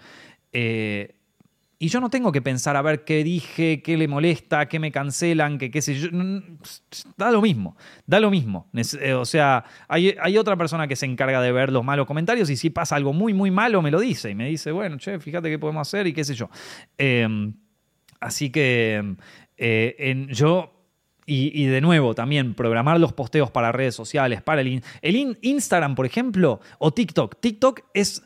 Eh, 0.54 1.17
y 1.80 1.88
yo 1.88 2.00
no 2.00 2.10
tengo 2.10 2.32
que 2.32 2.42
pensar 2.42 2.76
a 2.76 2.82
ver 2.82 3.04
qué 3.04 3.22
dije, 3.22 3.82
qué 3.82 3.96
le 3.96 4.08
molesta, 4.08 4.66
qué 4.66 4.80
me 4.80 4.90
cancelan, 4.90 5.58
qué 5.58 5.70
qué 5.70 5.80
sé 5.80 5.94
yo. 5.94 6.08
Da 7.16 7.30
lo 7.30 7.40
mismo, 7.40 7.76
da 8.04 8.18
lo 8.18 8.30
mismo. 8.30 8.68
Eh, 9.00 9.12
o 9.12 9.24
sea, 9.24 9.64
hay, 9.86 10.36
otra 10.38 10.56
persona 10.56 10.88
que 10.88 10.96
se 10.96 11.06
encarga 11.06 11.40
de 11.40 11.52
ver 11.52 11.70
los 11.70 11.84
malos 11.84 12.06
comentarios 12.06 12.50
y 12.50 12.56
si 12.56 12.70
pasa 12.70 12.96
algo 12.96 13.12
muy, 13.12 13.32
muy 13.32 13.52
malo 13.52 13.80
me 13.80 13.92
lo 13.92 14.00
dice 14.00 14.30
y 14.30 14.34
me 14.34 14.48
dice, 14.48 14.72
bueno, 14.72 14.96
che, 14.96 15.20
fíjate 15.20 15.48
qué 15.48 15.58
podemos 15.58 15.86
hacer 15.86 16.08
y 16.08 16.12
qué 16.12 16.24
sé 16.24 16.34
yo. 16.34 16.50
Em, 16.96 17.54
así 18.18 18.50
que 18.50 19.14
eh, 19.56 20.26
yo 20.30 20.74
y, 21.30 21.66
de 21.66 21.82
nuevo, 21.82 22.14
también 22.14 22.54
programar 22.54 22.98
los 22.98 23.12
posteos 23.12 23.50
para 23.50 23.70
redes 23.70 23.94
sociales, 23.94 24.40
para 24.40 24.62
el, 24.62 24.82
el 25.02 25.36
Instagram, 25.42 25.94
por 25.94 26.06
ejemplo, 26.06 26.60
o 26.78 26.90
TikTok. 26.90 27.38
TikTok 27.38 27.80
es 27.92 28.22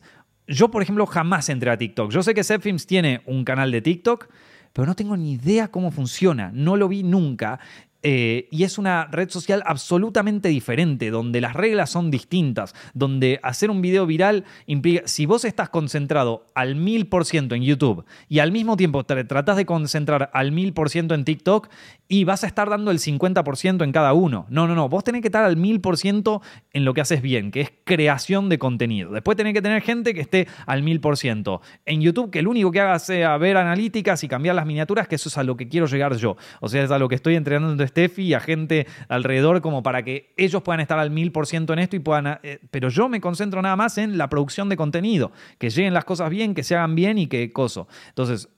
yo, 0.46 0.70
por 0.70 0.82
ejemplo, 0.82 1.06
jamás 1.06 1.48
entré 1.48 1.70
a 1.70 1.78
TikTok. 1.78 2.10
Yo 2.10 2.22
sé 2.22 2.34
que 2.34 2.44
Zepfilms 2.44 2.86
tiene 2.86 3.22
un 3.26 3.44
canal 3.44 3.70
de 3.70 3.80
TikTok, 3.80 4.28
pero 4.72 4.86
no 4.86 4.94
tengo 4.94 5.16
ni 5.16 5.32
idea 5.32 5.68
cómo 5.68 5.90
funciona. 5.90 6.50
No 6.52 6.76
lo 6.76 6.88
vi 6.88 7.02
nunca. 7.02 7.60
Eh, 8.02 8.48
y 8.50 8.64
es 8.64 8.78
una 8.78 9.06
red 9.06 9.30
social 9.30 9.62
absolutamente 9.64 10.48
diferente, 10.48 11.10
donde 11.10 11.40
las 11.40 11.54
reglas 11.54 11.90
son 11.90 12.10
distintas, 12.10 12.74
donde 12.94 13.38
hacer 13.42 13.70
un 13.70 13.80
video 13.80 14.06
viral 14.06 14.44
implica, 14.66 15.06
si 15.06 15.24
vos 15.24 15.44
estás 15.44 15.68
concentrado 15.68 16.46
al 16.54 16.74
mil 16.74 17.06
por 17.06 17.24
ciento 17.24 17.54
en 17.54 17.62
YouTube 17.62 18.04
y 18.28 18.40
al 18.40 18.50
mismo 18.50 18.76
tiempo 18.76 19.04
te 19.04 19.22
tratás 19.24 19.56
de 19.56 19.66
concentrar 19.66 20.30
al 20.32 20.50
mil 20.50 20.72
por 20.72 20.90
ciento 20.90 21.14
en 21.14 21.24
TikTok 21.24 21.68
y 22.08 22.24
vas 22.24 22.44
a 22.44 22.46
estar 22.46 22.68
dando 22.68 22.90
el 22.90 22.98
50% 22.98 23.84
en 23.84 23.92
cada 23.92 24.12
uno. 24.12 24.46
No, 24.50 24.66
no, 24.66 24.74
no, 24.74 24.88
vos 24.88 25.04
tenés 25.04 25.22
que 25.22 25.28
estar 25.28 25.44
al 25.44 25.56
mil 25.56 25.80
por 25.80 25.96
ciento 25.96 26.42
en 26.72 26.84
lo 26.84 26.94
que 26.94 27.00
haces 27.00 27.22
bien, 27.22 27.50
que 27.50 27.60
es 27.60 27.72
creación 27.84 28.48
de 28.48 28.58
contenido. 28.58 29.12
Después 29.12 29.36
tenés 29.36 29.54
que 29.54 29.62
tener 29.62 29.80
gente 29.80 30.12
que 30.12 30.20
esté 30.20 30.48
al 30.66 30.82
mil 30.82 31.00
por 31.00 31.16
ciento. 31.16 31.62
En 31.86 32.00
YouTube, 32.00 32.30
que 32.30 32.40
el 32.40 32.48
único 32.48 32.70
que 32.72 32.80
haga 32.80 32.98
sea 32.98 33.36
ver 33.38 33.56
analíticas 33.56 34.24
y 34.24 34.28
cambiar 34.28 34.56
las 34.56 34.66
miniaturas, 34.66 35.06
que 35.08 35.14
eso 35.14 35.28
es 35.28 35.38
a 35.38 35.44
lo 35.44 35.56
que 35.56 35.68
quiero 35.68 35.86
llegar 35.86 36.16
yo. 36.16 36.36
O 36.60 36.68
sea, 36.68 36.82
es 36.82 36.90
a 36.90 36.98
lo 36.98 37.08
que 37.08 37.14
estoy 37.14 37.36
entrenando 37.36 37.72
Steffi 37.92 38.22
y 38.22 38.34
a 38.34 38.40
gente 38.40 38.86
alrededor 39.08 39.60
como 39.60 39.82
para 39.82 40.02
que 40.02 40.34
ellos 40.36 40.62
puedan 40.62 40.80
estar 40.80 40.98
al 40.98 41.10
mil 41.10 41.32
por 41.32 41.46
ciento 41.46 41.72
en 41.72 41.78
esto 41.78 41.96
y 41.96 42.00
puedan... 42.00 42.40
Eh, 42.42 42.58
pero 42.70 42.88
yo 42.88 43.08
me 43.08 43.20
concentro 43.20 43.62
nada 43.62 43.76
más 43.76 43.96
en 43.98 44.18
la 44.18 44.28
producción 44.28 44.68
de 44.68 44.76
contenido, 44.76 45.32
que 45.58 45.70
lleguen 45.70 45.94
las 45.94 46.04
cosas 46.04 46.30
bien, 46.30 46.54
que 46.54 46.62
se 46.62 46.74
hagan 46.74 46.94
bien 46.94 47.18
y 47.18 47.26
que 47.28 47.52
coso. 47.52 47.86
Entonces, 48.08 48.48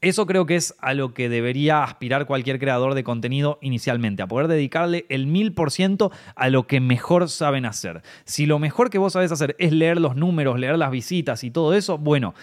eso 0.00 0.26
creo 0.26 0.46
que 0.46 0.56
es 0.56 0.74
a 0.80 0.94
lo 0.94 1.14
que 1.14 1.28
debería 1.28 1.82
aspirar 1.82 2.26
cualquier 2.26 2.58
creador 2.58 2.94
de 2.94 3.04
contenido 3.04 3.58
inicialmente, 3.62 4.22
a 4.22 4.26
poder 4.26 4.48
dedicarle 4.48 5.06
el 5.08 5.26
mil 5.26 5.52
por 5.52 5.70
ciento 5.70 6.10
a 6.34 6.48
lo 6.50 6.66
que 6.66 6.80
mejor 6.80 7.28
saben 7.28 7.64
hacer. 7.64 8.02
Si 8.24 8.46
lo 8.46 8.58
mejor 8.58 8.90
que 8.90 8.98
vos 8.98 9.14
sabés 9.14 9.32
hacer 9.32 9.56
es 9.58 9.72
leer 9.72 10.00
los 10.00 10.16
números, 10.16 10.58
leer 10.58 10.76
las 10.76 10.90
visitas 10.90 11.44
y 11.44 11.50
todo 11.50 11.72
eso, 11.72 11.98
bueno, 11.98 12.34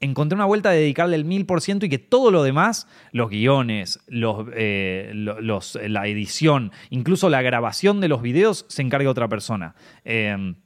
encontré 0.00 0.36
una 0.36 0.44
vuelta 0.44 0.70
de 0.70 0.80
dedicarle 0.80 1.16
el 1.16 1.24
mil 1.24 1.46
por 1.46 1.60
ciento 1.60 1.86
y 1.86 1.88
que 1.88 1.98
todo 1.98 2.30
lo 2.30 2.42
demás, 2.42 2.86
los 3.12 3.30
guiones, 3.30 4.00
los, 4.08 4.46
eh, 4.54 5.10
la 5.14 6.06
edición, 6.06 6.72
incluso 6.90 7.28
la 7.28 7.42
grabación 7.42 8.00
de 8.00 8.08
los 8.08 8.22
videos, 8.22 8.66
se 8.68 8.82
encargue 8.82 9.08
otra 9.08 9.28
persona. 9.28 9.74
Em, 10.04 10.56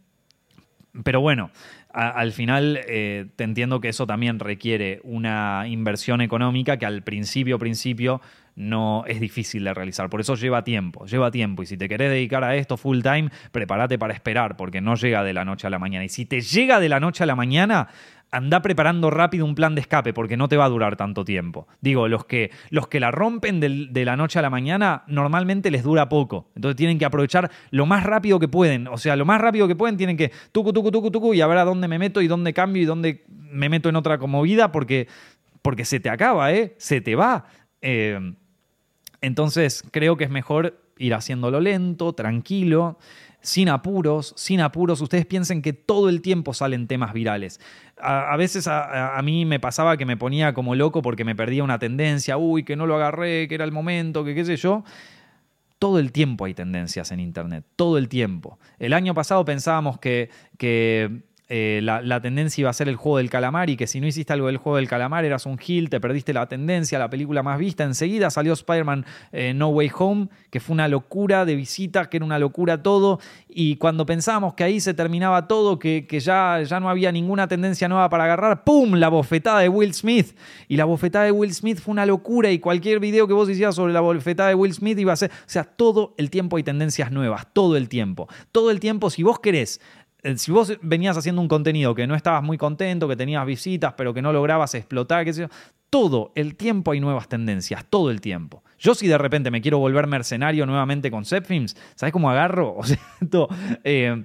pero 1.05 1.21
bueno, 1.21 1.51
al 1.93 2.33
final 2.33 2.81
eh, 2.87 3.27
te 3.37 3.45
entiendo 3.45 3.81
que 3.81 3.89
eso 3.89 4.07
también 4.07 4.39
requiere 4.39 5.01
una 5.03 5.65
inversión 5.69 6.21
económica 6.21 6.77
que 6.77 6.87
al 6.87 7.03
principio, 7.03 7.59
principio, 7.59 8.21
no 8.57 9.05
es 9.07 9.21
difícil 9.21 9.65
de 9.65 9.75
realizar. 9.75 10.11
Por 10.11 10.21
eso 10.21 10.35
lleva 10.35 10.63
tiempo, 10.63 11.07
lleva 11.07 11.31
tiempo. 11.31 11.63
Y 11.63 11.67
si 11.67 11.77
te 11.77 11.89
querés 11.89 12.11
dedicar 12.11 12.45
a 12.45 12.57
esto 12.57 12.77
full 12.77 13.01
time, 13.01 13.31
prepárate 13.53 13.99
para 13.99 14.13
esperar, 14.13 14.57
porque 14.57 14.81
no 14.81 14.95
llega 14.97 15.25
de 15.25 15.33
la 15.33 15.45
noche 15.45 15.67
a 15.67 15.71
la 15.71 15.79
mañana. 15.79 16.05
Y 16.05 16.09
si 16.09 16.27
te 16.27 16.41
llega 16.41 16.79
de 16.79 16.89
la 16.89 17.01
noche 17.01 17.25
a 17.25 17.27
la 17.27 17.37
mañana, 17.37 17.89
anda 18.31 18.63
preparando 18.63 19.11
rápido 19.11 19.45
un 19.45 19.55
plan 19.55 19.75
de 19.75 19.81
escape 19.81 20.13
porque 20.13 20.37
no 20.37 20.49
te 20.49 20.57
va 20.57 20.65
a 20.65 20.69
durar 20.69 20.97
tanto 20.97 21.25
tiempo. 21.25 21.67
Digo, 21.81 22.09
los 22.09 22.25
que, 22.25 22.51
los 22.71 22.89
que 22.89 23.01
la 23.01 23.11
rompen 23.11 23.61
de, 23.61 24.05
la 24.05 24.17
noche 24.17 24.39
a 24.39 24.43
la 24.43 24.51
mañana 24.51 25.03
normalmente 25.07 25.71
les 25.71 25.83
dura 25.83 26.09
poco. 26.09 26.49
Entonces 26.55 26.77
tienen 26.77 26.99
que 26.99 27.05
aprovechar 27.05 27.51
lo 27.71 27.87
más 27.87 28.05
rápido 28.05 28.39
que 28.39 28.49
pueden. 28.49 28.87
O 28.89 28.99
sea, 28.99 29.17
lo 29.17 29.25
más 29.25 29.41
rápido 29.41 29.67
que 29.67 29.77
pueden 29.77 29.97
tienen 29.97 30.17
que 30.17 30.31
tucu, 30.53 30.73
tucu, 30.73 30.91
tucu, 30.91 31.11
tucu 31.11 31.35
y 31.35 31.41
a 31.41 31.47
ver 31.47 31.59
a 31.59 31.65
dónde 31.65 31.89
me 31.89 31.99
meto 31.99 32.21
y 32.21 32.29
dónde 32.29 32.53
cambio 32.53 32.83
y 32.83 32.87
dónde 32.87 33.25
me 33.29 33.69
meto 33.69 33.89
en 33.89 33.97
otra 33.97 34.19
como 34.19 34.43
vida 34.43 34.71
porque, 34.71 35.09
porque 35.63 35.85
se 35.85 35.99
te 36.01 36.09
acaba, 36.09 36.53
¿eh? 36.53 36.75
Se 36.79 37.01
te 37.01 37.17
va. 37.17 37.47
Eh, 37.83 38.35
entonces 39.21 39.85
creo 39.91 40.17
que 40.17 40.25
es 40.25 40.31
mejor 40.31 40.81
ir 40.99 41.15
haciéndolo 41.15 41.61
lento, 41.61 42.13
tranquilo 42.13 42.99
sin 43.41 43.69
apuros, 43.69 44.33
sin 44.37 44.61
apuros. 44.61 45.01
Ustedes 45.01 45.27
piensen 45.27 45.63
que 45.63 45.73
todo 45.73 46.09
el 46.09 46.23
tiempo 46.23 46.55
salen 46.55 46.87
temas 46.87 47.13
virales. 47.13 47.61
A, 47.99 48.37
veces 48.37 48.67
a, 48.67 49.21
mí 49.23 49.45
me 49.45 49.61
pasaba 49.61 49.97
que 49.97 50.07
me 50.07 50.17
ponía 50.17 50.55
como 50.55 50.75
loco 50.75 51.03
porque 51.03 51.25
me 51.25 51.35
perdía 51.35 51.65
una 51.65 51.79
tendencia, 51.79 52.37
uy, 52.37 52.65
que 52.65 52.77
no 52.77 52.87
lo 52.87 52.97
agarré, 52.97 53.49
que 53.49 53.55
era 53.55 53.65
el 53.65 53.73
momento, 53.73 54.25
que 54.25 54.35
qué 54.35 54.45
sé 54.45 54.57
yo. 54.57 54.85
Todo 55.79 55.99
el 55.99 56.13
tiempo 56.13 56.45
hay 56.45 56.55
tendencias 56.55 57.11
en 57.11 57.21
Internet, 57.21 57.65
todo 57.77 57.97
el 57.97 58.09
tiempo. 58.09 58.59
El 58.79 58.93
año 58.93 59.15
pasado 59.15 59.45
pensábamos 59.45 59.99
que, 59.99 60.29
que 60.59 61.23
eh, 61.53 61.81
la, 61.83 62.21
tendencia 62.21 62.63
iba 62.63 62.71
a 62.71 62.73
ser 62.73 62.89
el 62.89 62.95
juego 62.95 63.19
del 63.19 63.29
calamar 63.29 63.71
y 63.71 63.77
que 63.77 63.89
si 63.89 64.01
no 64.01 64.07
hiciste 64.07 64.33
algo 64.33 64.47
del 64.47 64.59
juego 64.59 64.77
del 64.77 64.87
calamar 64.87 65.25
eras 65.25 65.47
un 65.47 65.59
heel, 65.59 65.91
te 65.91 65.99
perdiste 65.99 66.33
la 66.33 66.47
tendencia, 66.47 66.97
la 66.97 67.11
película 67.11 67.43
más 67.43 67.59
vista. 67.59 67.83
Enseguida 67.83 68.31
salió 68.31 68.53
Spider-Man 68.53 69.05
eh, 69.33 69.53
No 69.53 69.71
Way 69.71 69.91
Home, 69.99 70.29
que 70.51 70.61
fue 70.61 70.75
una 70.75 70.87
locura 70.87 71.45
de 71.45 71.57
visitas, 71.57 72.07
que 72.07 72.19
era 72.19 72.27
una 72.27 72.39
locura 72.39 72.85
todo. 72.85 73.19
Y 73.49 73.75
cuando 73.77 74.07
pensábamos 74.07 74.55
que 74.55 74.63
ahí 74.63 74.79
se 74.79 74.95
terminaba 74.95 75.49
todo, 75.49 75.81
que, 75.81 76.07
que 76.07 76.21
ya, 76.21 76.63
ya 76.63 76.79
no 76.79 76.89
había 76.89 77.11
ninguna 77.11 77.49
tendencia 77.49 77.89
nueva 77.89 78.09
para 78.11 78.25
agarrar, 78.25 78.63
¡pum! 78.63 78.95
La 78.95 79.09
bofetada 79.09 79.59
de 79.59 79.69
Will 79.69 79.93
Smith. 79.93 80.37
Y 80.69 80.77
la 80.77 80.85
bofetada 80.85 81.25
de 81.25 81.33
Will 81.33 81.53
Smith 81.53 81.81
fue 81.81 81.91
una 81.91 82.07
locura 82.07 82.53
y 82.53 82.61
cualquier 82.61 83.01
video 83.01 83.27
que 83.27 83.35
vos 83.35 83.51
hicieras 83.51 83.75
sobre 83.75 83.93
la 83.93 84.01
bofetada 84.01 84.51
de 84.51 84.55
Will 84.55 84.73
Smith 84.73 85.01
iba 85.01 85.13
a 85.13 85.17
ser... 85.17 85.33
O 85.33 85.49
sea, 85.49 85.65
todo 85.65 86.15
el 86.17 86.31
tiempo 86.31 86.59
hay 86.59 86.63
tendencias 86.63 87.11
nuevas, 87.11 87.49
todo 87.53 87.77
el 87.77 87.89
tiempo. 87.89 88.29
Todo 88.53 88.71
el 88.71 88.79
tiempo, 88.79 89.11
si 89.11 89.25
vos 89.25 89.41
querés 89.41 89.81
si 90.37 90.53
vos 90.53 90.73
venías 90.83 91.17
haciendo 91.17 91.41
un 91.41 91.49
contenido 91.49 91.95
que 91.95 92.07
no 92.07 92.15
estabas 92.15 92.43
muy 92.43 92.59
contento, 92.59 93.09
que 93.09 93.17
tenías 93.17 93.45
visitas, 93.47 93.95
pero 93.97 94.15
que 94.15 94.23
no 94.23 94.33
lograbas 94.33 94.75
explotar, 94.75 95.25
qué 95.25 95.49
todo 95.91 96.31
el 96.37 96.55
tiempo 96.55 96.93
hay 96.93 97.01
nuevas 97.01 97.29
tendencias, 97.29 97.85
todo 97.91 98.11
el 98.11 98.21
tiempo. 98.21 98.63
Yo 98.79 98.95
si 98.95 99.09
de 99.09 99.19
repente 99.19 99.51
me 99.51 99.61
quiero 99.61 99.79
volver 99.79 100.07
mercenario 100.07 100.65
nuevamente 100.65 101.11
con 101.11 101.25
Zepfilms, 101.25 101.77
¿sabes 101.97 102.13
cómo 102.13 102.31
agarro? 102.31 102.77
O 102.81 102.85
sea, 102.85 102.99
eh, 103.85 104.25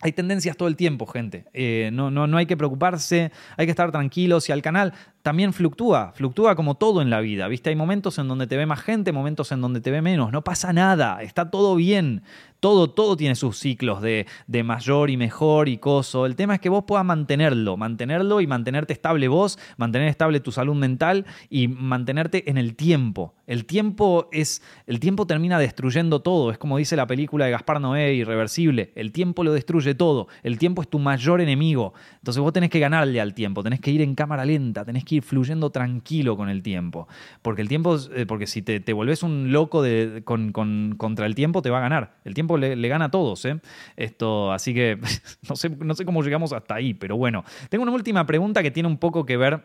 hay 0.00 0.12
tendencias 0.12 0.56
todo 0.56 0.68
el 0.68 0.76
tiempo, 0.76 1.06
gente. 1.06 1.46
Eh, 1.52 1.90
no, 1.92 2.10
no, 2.10 2.26
no 2.26 2.36
hay 2.36 2.46
que 2.46 2.56
preocuparse, 2.56 3.32
hay 3.56 3.66
que 3.66 3.70
estar 3.70 3.90
tranquilos 3.90 4.48
y 4.48 4.52
al 4.52 4.62
canal 4.62 4.92
también 5.28 5.52
fluctúa, 5.52 6.12
fluctúa 6.14 6.56
como 6.56 6.76
todo 6.76 7.02
en 7.02 7.10
la 7.10 7.20
vida, 7.20 7.48
¿viste? 7.48 7.68
Hay 7.68 7.76
momentos 7.76 8.18
en 8.18 8.28
donde 8.28 8.46
te 8.46 8.56
ve 8.56 8.64
más 8.64 8.80
gente, 8.80 9.12
momentos 9.12 9.52
en 9.52 9.60
donde 9.60 9.82
te 9.82 9.90
ve 9.90 10.00
menos, 10.00 10.32
no 10.32 10.42
pasa 10.42 10.72
nada, 10.72 11.22
está 11.22 11.50
todo 11.50 11.76
bien, 11.76 12.22
todo, 12.60 12.90
todo 12.90 13.16
tiene 13.16 13.34
sus 13.36 13.58
ciclos 13.58 14.02
de, 14.02 14.26
de 14.46 14.62
mayor 14.62 15.10
y 15.10 15.16
mejor 15.16 15.68
y 15.68 15.78
coso. 15.78 16.26
El 16.26 16.34
tema 16.34 16.54
es 16.54 16.60
que 16.60 16.68
vos 16.68 16.84
puedas 16.84 17.04
mantenerlo, 17.04 17.76
mantenerlo 17.76 18.40
y 18.40 18.46
mantenerte 18.46 18.92
estable 18.92 19.28
vos, 19.28 19.58
mantener 19.76 20.08
estable 20.08 20.40
tu 20.40 20.50
salud 20.50 20.74
mental 20.74 21.26
y 21.50 21.68
mantenerte 21.68 22.50
en 22.50 22.58
el 22.58 22.74
tiempo. 22.74 23.34
El 23.46 23.64
tiempo 23.64 24.28
es, 24.32 24.62
el 24.86 25.00
tiempo 25.00 25.26
termina 25.26 25.58
destruyendo 25.58 26.20
todo, 26.20 26.50
es 26.50 26.58
como 26.58 26.78
dice 26.78 26.96
la 26.96 27.06
película 27.06 27.44
de 27.44 27.52
Gaspar 27.52 27.80
Noé, 27.80 28.14
Irreversible, 28.14 28.92
el 28.94 29.12
tiempo 29.12 29.44
lo 29.44 29.52
destruye 29.52 29.94
todo, 29.94 30.28
el 30.42 30.58
tiempo 30.58 30.82
es 30.82 30.88
tu 30.88 30.98
mayor 30.98 31.40
enemigo. 31.40 31.94
Entonces 32.16 32.42
vos 32.42 32.52
tenés 32.52 32.70
que 32.70 32.80
ganarle 32.80 33.20
al 33.20 33.34
tiempo, 33.34 33.62
tenés 33.62 33.80
que 33.80 33.90
ir 33.90 34.02
en 34.02 34.14
cámara 34.14 34.44
lenta, 34.44 34.84
tenés 34.84 35.04
que 35.04 35.16
ir 35.16 35.17
fluyendo 35.20 35.70
tranquilo 35.70 36.36
con 36.36 36.48
el 36.48 36.62
tiempo. 36.62 37.08
Porque 37.42 37.62
el 37.62 37.68
tiempo, 37.68 37.96
eh, 38.14 38.26
porque 38.26 38.46
si 38.46 38.62
te, 38.62 38.80
te 38.80 38.92
volvés 38.92 39.22
un 39.22 39.52
loco 39.52 39.82
de, 39.82 40.22
con, 40.24 40.52
contra 40.52 41.26
el 41.26 41.34
tiempo, 41.34 41.62
te 41.62 41.70
va 41.70 41.78
a 41.78 41.82
ganar. 41.82 42.16
El 42.24 42.34
tiempo 42.34 42.58
le, 42.58 42.88
gana 42.88 43.06
a 43.06 43.10
todos. 43.10 43.44
¿eh? 43.44 43.60
Esto, 43.96 44.52
así 44.52 44.74
que 44.74 44.98
no 45.48 45.56
sé, 45.56 45.70
no 45.70 45.94
sé 45.94 46.04
cómo 46.04 46.22
llegamos 46.22 46.52
hasta 46.52 46.74
ahí, 46.74 46.94
pero 46.94 47.16
bueno. 47.16 47.44
Tengo 47.68 47.82
una 47.82 47.92
última 47.92 48.26
pregunta 48.26 48.62
que 48.62 48.70
tiene 48.70 48.88
un 48.88 48.98
poco 48.98 49.26
que 49.26 49.36
ver 49.36 49.64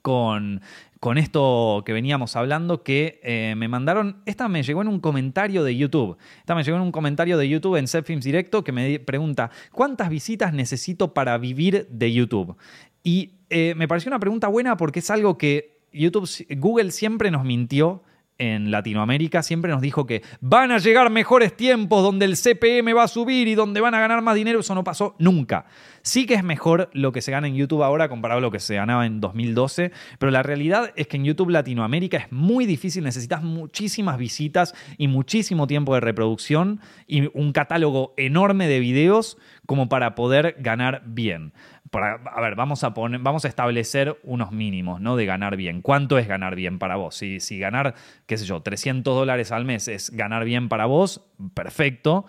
con, 0.00 0.62
con 1.00 1.18
esto 1.18 1.82
que 1.84 1.92
veníamos 1.92 2.36
hablando, 2.36 2.82
que 2.82 3.20
eh, 3.22 3.54
me 3.56 3.68
mandaron, 3.68 4.22
esta 4.24 4.48
me 4.48 4.62
llegó 4.62 4.80
en 4.82 4.88
un 4.88 5.00
comentario 5.00 5.64
de 5.64 5.76
YouTube, 5.76 6.16
esta 6.38 6.54
me 6.54 6.62
llegó 6.62 6.78
en 6.78 6.84
un 6.84 6.92
comentario 6.92 7.36
de 7.36 7.48
YouTube 7.48 7.76
en 7.76 7.86
Films 7.88 8.24
Directo 8.24 8.64
que 8.64 8.72
me 8.72 8.98
pregunta, 9.00 9.50
¿cuántas 9.72 10.08
visitas 10.08 10.54
necesito 10.54 11.12
para 11.12 11.36
vivir 11.38 11.86
de 11.90 12.12
YouTube? 12.12 12.56
Y 13.04 13.32
eh, 13.52 13.74
me 13.76 13.86
pareció 13.86 14.10
una 14.10 14.18
pregunta 14.18 14.48
buena 14.48 14.76
porque 14.76 15.00
es 15.00 15.10
algo 15.10 15.38
que 15.38 15.82
YouTube, 15.92 16.28
Google 16.56 16.90
siempre 16.90 17.30
nos 17.30 17.44
mintió 17.44 18.02
en 18.42 18.70
Latinoamérica 18.70 19.42
siempre 19.42 19.70
nos 19.70 19.80
dijo 19.80 20.06
que 20.06 20.22
van 20.40 20.72
a 20.72 20.78
llegar 20.78 21.10
mejores 21.10 21.56
tiempos 21.56 22.02
donde 22.02 22.24
el 22.24 22.36
CPM 22.36 22.96
va 22.96 23.04
a 23.04 23.08
subir 23.08 23.46
y 23.46 23.54
donde 23.54 23.80
van 23.80 23.94
a 23.94 24.00
ganar 24.00 24.20
más 24.22 24.34
dinero. 24.34 24.60
Eso 24.60 24.74
no 24.74 24.82
pasó 24.82 25.14
nunca. 25.18 25.66
Sí 26.02 26.26
que 26.26 26.34
es 26.34 26.42
mejor 26.42 26.90
lo 26.92 27.12
que 27.12 27.20
se 27.20 27.30
gana 27.30 27.46
en 27.46 27.54
YouTube 27.54 27.84
ahora 27.84 28.08
comparado 28.08 28.38
a 28.38 28.40
lo 28.40 28.50
que 28.50 28.58
se 28.58 28.74
ganaba 28.74 29.06
en 29.06 29.20
2012, 29.20 29.92
pero 30.18 30.32
la 30.32 30.42
realidad 30.42 30.92
es 30.96 31.06
que 31.06 31.18
en 31.18 31.24
YouTube 31.24 31.50
Latinoamérica 31.50 32.16
es 32.16 32.32
muy 32.32 32.66
difícil, 32.66 33.04
necesitas 33.04 33.42
muchísimas 33.42 34.18
visitas 34.18 34.74
y 34.98 35.06
muchísimo 35.06 35.68
tiempo 35.68 35.94
de 35.94 36.00
reproducción 36.00 36.80
y 37.06 37.30
un 37.38 37.52
catálogo 37.52 38.14
enorme 38.16 38.66
de 38.66 38.80
videos 38.80 39.38
como 39.66 39.88
para 39.88 40.16
poder 40.16 40.56
ganar 40.58 41.02
bien 41.06 41.52
a 41.92 42.40
ver, 42.40 42.54
vamos 42.54 42.84
a, 42.84 42.94
poner, 42.94 43.20
vamos 43.20 43.44
a 43.44 43.48
establecer 43.48 44.18
unos 44.22 44.50
mínimos, 44.52 45.00
¿no? 45.00 45.16
De 45.16 45.26
ganar 45.26 45.56
bien. 45.56 45.82
¿Cuánto 45.82 46.18
es 46.18 46.26
ganar 46.26 46.54
bien 46.54 46.78
para 46.78 46.96
vos? 46.96 47.16
Si, 47.16 47.40
si 47.40 47.58
ganar, 47.58 47.94
qué 48.26 48.38
sé 48.38 48.46
yo, 48.46 48.62
300 48.62 49.14
dólares 49.14 49.52
al 49.52 49.64
mes 49.64 49.88
es 49.88 50.10
ganar 50.10 50.44
bien 50.44 50.68
para 50.68 50.86
vos, 50.86 51.26
perfecto. 51.54 52.24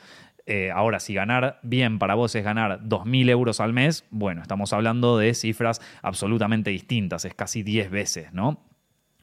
Eh, 0.46 0.72
ahora, 0.72 1.00
si 1.00 1.14
ganar 1.14 1.60
bien 1.64 2.00
para 2.00 2.16
vos 2.16 2.36
es 2.36 2.44
ganar 2.44 2.82
2.000 2.84 3.30
euros 3.30 3.62
al 3.62 3.72
mes, 3.72 4.06
bueno, 4.12 4.42
estamos 4.42 4.74
hablando 4.74 5.18
de 5.18 5.34
cifras 5.34 5.80
absolutamente 6.02 6.70
distintas, 6.70 7.24
es 7.24 7.34
casi 7.34 7.64
10 7.64 7.90
veces, 7.90 8.34
¿no? 8.34 8.62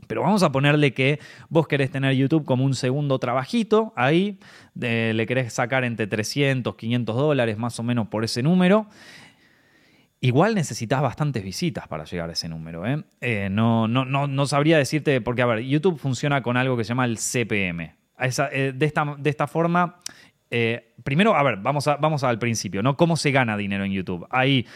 Pero 0.06 0.22
vamos 0.22 0.42
a 0.42 0.50
ponerle 0.50 0.94
que 0.94 1.20
vos 1.50 1.68
querés 1.68 1.90
tener 1.90 2.14
YouTube 2.14 2.46
como 2.46 2.64
un 2.64 2.74
segundo 2.74 3.18
trabajito, 3.18 3.92
ahí 3.96 4.38
le 4.74 5.26
querés 5.26 5.52
sacar 5.52 5.84
entre 5.84 6.06
300, 6.06 6.74
500 6.74 7.14
dólares 7.14 7.58
más 7.58 7.78
o 7.78 7.82
menos 7.82 8.08
por 8.08 8.24
ese 8.24 8.42
número. 8.42 8.86
Igual 10.22 10.54
necesitas 10.54 11.00
bastantes 11.00 11.42
visitas 11.42 11.88
para 11.88 12.04
llegar 12.04 12.28
a 12.28 12.34
ese 12.34 12.46
número. 12.46 12.86
¿eh? 12.86 13.02
Eh, 13.22 13.48
no, 13.50 13.88
no, 13.88 14.04
no, 14.04 14.46
sabría 14.46 14.76
decirte, 14.76 15.22
porque 15.22 15.40
a 15.40 15.46
ver, 15.46 15.60
YouTube 15.60 15.98
funciona 15.98 16.42
con 16.42 16.58
algo 16.58 16.76
que 16.76 16.84
se 16.84 16.88
llama 16.88 17.06
el 17.06 17.16
CPM. 17.16 17.94
Eh, 18.18 18.72
de, 18.74 18.86
esta, 18.86 19.16
de 19.18 19.30
esta 19.30 19.46
forma, 19.46 19.96
primero, 21.02 21.34
a 21.34 21.42
ver, 21.42 21.56
vamos, 21.56 21.88
a, 21.88 21.96
vamos 21.96 22.22
al 22.22 22.38
principio, 22.38 22.82
¿no? 22.82 22.98
¿Cómo 22.98 23.16
se 23.16 23.30
gana 23.30 23.56
dinero 23.56 23.82
en 23.84 23.92
YouTube? 23.92 24.26
Hay 24.28 24.66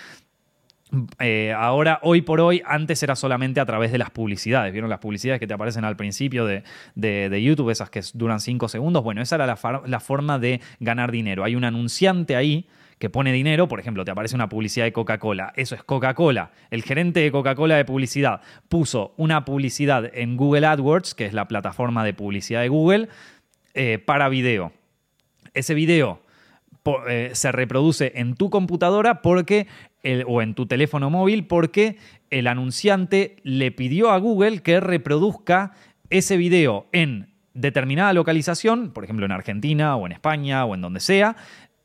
ahora, 1.54 1.98
hoy 2.02 2.22
por 2.22 2.40
hoy, 2.40 2.62
antes 2.64 3.02
era 3.02 3.14
solamente 3.14 3.60
a 3.60 3.66
través 3.66 3.92
de 3.92 3.98
las 3.98 4.08
publicidades. 4.08 4.72
¿Vieron 4.72 4.88
las 4.88 5.00
publicidades 5.00 5.40
que 5.40 5.46
te 5.46 5.52
aparecen 5.52 5.84
al 5.84 5.96
principio 5.96 6.46
de, 6.46 7.42
YouTube, 7.42 7.68
esas 7.68 7.90
que 7.90 8.00
duran 8.14 8.40
5 8.40 8.68
segundos? 8.68 9.04
Bueno, 9.04 9.20
esa 9.20 9.34
era 9.34 9.44
la, 9.46 9.82
la, 9.84 10.00
forma 10.00 10.38
de 10.38 10.62
ganar 10.80 11.10
dinero. 11.12 11.44
Hay 11.44 11.54
un 11.54 11.64
anunciante 11.64 12.34
ahí 12.34 12.66
que 12.98 13.10
pone 13.10 13.32
dinero, 13.32 13.68
por 13.68 13.80
ejemplo, 13.80 14.04
te 14.04 14.10
aparece 14.10 14.34
una 14.34 14.48
publicidad 14.48 14.84
de 14.84 14.92
Coca-Cola, 14.92 15.52
eso 15.56 15.74
es 15.74 15.82
Coca-Cola. 15.82 16.52
El 16.70 16.82
gerente 16.82 17.20
de 17.20 17.32
Coca-Cola 17.32 17.76
de 17.76 17.84
publicidad 17.84 18.40
puso 18.68 19.14
una 19.16 19.44
publicidad 19.44 20.10
en 20.14 20.36
Google 20.36 20.66
AdWords, 20.66 21.14
que 21.14 21.26
es 21.26 21.32
la 21.32 21.48
plataforma 21.48 22.04
de 22.04 22.14
publicidad 22.14 22.60
de 22.60 22.68
Google, 22.68 23.08
eh, 23.74 23.98
para 23.98 24.28
video. 24.28 24.72
Ese 25.52 25.74
video 25.74 26.20
eh, 27.08 27.30
se 27.32 27.50
reproduce 27.52 28.12
en 28.16 28.34
tu 28.34 28.50
computadora 28.50 29.22
porque 29.22 29.66
o 30.26 30.42
en 30.42 30.54
tu 30.54 30.66
teléfono 30.66 31.08
móvil 31.08 31.46
porque 31.46 31.96
el 32.28 32.46
anunciante 32.46 33.36
le 33.42 33.72
pidió 33.72 34.10
a 34.10 34.18
Google 34.18 34.60
que 34.60 34.78
reproduzca 34.78 35.72
ese 36.10 36.36
video 36.36 36.86
en 36.92 37.32
determinada 37.54 38.12
localización, 38.12 38.90
por 38.90 39.04
ejemplo 39.04 39.24
en 39.24 39.32
Argentina 39.32 39.96
o 39.96 40.06
en 40.06 40.12
España 40.12 40.64
o 40.64 40.74
en 40.74 40.80
donde 40.80 41.00
sea, 41.00 41.36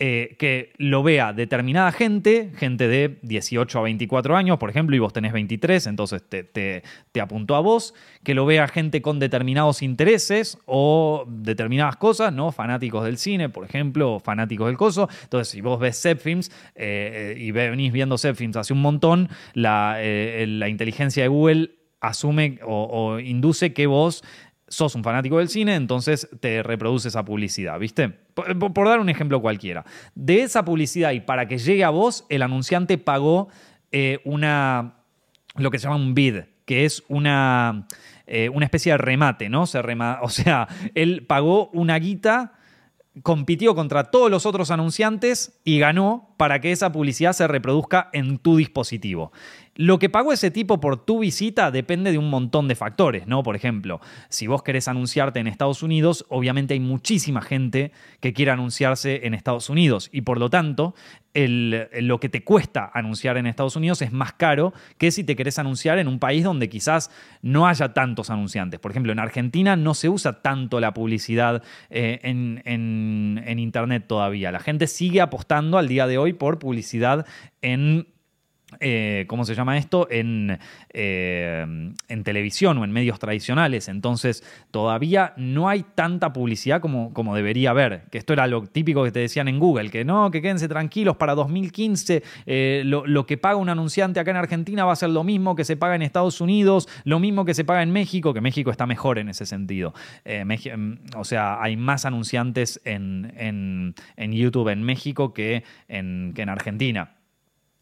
eh, 0.02 0.38
que 0.40 0.72
lo 0.78 1.04
vea 1.04 1.34
determinada 1.34 1.92
gente, 1.92 2.54
gente 2.56 2.88
de 2.88 3.20
18 3.22 3.80
a 3.80 3.82
24 3.82 4.38
años, 4.38 4.58
por 4.58 4.70
ejemplo, 4.70 4.96
y 4.96 5.00
vos 5.00 5.12
tenés 5.12 5.34
23, 5.34 5.88
entonces 5.88 6.24
te, 6.24 6.44
te, 6.46 6.84
apuntó 7.20 7.58
a 7.58 7.60
vos, 7.60 7.94
que 8.24 8.34
lo 8.34 8.46
vea 8.46 8.70
gente 8.70 9.02
con 9.02 9.20
determinados 9.20 9.82
intereses 9.82 10.58
o 10.66 11.26
determinadas 11.28 11.98
cosas, 11.98 12.32
¿no? 12.32 12.54
Fanáticos 12.54 13.04
del 13.04 13.18
cine, 13.18 13.50
por 13.50 13.66
ejemplo, 13.66 14.22
fanáticos 14.22 14.68
del 14.68 14.78
coso. 14.78 15.10
Entonces, 15.24 15.50
si 15.50 15.60
vos 15.60 15.78
ves 15.82 16.02
Zepfilms 16.02 16.50
eh, 16.76 17.36
y 17.38 17.52
venís 17.52 17.92
viendo 17.92 18.18
Zepfilms 18.18 18.56
hace 18.56 18.72
un 18.72 18.82
montón, 18.82 19.28
eh, 19.54 20.46
la 20.48 20.70
inteligencia 20.70 21.24
de 21.24 21.28
Google 21.28 21.72
asume 22.00 22.60
o 22.64 23.20
induce 23.20 23.74
que 23.74 23.86
vos 23.86 24.24
sos 24.70 24.96
un 24.96 25.04
fanático 25.04 25.40
del 25.40 25.50
cine, 25.50 25.76
entonces 25.76 26.30
te 26.40 26.64
reproduce 26.64 27.10
esa 27.10 27.26
publicidad, 27.26 27.78
¿viste? 27.80 28.10
Por, 28.10 28.88
dar 28.88 29.00
un 29.00 29.10
ejemplo 29.10 29.42
cualquiera. 29.42 29.86
De 30.16 30.42
esa 30.42 30.64
publicidad 30.64 31.12
y 31.12 31.20
para 31.20 31.48
que 31.48 31.58
llegue 31.58 31.84
a 31.84 31.90
vos, 31.90 32.26
el 32.30 32.42
anunciante 32.42 32.98
pagó 32.98 33.50
eh, 33.92 34.20
una, 34.24 34.96
lo 35.56 35.72
que 35.72 35.80
se 35.80 35.84
llama 35.84 35.98
un 35.98 36.14
bid, 36.14 36.38
que 36.66 36.86
es 36.86 37.04
una, 37.08 37.88
eh, 38.28 38.50
una 38.50 38.66
especie 38.66 38.94
de 38.94 38.98
remate, 38.98 39.50
¿no? 39.50 39.66
Se 39.66 39.80
o 40.22 40.30
sea, 40.30 40.68
él 40.96 41.26
pagó 41.28 41.70
una 41.74 41.98
guita 42.00 42.54
compitió 43.24 43.76
contra 43.76 44.06
todos 44.06 44.30
los 44.30 44.46
otros 44.46 44.72
anunciantes 44.72 45.60
y 45.64 45.80
ganó 45.80 46.34
para 46.38 46.62
que 46.62 46.72
esa 46.72 46.92
publicidad 46.92 47.34
se 47.34 47.48
reproduzca 47.48 48.10
en 48.14 48.38
tu 48.38 48.58
dispositivo. 48.58 49.32
Lo 49.82 49.98
que 49.98 50.10
pagó 50.10 50.34
ese 50.34 50.52
tipo 50.52 50.82
por 50.82 51.06
tu 51.06 51.20
visita 51.20 51.72
depende 51.72 52.12
de 52.12 52.18
un 52.18 52.30
montón 52.30 52.68
de 52.68 52.76
factores, 52.76 53.28
¿no? 53.28 53.44
Por 53.44 53.56
ejemplo, 53.56 54.02
si 54.28 54.46
vos 54.46 54.62
querés 54.62 54.90
anunciarte 54.90 55.40
en 55.40 55.48
Estados 55.48 55.84
Unidos, 55.84 56.26
obviamente 56.28 56.74
hay 56.74 56.82
muchísima 56.82 57.42
gente 57.42 57.94
que 58.20 58.34
quiere 58.34 58.52
anunciarse 58.52 59.26
en 59.26 59.34
Estados 59.34 59.70
Unidos 59.70 60.10
y 60.12 60.24
por 60.24 60.38
lo 60.38 60.50
tanto 60.50 60.96
lo 61.34 62.20
que 62.20 62.28
te 62.28 62.44
cuesta 62.44 62.92
anunciar 62.94 63.38
en 63.38 63.46
Estados 63.46 63.78
Unidos 63.78 64.02
es 64.02 64.12
más 64.12 64.34
caro 64.34 64.74
que 64.98 65.12
si 65.12 65.24
te 65.24 65.38
querés 65.38 65.60
anunciar 65.60 65.98
en 65.98 66.10
un 66.10 66.20
país 66.20 66.44
donde 66.44 66.68
quizás 66.68 67.10
no 67.42 67.66
haya 67.66 67.94
tantos 67.94 68.30
anunciantes. 68.30 68.82
Por 68.82 68.92
ejemplo, 68.92 69.14
en 69.14 69.20
Argentina 69.20 69.78
no 69.78 69.94
se 69.94 70.10
usa 70.10 70.42
tanto 70.42 70.82
la 70.82 70.94
publicidad 70.94 71.64
eh, 71.90 72.20
en, 72.24 72.62
en 72.66 73.60
Internet 73.60 74.08
todavía. 74.08 74.52
La 74.52 74.60
gente 74.60 74.88
sigue 74.88 75.22
apostando 75.22 75.78
al 75.78 75.88
día 75.88 76.06
de 76.06 76.18
hoy 76.18 76.34
por 76.34 76.60
publicidad 76.60 77.26
en 77.62 78.08
eh, 78.80 79.26
¿cómo 79.28 79.46
se 79.46 79.56
llama 79.56 79.78
esto? 79.78 80.08
En, 80.12 80.60
eh, 80.94 81.66
en, 82.08 82.24
televisión 82.24 82.78
o 82.78 82.84
en 82.84 82.92
medios 82.92 83.18
tradicionales. 83.18 83.88
Entonces, 83.88 84.44
todavía 84.70 85.34
no 85.38 85.70
hay 85.70 85.84
tanta 85.96 86.34
publicidad 86.34 86.80
como, 86.80 87.12
como, 87.14 87.36
debería 87.36 87.72
haber. 87.72 88.04
Que 88.12 88.20
esto 88.20 88.34
era 88.34 88.46
lo 88.46 88.64
típico 88.64 89.04
que 89.04 89.12
te 89.12 89.20
decían 89.20 89.48
en 89.48 89.60
Google, 89.60 89.90
que 89.90 90.06
no, 90.06 90.30
que 90.30 90.42
quédense 90.42 90.68
tranquilos 90.68 91.18
para 91.18 91.34
2015. 91.34 92.24
Eh, 92.46 92.84
lo, 92.86 93.26
que 93.26 93.38
paga 93.38 93.56
un 93.56 93.70
anunciante 93.70 94.20
acá 94.20 94.32
en 94.32 94.38
Argentina 94.38 94.86
va 94.86 94.94
a 94.94 94.96
ser 94.96 95.10
lo 95.10 95.24
mismo 95.24 95.56
que 95.56 95.66
se 95.66 95.76
paga 95.76 95.96
en 95.96 96.04
Estados 96.04 96.40
Unidos, 96.40 96.88
lo 97.06 97.20
mismo 97.20 97.46
que 97.46 97.56
se 97.56 97.64
paga 97.64 97.82
en 97.82 97.92
México, 97.92 98.34
que 98.34 98.42
México 98.42 98.70
está 98.70 98.86
mejor 98.86 99.18
en 99.18 99.30
ese 99.30 99.46
sentido. 99.46 99.94
o 101.16 101.24
sea, 101.24 101.62
hay 101.62 101.76
más 101.76 102.06
anunciantes 102.06 102.80
en, 102.86 103.34
en, 103.36 103.96
en 104.16 104.32
YouTube 104.32 104.70
en 104.70 104.84
México 104.84 105.34
que 105.34 105.64
en, 105.88 106.34
que 106.36 106.44
en 106.44 106.50
Argentina. 106.50 107.19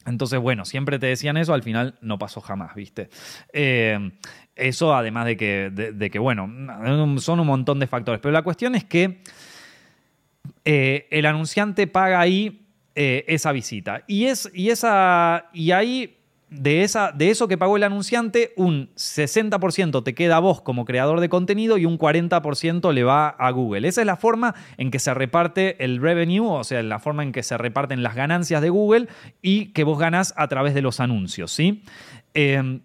Entonces, 0.07 0.39
bueno, 0.39 0.65
siempre 0.65 0.99
te 0.99 1.05
decían 1.07 1.37
eso, 1.37 1.53
al 1.53 1.63
final 1.63 1.95
no 2.01 2.17
pasó 2.17 2.41
jamás, 2.41 2.73
¿viste? 2.73 3.09
Eh, 3.51 4.11
eso 4.55 4.95
además 4.95 5.25
de 5.25 5.37
que, 5.37 5.69
de, 5.69 6.09
que, 6.09 6.17
bueno, 6.17 6.49
son 7.19 7.39
un 7.39 7.47
montón 7.47 7.79
de 7.79 7.87
factores. 7.87 8.19
Pero 8.21 8.31
la 8.31 8.41
cuestión 8.41 8.73
es 8.75 8.85
que 8.85 9.21
eh, 10.65 11.07
el 11.11 11.25
anunciante 11.25 11.87
paga 11.87 12.19
ahí 12.19 12.67
eh, 12.95 13.25
esa 13.27 13.51
visita. 13.51 14.03
Y, 14.07 14.25
es, 14.25 14.49
y, 14.53 14.69
esa, 14.69 15.49
y 15.53 15.71
ahí 15.71 16.16
de, 16.49 16.83
esa, 16.83 17.11
de 17.11 17.29
eso 17.29 17.47
que 17.47 17.57
pagó 17.57 17.77
el 17.77 17.83
anunciante, 17.83 18.53
un 18.55 18.89
60% 18.95 20.03
te 20.03 20.15
queda 20.15 20.37
a 20.37 20.39
vos 20.39 20.61
como 20.61 20.85
creador 20.85 21.19
de 21.19 21.29
contenido 21.29 21.77
y 21.77 21.85
un 21.85 21.97
40% 21.97 22.93
le 22.93 23.03
va 23.03 23.29
a 23.29 23.51
Google. 23.51 23.87
Esa 23.87 24.01
es 24.01 24.07
la 24.07 24.17
forma 24.17 24.55
en 24.77 24.91
que 24.91 24.99
se 24.99 25.13
reparte 25.13 25.83
el 25.83 26.01
revenue, 26.01 26.47
o 26.47 26.63
sea, 26.63 26.81
la 26.83 26.99
forma 26.99 27.23
en 27.23 27.31
que 27.31 27.43
se 27.43 27.57
reparten 27.57 28.03
las 28.03 28.15
ganancias 28.15 28.61
de 28.61 28.69
Google 28.69 29.07
y 29.41 29.67
que 29.73 29.83
vos 29.83 29.99
ganás 29.99 30.33
a 30.37 30.47
través 30.47 30.73
de 30.73 30.81
los 30.81 30.99
anuncios, 30.99 31.51
¿sí? 31.51 31.83
Em, 32.33 32.81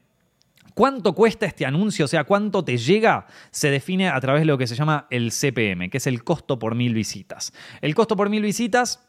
¿Cuánto 0.74 1.14
cuesta 1.14 1.44
este 1.44 1.66
anuncio? 1.66 2.06
O 2.06 2.08
sea, 2.08 2.24
¿cuánto 2.24 2.64
te 2.64 2.78
llega? 2.78 3.26
Se 3.50 3.70
define 3.70 4.08
a 4.08 4.18
través 4.20 4.40
de 4.40 4.46
lo 4.46 4.56
que 4.56 4.66
se 4.66 4.74
llama 4.74 5.06
el 5.10 5.30
CPM, 5.30 5.90
que 5.90 5.98
es 5.98 6.06
el 6.06 6.24
costo 6.24 6.58
por 6.58 6.74
mil 6.74 6.94
visitas. 6.94 7.52
El 7.82 7.94
costo 7.94 8.16
por 8.16 8.30
mil 8.30 8.42
visitas 8.42 9.06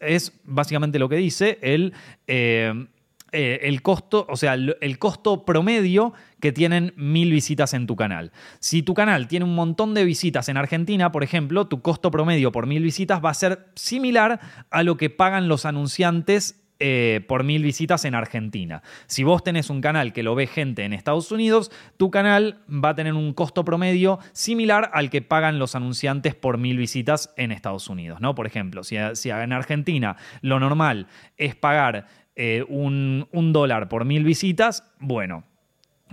es 0.00 0.32
básicamente 0.44 0.98
lo 0.98 1.08
que 1.08 1.16
dice 1.16 1.58
el, 1.62 1.94
em, 2.26 2.88
eh, 3.32 3.60
el 3.62 3.82
costo, 3.82 4.26
o 4.28 4.36
sea, 4.36 4.54
el, 4.54 4.98
costo 4.98 5.44
promedio 5.44 6.12
que 6.40 6.52
tienen 6.52 6.92
mil 6.96 7.32
visitas 7.32 7.74
en 7.74 7.86
tu 7.86 7.96
canal. 7.96 8.30
Si 8.60 8.82
tu 8.82 8.94
canal 8.94 9.26
tiene 9.26 9.44
un 9.44 9.54
montón 9.54 9.94
de 9.94 10.04
visitas 10.04 10.48
en 10.48 10.56
Argentina, 10.56 11.10
por 11.10 11.24
ejemplo, 11.24 11.66
tu 11.66 11.82
costo 11.82 12.10
promedio 12.10 12.52
por 12.52 12.66
mil 12.66 12.82
visitas 12.82 13.24
va 13.24 13.30
a 13.30 13.34
ser 13.34 13.66
similar 13.74 14.40
a 14.70 14.82
lo 14.84 14.96
que 14.96 15.10
pagan 15.10 15.48
los 15.48 15.66
anunciantes 15.66 16.62
eh, 16.78 17.24
por 17.26 17.42
mil 17.42 17.62
visitas 17.62 18.04
en 18.04 18.14
Argentina. 18.14 18.82
Si 19.06 19.24
vos 19.24 19.42
tenés 19.42 19.70
un 19.70 19.80
canal 19.80 20.12
que 20.12 20.22
lo 20.22 20.34
ve 20.34 20.46
gente 20.46 20.84
en 20.84 20.92
Estados 20.92 21.32
Unidos, 21.32 21.72
tu 21.96 22.10
canal 22.10 22.60
va 22.68 22.90
a 22.90 22.94
tener 22.94 23.14
un 23.14 23.32
costo 23.32 23.64
promedio 23.64 24.18
similar 24.34 24.90
al 24.92 25.08
que 25.08 25.22
pagan 25.22 25.58
los 25.58 25.74
anunciantes 25.74 26.34
por 26.34 26.58
mil 26.58 26.76
visitas 26.76 27.32
en 27.38 27.50
Estados 27.50 27.88
Unidos. 27.88 28.20
¿no? 28.20 28.34
Por 28.34 28.46
ejemplo, 28.46 28.84
si, 28.84 28.96
si 29.14 29.30
en 29.30 29.54
Argentina 29.54 30.16
lo 30.42 30.60
normal 30.60 31.06
es 31.38 31.54
pagar 31.54 32.06
eh, 32.38 32.62
un, 32.68 33.52
dólar 33.52 33.88
por 33.88 34.04
mil 34.04 34.22
visitas, 34.22 34.84
bueno, 35.00 35.44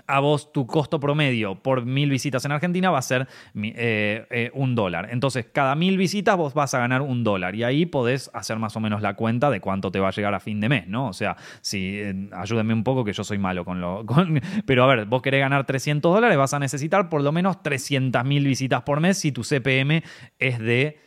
a 0.08 0.22
vos 0.22 0.54
tu 0.54 0.66
costo 0.66 0.98
promedio 0.98 1.56
por 1.56 1.86
mil 1.86 2.10
visitas 2.10 2.46
en 2.46 2.54
Argentina 2.54 2.92
va 2.92 3.00
a 3.00 3.02
ser 3.02 3.28
eh, 3.62 4.26
eh, 4.30 4.50
un 4.54 4.74
dólar. 4.74 5.10
Entonces, 5.12 5.48
cada 5.52 5.76
mil 5.76 5.98
visitas 5.98 6.38
vos 6.38 6.54
vas 6.54 6.74
a 6.76 6.80
ganar 6.80 7.02
un 7.02 7.26
dólar 7.26 7.56
y 7.56 7.66
ahí 7.66 7.86
podés 7.86 8.32
hacer 8.34 8.58
más 8.58 8.74
o 8.78 8.80
menos 8.80 9.02
la 9.02 9.16
cuenta 9.16 9.50
de 9.50 9.60
cuánto 9.60 9.92
te 9.92 10.00
va 10.00 10.08
a 10.08 10.12
llegar 10.12 10.34
a 10.34 10.40
fin 10.40 10.62
de 10.62 10.70
mes, 10.70 10.88
¿no? 10.88 11.10
O 11.10 11.14
sea, 11.14 11.36
si 11.60 12.02
ayúdenme 12.32 12.74
un 12.74 12.86
poco 12.86 13.04
que 13.04 13.12
yo 13.12 13.26
soy 13.26 13.38
malo 13.38 13.66
con 13.66 13.82
lo... 13.82 14.06
pero 14.66 14.86
a 14.86 14.88
ver, 14.88 15.06
vos 15.06 15.22
querés 15.22 15.42
ganar 15.42 15.66
300 15.66 16.14
dólares, 16.14 16.38
vas 16.38 16.54
a 16.54 16.60
necesitar 16.60 17.10
por 17.10 17.22
lo 17.22 17.34
menos 17.34 17.62
300 17.62 18.24
mil 18.24 18.46
visitas 18.46 18.84
por 18.84 19.02
mes 19.02 19.18
si 19.18 19.34
tu 19.34 19.44
CPM 19.44 20.04
es 20.40 20.58
de 20.60 21.00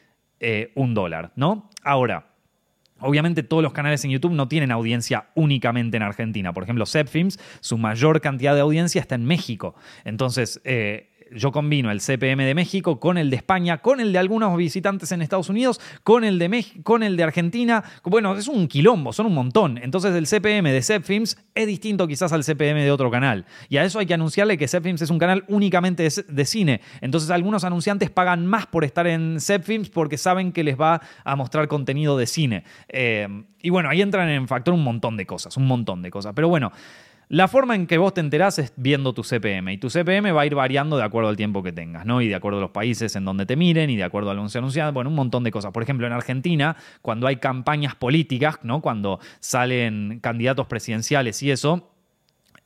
un 0.75 0.93
dólar, 0.93 1.33
¿no? 1.37 1.71
Ahora, 1.83 2.36
Obviamente 3.01 3.42
todos 3.42 3.62
los 3.62 3.72
canales 3.72 4.05
en 4.05 4.11
YouTube 4.11 4.32
no 4.32 4.49
tienen 4.49 4.70
audiencia 4.70 5.28
únicamente 5.34 5.97
en 5.97 6.03
Argentina. 6.03 6.53
Por 6.53 6.62
ejemplo, 6.62 6.86
Zepfilms, 6.86 7.38
su 7.61 7.76
mayor 7.76 8.20
cantidad 8.20 8.55
de 8.55 8.61
audiencia 8.61 9.01
está 9.01 9.14
en 9.14 9.24
México. 9.24 9.74
Entonces, 10.05 10.61
eh, 10.64 11.11
yo 11.35 11.53
combino 11.53 11.91
el 11.91 12.01
CPM 12.01 12.45
de 12.45 12.55
México 12.55 13.01
con 13.01 13.18
el 13.18 13.31
de 13.31 13.37
España, 13.37 13.79
con 13.79 14.01
el 14.01 14.12
de 14.12 14.18
algunos 14.18 14.57
visitantes 14.57 15.11
en 15.12 15.22
Estados 15.22 15.49
Unidos, 15.49 15.81
con 16.03 16.24
el 16.24 16.39
de, 16.39 16.64
con 16.83 17.03
el 17.03 17.16
de 17.16 17.22
Argentina. 17.22 17.83
Bueno, 18.05 18.35
es 18.37 18.49
un 18.49 18.68
quilombo, 18.68 19.12
son 19.12 19.27
un 19.27 19.35
montón. 19.35 19.79
Entonces 19.79 20.14
el 20.14 20.27
CPM 20.27 20.70
de 20.70 20.83
Zepfilms 20.83 21.37
es 21.55 21.66
distinto 21.66 22.07
quizás 22.07 22.33
al 22.33 22.45
CPM 22.45 22.83
de 22.83 22.91
otro 22.91 23.11
canal. 23.11 23.45
Y 23.68 23.77
a 23.77 23.85
eso 23.85 23.99
hay 23.99 24.07
que 24.07 24.14
anunciarle 24.14 24.57
que 24.57 24.68
Zepfilms 24.68 25.03
es 25.03 25.11
un 25.11 25.18
canal 25.18 25.45
únicamente 25.49 26.09
de, 26.29 26.45
cine. 26.45 26.81
Entonces 27.01 27.31
algunos 27.31 27.64
anunciantes 27.64 28.11
pagan 28.11 28.47
más 28.47 28.66
por 28.66 28.85
estar 28.85 29.07
en 29.07 29.41
Zepfilms 29.41 29.91
porque 29.91 30.18
saben 30.18 30.53
que 30.53 30.62
les 30.62 30.79
va 30.81 31.01
a 31.24 31.37
mostrar 31.37 31.68
contenido 31.68 32.16
de 32.16 32.27
cine. 32.27 32.64
Eh, 32.89 33.27
y 33.62 33.70
bueno, 33.70 33.89
ahí 33.89 34.01
entran 34.01 34.29
en 34.29 34.47
factor 34.47 34.74
un 34.74 34.85
montón 34.85 35.16
de 35.16 35.27
cosas, 35.27 35.57
un 35.57 35.66
montón 35.66 36.03
de 36.03 36.11
cosas. 36.11 36.33
Pero 36.35 36.49
bueno. 36.49 36.72
La 37.29 37.49
forma 37.49 37.74
en 37.74 37.89
que 37.89 37.99
vos 37.99 38.14
te 38.14 38.20
enterás 38.20 38.61
es 38.61 38.72
viendo 38.77 39.12
tu 39.12 39.24
CPM 39.24 39.72
y 39.72 39.79
tu 39.79 39.89
CPM 39.91 40.33
va 40.33 40.43
a 40.43 40.47
ir 40.47 40.55
variando 40.55 40.97
de 40.97 41.03
acuerdo 41.03 41.29
al 41.29 41.37
tiempo 41.37 41.61
que 41.61 41.72
tengas, 41.72 42.07
¿no? 42.07 42.20
Y 42.20 42.29
de 42.29 42.37
acuerdo 42.37 42.59
a 42.59 42.61
los 42.61 42.70
países 42.70 43.16
en 43.16 43.24
donde 43.24 43.47
te 43.47 43.57
miren 43.57 43.91
y 43.91 43.97
de 43.97 44.05
acuerdo 44.05 44.31
a 44.31 44.35
lo 44.35 44.43
anunciado, 44.43 44.93
bueno, 44.93 45.11
un 45.11 45.16
montón 45.16 45.43
de 45.43 45.51
cosas. 45.51 45.72
Por 45.72 45.83
ejemplo, 45.83 46.07
en 46.07 46.12
Argentina, 46.12 46.77
cuando 47.03 47.27
hay 47.27 47.37
campañas 47.37 47.97
políticas, 47.97 48.61
¿no? 48.62 48.81
Cuando 48.81 49.18
salen 49.41 50.20
candidatos 50.20 50.68
presidenciales 50.68 51.43
y 51.43 51.51
eso, 51.51 51.95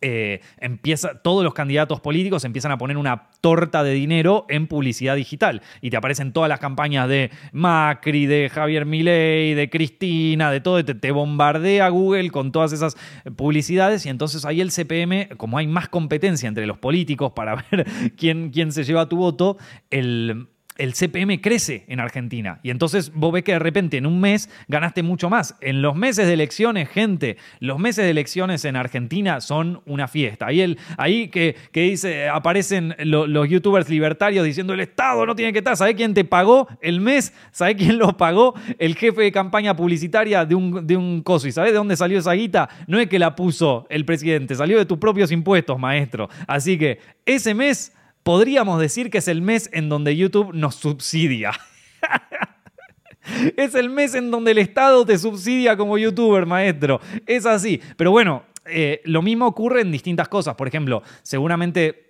eh, 0.00 0.40
empieza, 0.58 1.20
todos 1.22 1.44
los 1.44 1.54
candidatos 1.54 2.00
políticos 2.00 2.44
empiezan 2.44 2.72
a 2.72 2.78
poner 2.78 2.96
una 2.96 3.28
torta 3.40 3.82
de 3.82 3.92
dinero 3.92 4.46
en 4.48 4.66
publicidad 4.66 5.16
digital. 5.16 5.62
Y 5.80 5.90
te 5.90 5.96
aparecen 5.96 6.32
todas 6.32 6.48
las 6.48 6.60
campañas 6.60 7.08
de 7.08 7.30
Macri, 7.52 8.26
de 8.26 8.48
Javier 8.48 8.86
Milei, 8.86 9.54
de 9.54 9.68
Cristina, 9.70 10.50
de 10.50 10.60
todo, 10.60 10.84
te, 10.84 10.94
te 10.94 11.10
bombardea 11.10 11.88
Google 11.88 12.30
con 12.30 12.52
todas 12.52 12.72
esas 12.72 12.96
publicidades 13.36 14.06
y 14.06 14.08
entonces 14.08 14.44
ahí 14.44 14.60
el 14.60 14.70
CPM, 14.70 15.36
como 15.36 15.58
hay 15.58 15.66
más 15.66 15.88
competencia 15.88 16.48
entre 16.48 16.66
los 16.66 16.78
políticos 16.78 17.32
para 17.32 17.56
ver 17.70 17.86
quién, 18.16 18.50
quién 18.50 18.72
se 18.72 18.84
lleva 18.84 19.08
tu 19.08 19.16
voto, 19.16 19.58
el 19.90 20.48
el 20.80 20.94
CPM 20.94 21.40
crece 21.42 21.84
en 21.88 22.00
Argentina. 22.00 22.58
Y 22.62 22.70
entonces 22.70 23.12
vos 23.14 23.32
ves 23.32 23.44
que 23.44 23.52
de 23.52 23.58
repente 23.58 23.98
en 23.98 24.06
un 24.06 24.18
mes 24.18 24.48
ganaste 24.66 25.02
mucho 25.02 25.28
más. 25.28 25.54
En 25.60 25.82
los 25.82 25.94
meses 25.94 26.26
de 26.26 26.32
elecciones, 26.32 26.88
gente, 26.88 27.36
los 27.60 27.78
meses 27.78 28.04
de 28.04 28.10
elecciones 28.10 28.64
en 28.64 28.76
Argentina 28.76 29.42
son 29.42 29.82
una 29.84 30.08
fiesta. 30.08 30.46
Ahí, 30.46 30.62
el, 30.62 30.78
ahí 30.96 31.28
que, 31.28 31.54
dice, 31.72 32.28
aparecen 32.28 32.94
los 32.98 33.48
youtubers 33.48 33.90
libertarios 33.90 34.44
diciendo 34.44 34.72
el 34.72 34.80
Estado 34.80 35.26
no 35.26 35.34
tiene 35.36 35.52
que 35.52 35.58
estar. 35.58 35.76
¿Sabés 35.76 35.96
quién 35.96 36.14
te 36.14 36.24
pagó 36.24 36.66
el 36.80 37.00
mes? 37.02 37.34
¿Sabés 37.52 37.76
quién 37.76 37.98
lo 37.98 38.16
pagó? 38.16 38.54
El 38.78 38.94
jefe 38.96 39.20
de 39.20 39.32
campaña 39.32 39.76
publicitaria 39.76 40.46
de 40.46 40.54
un, 40.54 40.86
de 40.86 40.96
un 40.96 41.22
coso. 41.22 41.46
¿Y 41.46 41.52
sabés 41.52 41.72
de 41.72 41.78
dónde 41.78 41.96
salió 41.96 42.18
esa 42.18 42.32
guita? 42.32 42.70
No 42.86 42.98
es 42.98 43.06
que 43.08 43.18
la 43.18 43.36
puso 43.36 43.86
el 43.90 44.06
presidente, 44.06 44.54
salió 44.54 44.78
de 44.78 44.86
tus 44.86 44.96
propios 44.96 45.30
impuestos, 45.30 45.78
maestro. 45.78 46.30
Así 46.46 46.78
que 46.78 46.98
ese 47.26 47.52
mes 47.52 47.92
podríamos 48.22 48.80
decir 48.80 49.10
que 49.10 49.18
es 49.18 49.28
el 49.28 49.42
mes 49.42 49.68
en 49.72 49.88
donde 49.88 50.16
YouTube 50.16 50.52
nos 50.54 50.76
subsidia. 50.76 51.52
es 53.56 53.74
el 53.74 53.90
mes 53.90 54.14
en 54.14 54.30
donde 54.30 54.52
el 54.52 54.58
Estado 54.58 55.04
te 55.04 55.18
subsidia 55.18 55.76
como 55.76 55.98
youtuber, 55.98 56.46
maestro. 56.46 57.00
Es 57.26 57.46
así. 57.46 57.80
Pero 57.96 58.10
bueno, 58.10 58.44
eh, 58.66 59.00
lo 59.04 59.22
mismo 59.22 59.46
ocurre 59.46 59.80
en 59.80 59.92
distintas 59.92 60.28
cosas. 60.28 60.54
Por 60.54 60.68
ejemplo, 60.68 61.02
seguramente 61.22 62.09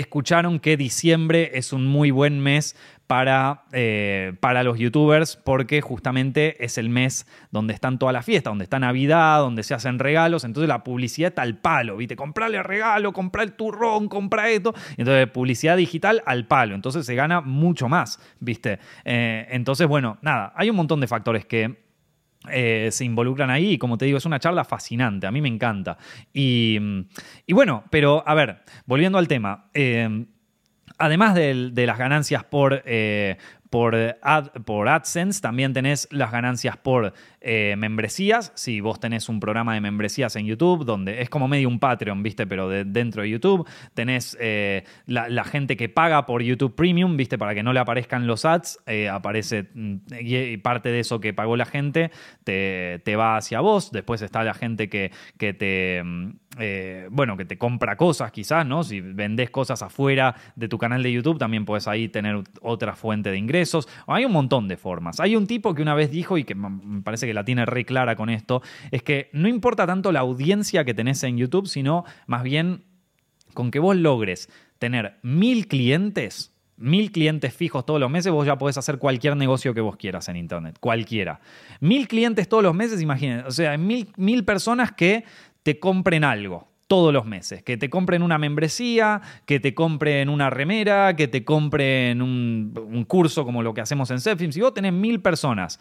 escucharon 0.00 0.60
que 0.60 0.76
diciembre 0.76 1.52
es 1.54 1.72
un 1.72 1.86
muy 1.86 2.10
buen 2.10 2.40
mes 2.40 2.76
para, 3.06 3.64
eh, 3.72 4.34
para 4.38 4.62
los 4.62 4.78
youtubers 4.78 5.34
porque 5.36 5.80
justamente 5.80 6.64
es 6.64 6.78
el 6.78 6.88
mes 6.88 7.26
donde 7.50 7.74
están 7.74 7.98
todas 7.98 8.12
las 8.12 8.24
fiestas, 8.24 8.52
donde 8.52 8.62
está 8.62 8.78
Navidad, 8.78 9.40
donde 9.40 9.64
se 9.64 9.74
hacen 9.74 9.98
regalos, 9.98 10.44
entonces 10.44 10.68
la 10.68 10.84
publicidad 10.84 11.30
está 11.30 11.42
al 11.42 11.58
palo, 11.58 11.96
¿viste? 11.96 12.14
Comprarle 12.14 12.62
regalo, 12.62 13.12
comprar 13.12 13.46
el 13.46 13.54
turrón, 13.54 14.08
comprar 14.08 14.48
esto, 14.48 14.74
entonces 14.96 15.28
publicidad 15.28 15.76
digital 15.76 16.22
al 16.24 16.46
palo, 16.46 16.76
entonces 16.76 17.04
se 17.04 17.16
gana 17.16 17.40
mucho 17.40 17.88
más, 17.88 18.20
¿viste? 18.38 18.78
Eh, 19.04 19.48
entonces, 19.50 19.88
bueno, 19.88 20.18
nada, 20.22 20.52
hay 20.54 20.70
un 20.70 20.76
montón 20.76 21.00
de 21.00 21.08
factores 21.08 21.44
que 21.44 21.89
eh, 22.48 22.88
se 22.90 23.04
involucran 23.04 23.50
ahí 23.50 23.72
y 23.72 23.78
como 23.78 23.98
te 23.98 24.06
digo, 24.06 24.18
es 24.18 24.24
una 24.24 24.38
charla 24.38 24.64
fascinante, 24.64 25.26
a 25.26 25.30
mí 25.30 25.40
me 25.40 25.48
encanta. 25.48 25.98
Y, 26.32 26.78
bueno, 27.48 27.84
pero 27.90 28.22
a 28.26 28.34
ver, 28.34 28.62
volviendo 28.86 29.18
al 29.18 29.28
tema 29.28 29.70
además 31.00 31.34
de, 31.34 31.72
las 31.86 31.98
ganancias 31.98 32.44
por, 32.44 32.82
eh, 32.84 33.38
por, 33.70 33.94
AdSense, 34.88 35.40
también 35.40 35.72
tenés 35.72 36.06
las 36.10 36.30
ganancias 36.30 36.76
por 36.76 37.14
eh, 37.40 37.74
membresías. 37.78 38.52
Si 38.54 38.80
vos 38.80 39.00
tenés 39.00 39.28
un 39.28 39.40
programa 39.40 39.74
de 39.74 39.80
membresías 39.80 40.36
en 40.36 40.46
YouTube, 40.46 40.84
donde 40.84 41.22
es 41.22 41.30
como 41.30 41.48
medio 41.48 41.68
un 41.68 41.78
Patreon, 41.78 42.22
¿viste? 42.22 42.46
Pero 42.46 42.68
dentro 42.68 43.22
de 43.22 43.30
YouTube. 43.30 43.66
Tenés 43.94 44.36
eh, 44.40 44.84
la, 45.06 45.44
gente 45.44 45.76
que 45.76 45.88
paga 45.88 46.26
por 46.26 46.42
YouTube 46.42 46.74
Premium, 46.74 47.16
¿viste? 47.16 47.38
Para 47.38 47.54
que 47.54 47.62
no 47.62 47.72
le 47.72 47.80
aparezcan 47.80 48.26
los 48.26 48.44
ads. 48.44 48.78
aparece 49.10 49.68
mm, 49.74 49.96
y 50.20 50.56
parte 50.58 50.90
de 50.90 51.00
eso 51.00 51.20
que 51.20 51.32
pagó 51.32 51.56
la 51.56 51.66
gente 51.66 52.10
te, 52.44 53.00
te 53.04 53.16
va 53.16 53.36
hacia 53.36 53.60
vos. 53.60 53.90
Después 53.90 54.22
está 54.22 54.44
la 54.44 54.54
gente 54.54 54.88
que, 54.88 55.10
que 55.38 55.54
te 55.54 56.02
mm, 56.04 56.30
eh, 56.58 57.06
bueno, 57.12 57.36
que 57.36 57.44
te 57.44 57.56
compra 57.56 57.96
cosas 57.96 58.32
quizás, 58.32 58.66
¿no? 58.66 58.82
Si 58.82 59.00
vendes 59.00 59.50
cosas 59.50 59.82
afuera 59.82 60.34
de 60.56 60.68
tu 60.68 60.78
canal 60.78 61.00
de 61.00 61.12
YouTube, 61.12 61.38
también 61.38 61.64
puedes 61.64 61.86
ahí 61.86 62.08
tener 62.08 62.42
otra 62.60 62.96
fuente 62.96 63.30
de 63.30 63.38
ingresos. 63.38 63.88
Hay 64.08 64.24
un 64.24 64.32
montón 64.32 64.66
de 64.66 64.76
formas. 64.76 65.20
Hay 65.20 65.36
un 65.36 65.46
tipo 65.46 65.74
que 65.74 65.82
una 65.82 65.94
vez 65.94 66.10
dijo, 66.10 66.38
y 66.38 66.44
que 66.44 66.56
me 66.56 67.02
parece 67.02 67.26
que 67.26 67.29
la 67.34 67.44
tiene 67.44 67.66
re 67.66 67.84
clara 67.84 68.16
con 68.16 68.30
esto, 68.30 68.62
es 68.90 69.02
que 69.02 69.30
no 69.32 69.48
importa 69.48 69.86
tanto 69.86 70.12
la 70.12 70.20
audiencia 70.20 70.84
que 70.84 70.94
tenés 70.94 71.22
en 71.22 71.36
YouTube, 71.36 71.66
sino 71.66 72.04
más 72.26 72.42
bien 72.42 72.84
con 73.54 73.70
que 73.70 73.78
vos 73.78 73.96
logres 73.96 74.48
tener 74.78 75.18
mil 75.22 75.66
clientes, 75.66 76.52
mil 76.76 77.12
clientes 77.12 77.52
fijos 77.52 77.84
todos 77.84 78.00
los 78.00 78.10
meses, 78.10 78.32
vos 78.32 78.46
ya 78.46 78.58
podés 78.58 78.78
hacer 78.78 78.98
cualquier 78.98 79.36
negocio 79.36 79.74
que 79.74 79.80
vos 79.80 79.96
quieras 79.96 80.28
en 80.28 80.36
Internet, 80.36 80.78
cualquiera. 80.80 81.40
Mil 81.80 82.08
clientes 82.08 82.48
todos 82.48 82.62
los 82.62 82.74
meses, 82.74 83.00
imagínense, 83.02 83.46
o 83.46 83.50
sea, 83.50 83.76
mil, 83.76 84.08
mil 84.16 84.44
personas 84.44 84.92
que 84.92 85.24
te 85.62 85.78
compren 85.78 86.24
algo 86.24 86.70
todos 86.90 87.12
los 87.12 87.24
meses, 87.24 87.62
que 87.62 87.76
te 87.76 87.88
compren 87.88 88.20
una 88.20 88.36
membresía, 88.36 89.20
que 89.46 89.60
te 89.60 89.74
compren 89.74 90.28
una 90.28 90.50
remera, 90.50 91.14
que 91.14 91.28
te 91.28 91.44
compren 91.44 92.20
un, 92.20 93.04
curso 93.06 93.44
como 93.44 93.62
lo 93.62 93.72
que 93.72 93.80
hacemos 93.80 94.10
en 94.10 94.18
Selfilm. 94.18 94.50
Si 94.50 94.60
vos 94.60 94.74
tenés 94.74 94.92
mil 94.92 95.20
personas 95.20 95.78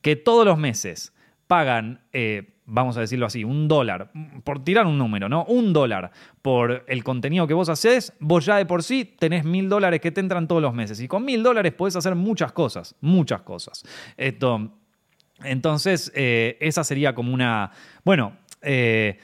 que 0.00 0.16
todos 0.16 0.44
los 0.44 0.58
meses 0.58 1.12
pagan, 1.46 2.02
eh, 2.12 2.54
vamos 2.66 2.96
a 2.96 3.00
decirlo 3.00 3.26
así, 3.26 3.44
un 3.44 3.68
dólar, 3.68 4.12
por 4.44 4.62
tirar 4.62 4.86
un 4.86 4.98
número, 4.98 5.28
¿no? 5.28 5.44
Un 5.44 5.72
dólar 5.72 6.10
por 6.42 6.84
el 6.86 7.02
contenido 7.02 7.46
que 7.46 7.54
vos 7.54 7.68
haces, 7.68 8.12
vos 8.20 8.44
ya 8.44 8.56
de 8.56 8.66
por 8.66 8.82
sí 8.82 9.04
tenés 9.04 9.44
mil 9.44 9.68
dólares 9.68 10.00
que 10.00 10.10
te 10.10 10.20
entran 10.20 10.46
todos 10.46 10.62
los 10.62 10.74
meses. 10.74 11.00
Y 11.00 11.08
con 11.08 11.24
mil 11.24 11.42
dólares 11.42 11.72
podés 11.72 11.96
hacer 11.96 12.14
muchas 12.14 12.52
cosas, 12.52 12.94
muchas 13.00 13.40
cosas. 13.42 13.82
Esto, 14.16 14.70
entonces, 15.42 16.12
eh, 16.14 16.58
esa 16.60 16.84
sería 16.84 17.14
como 17.14 17.32
una, 17.32 17.70
bueno, 18.04 18.36
eh, 18.60 19.18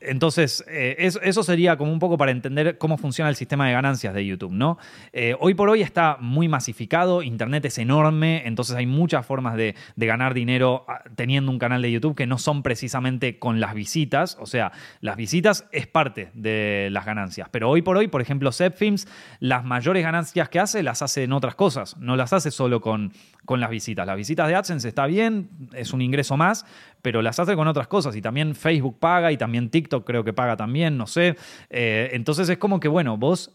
entonces, 0.00 0.64
eh, 0.66 0.96
eso, 0.98 1.42
sería 1.42 1.76
como 1.76 1.92
un 1.92 1.98
poco 1.98 2.16
para 2.16 2.30
entender 2.30 2.78
cómo 2.78 2.96
funciona 2.96 3.28
el 3.28 3.36
sistema 3.36 3.66
de 3.66 3.74
ganancias 3.74 4.14
de 4.14 4.24
YouTube, 4.24 4.52
¿no? 4.52 4.78
Eh, 5.12 5.36
hoy 5.38 5.52
por 5.52 5.68
hoy 5.68 5.82
está 5.82 6.16
muy 6.20 6.48
masificado, 6.48 7.22
Internet 7.22 7.66
es 7.66 7.76
enorme, 7.76 8.46
entonces 8.46 8.76
hay 8.76 8.86
muchas 8.86 9.26
formas 9.26 9.56
de, 9.56 9.74
ganar 9.96 10.32
dinero 10.32 10.86
ah, 10.88 11.02
teniendo 11.14 11.52
un 11.52 11.58
canal 11.58 11.82
de 11.82 11.92
YouTube 11.92 12.16
que 12.16 12.26
no 12.26 12.38
son 12.38 12.62
precisamente 12.62 13.38
con 13.38 13.60
las 13.60 13.74
visitas, 13.74 14.38
o 14.40 14.46
sea, 14.46 14.72
las 15.00 15.16
visitas 15.16 15.66
es 15.70 15.86
parte 15.86 16.30
de 16.34 16.88
las 16.90 17.04
ganancias, 17.04 17.48
pero 17.50 17.68
hoy 17.68 17.82
por 17.82 17.96
hoy, 17.96 18.08
por 18.08 18.22
ejemplo, 18.22 18.50
Zepfilms, 18.50 19.06
las 19.38 19.64
mayores 19.64 20.02
ganancias 20.02 20.48
que 20.48 20.58
hace 20.58 20.82
las 20.82 21.02
hace 21.02 21.24
en 21.24 21.32
otras 21.32 21.54
cosas, 21.54 21.96
no 21.98 22.16
las 22.16 22.32
hace 22.32 22.50
solo 22.50 22.80
con, 22.80 23.12
con 23.44 23.60
las 23.60 23.70
visitas. 23.70 24.06
Las 24.06 24.16
visitas 24.16 24.48
de 24.48 24.54
AdSense 24.54 24.88
está 24.88 25.06
bien, 25.06 25.50
es 25.72 25.92
un 25.92 26.02
ingreso 26.02 26.36
más, 26.36 26.64
pero 27.02 27.22
las 27.22 27.38
hace 27.38 27.56
con 27.56 27.68
otras 27.68 27.88
cosas 27.88 28.14
y 28.16 28.22
también 28.22 28.54
Facebook 28.54 28.98
paga 28.98 29.32
y 29.32 29.36
también 29.36 29.70
TikTok 29.70 30.06
creo 30.06 30.24
que 30.24 30.32
paga 30.32 30.56
también, 30.56 30.96
no 30.96 31.06
sé. 31.06 31.36
Eh, 31.70 32.10
entonces 32.12 32.48
es 32.48 32.58
como 32.58 32.80
que, 32.80 32.88
bueno, 32.88 33.16
vos 33.16 33.52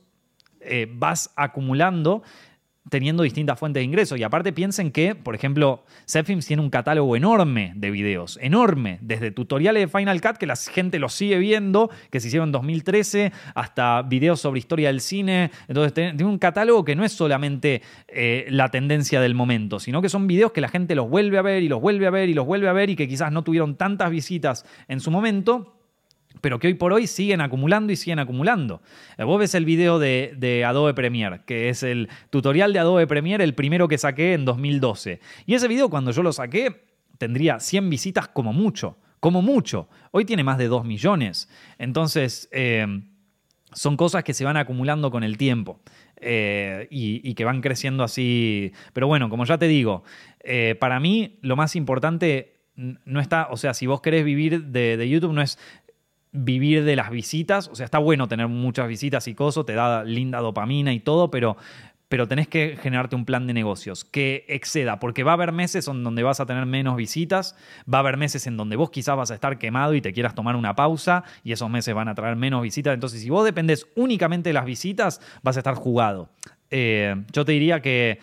eh, 0.62 0.88
vas 0.92 1.32
acumulando 1.36 2.24
teniendo 2.90 3.24
distintas 3.24 3.58
fuentes 3.58 3.82
de 3.82 3.86
ingresos. 3.86 4.20
Y 4.20 4.24
aparte 4.24 4.54
piensen 4.54 4.92
que, 4.92 5.16
por 5.16 5.36
ejemplo, 5.36 5.84
Zepfilms 6.10 6.46
tiene 6.46 6.62
un 6.62 6.70
catálogo 6.70 7.16
enorme 7.16 7.74
de 7.76 7.92
videos, 7.92 8.38
enorme, 8.42 9.00
desde 9.02 9.32
tutoriales 9.32 9.84
de 9.84 9.88
Final 9.88 10.22
Cut 10.22 10.38
que 10.38 10.46
la 10.46 10.56
gente 10.56 11.00
los 11.00 11.14
sigue 11.14 11.38
viendo, 11.40 11.90
que 12.12 12.20
se 12.20 12.28
hicieron 12.28 12.50
en 12.50 12.54
2013, 12.54 13.32
hasta 13.56 14.02
videos 14.04 14.40
sobre 14.40 14.60
historia 14.60 14.90
del 14.90 15.02
cine. 15.02 15.52
Entonces 15.68 15.94
tiene 15.94 16.24
un 16.26 16.38
catálogo 16.38 16.86
que 16.86 16.96
no 16.96 17.04
es 17.04 17.12
solamente 17.12 17.82
eh, 18.08 18.46
la 18.50 18.70
tendencia 18.70 19.20
del 19.20 19.34
momento, 19.34 19.80
sino 19.80 20.02
que 20.02 20.10
son 20.10 20.28
videos 20.28 20.52
que 20.52 20.62
la 20.62 20.70
gente 20.70 20.96
los 20.96 21.10
vuelve 21.10 21.38
a 21.38 21.42
ver 21.42 21.64
y 21.64 21.68
los 21.68 21.82
vuelve 21.82 22.08
a 22.08 22.12
ver 22.12 22.30
y 22.30 22.34
los 22.34 22.46
vuelve 22.46 22.70
a 22.70 22.74
ver 22.74 22.90
y 22.90 22.96
que 22.96 23.08
quizás 23.08 23.32
no 23.32 23.44
tuvieron 23.44 23.76
tantas 23.76 24.12
visitas 24.12 24.66
en 24.88 25.00
su 25.00 25.12
momento 25.12 25.75
pero 26.46 26.60
que 26.60 26.68
hoy 26.68 26.76
por 26.76 26.94
hoy 26.94 27.08
siguen 27.08 27.42
acumulando 27.42 27.92
y 27.92 27.96
siguen 27.96 28.20
acumulando. 28.20 28.84
Eh, 29.18 29.24
vos 29.24 29.40
ves 29.40 29.56
el 29.56 29.66
video 29.66 29.98
de, 29.98 30.64
Adobe 30.64 30.94
Premiere, 30.94 31.42
que 31.48 31.70
es 31.70 31.82
el 31.82 32.08
tutorial 32.30 32.72
de 32.72 32.78
Adobe 32.78 33.08
Premiere, 33.08 33.44
el 33.44 33.56
primero 33.56 33.88
que 33.88 33.98
saqué 33.98 34.34
en 34.34 34.46
2012. 34.46 35.22
Y 35.48 35.56
ese 35.56 35.68
video 35.68 35.90
cuando 35.90 36.12
yo 36.12 36.22
lo 36.22 36.32
saqué 36.32 36.84
tendría 37.18 37.60
100 37.60 37.90
visitas 37.90 38.28
como 38.28 38.54
mucho, 38.54 38.96
como 39.20 39.42
mucho. 39.42 39.90
Hoy 40.12 40.24
tiene 40.24 40.44
más 40.44 40.60
de 40.60 40.68
2 40.68 40.86
millones. 40.86 41.50
Entonces, 41.80 42.48
eh, 42.52 42.86
son 43.74 43.98
cosas 43.98 44.24
que 44.24 44.36
se 44.36 44.46
van 44.46 44.56
acumulando 44.56 45.10
con 45.10 45.24
el 45.24 45.40
tiempo. 45.40 45.80
Eh, 46.18 46.88
y, 46.92 47.34
que 47.34 47.44
van 47.44 47.62
creciendo 47.62 48.04
así. 48.04 48.72
Pero 48.94 49.08
bueno, 49.08 49.32
como 49.32 49.46
ya 49.46 49.58
te 49.58 49.68
digo, 49.68 50.04
para 50.80 51.00
mí 51.00 51.40
lo 51.42 51.56
más 51.56 51.76
importante 51.76 52.56
no 52.76 53.20
está, 53.20 53.48
o 53.50 53.58
sea, 53.58 53.74
si 53.74 53.88
vos 53.88 54.02
querés 54.02 54.26
vivir 54.26 54.66
de, 54.66 55.10
YouTube, 55.10 55.34
no 55.34 55.42
es 55.42 55.58
vivir 56.36 56.84
de 56.84 56.96
las 56.96 57.10
visitas. 57.10 57.68
O 57.70 57.76
sea, 57.76 57.86
está 57.86 58.00
bueno 58.00 58.28
tener 58.28 58.48
muchas 58.48 58.88
visitas 58.88 59.28
y 59.28 59.36
cosas, 59.36 59.66
te 59.66 59.74
da 59.74 60.04
linda 60.04 60.40
dopamina 60.40 60.94
y 60.94 61.00
todo, 61.00 61.32
pero, 61.32 61.58
pero 62.10 62.28
tenés 62.28 62.48
que 62.48 62.78
generarte 62.82 63.16
un 63.16 63.26
plan 63.26 63.48
de 63.48 63.54
negocios 63.54 64.06
que 64.06 64.46
exceda, 64.48 65.00
porque 65.00 65.24
va 65.24 65.32
a 65.32 65.34
haber 65.36 65.52
meses 65.52 65.88
en 65.88 66.04
donde 66.04 66.24
vas 66.24 66.40
a 66.40 66.46
tener 66.46 66.66
menos 66.66 66.96
visitas, 66.96 67.56
va 67.92 68.00
a 68.00 68.02
haber 68.02 68.18
meses 68.18 68.46
en 68.48 68.58
donde 68.58 68.76
vos 68.76 68.90
quizás 68.90 69.16
vas 69.18 69.32
a 69.32 69.36
estar 69.36 69.58
quemado 69.58 69.94
y 69.96 70.02
te 70.02 70.14
quieras 70.14 70.36
tomar 70.36 70.56
una 70.56 70.76
pausa 70.76 71.24
y 71.44 71.52
esos 71.52 71.70
meses 71.70 71.96
van 71.96 72.08
a 72.08 72.16
traer 72.16 72.36
menos 72.36 72.62
visitas. 72.62 72.94
Entonces, 72.94 73.22
si 73.22 73.30
vos 73.30 73.46
dependés 73.46 73.88
únicamente 73.96 74.50
de 74.50 74.54
las 74.54 74.66
visitas, 74.66 75.22
vas 75.42 75.58
a 75.58 75.60
estar 75.60 75.76
jugado. 75.76 76.30
Eh, 76.70 77.16
yo 77.32 77.46
te 77.46 77.54
diría 77.54 77.82
que, 77.82 78.20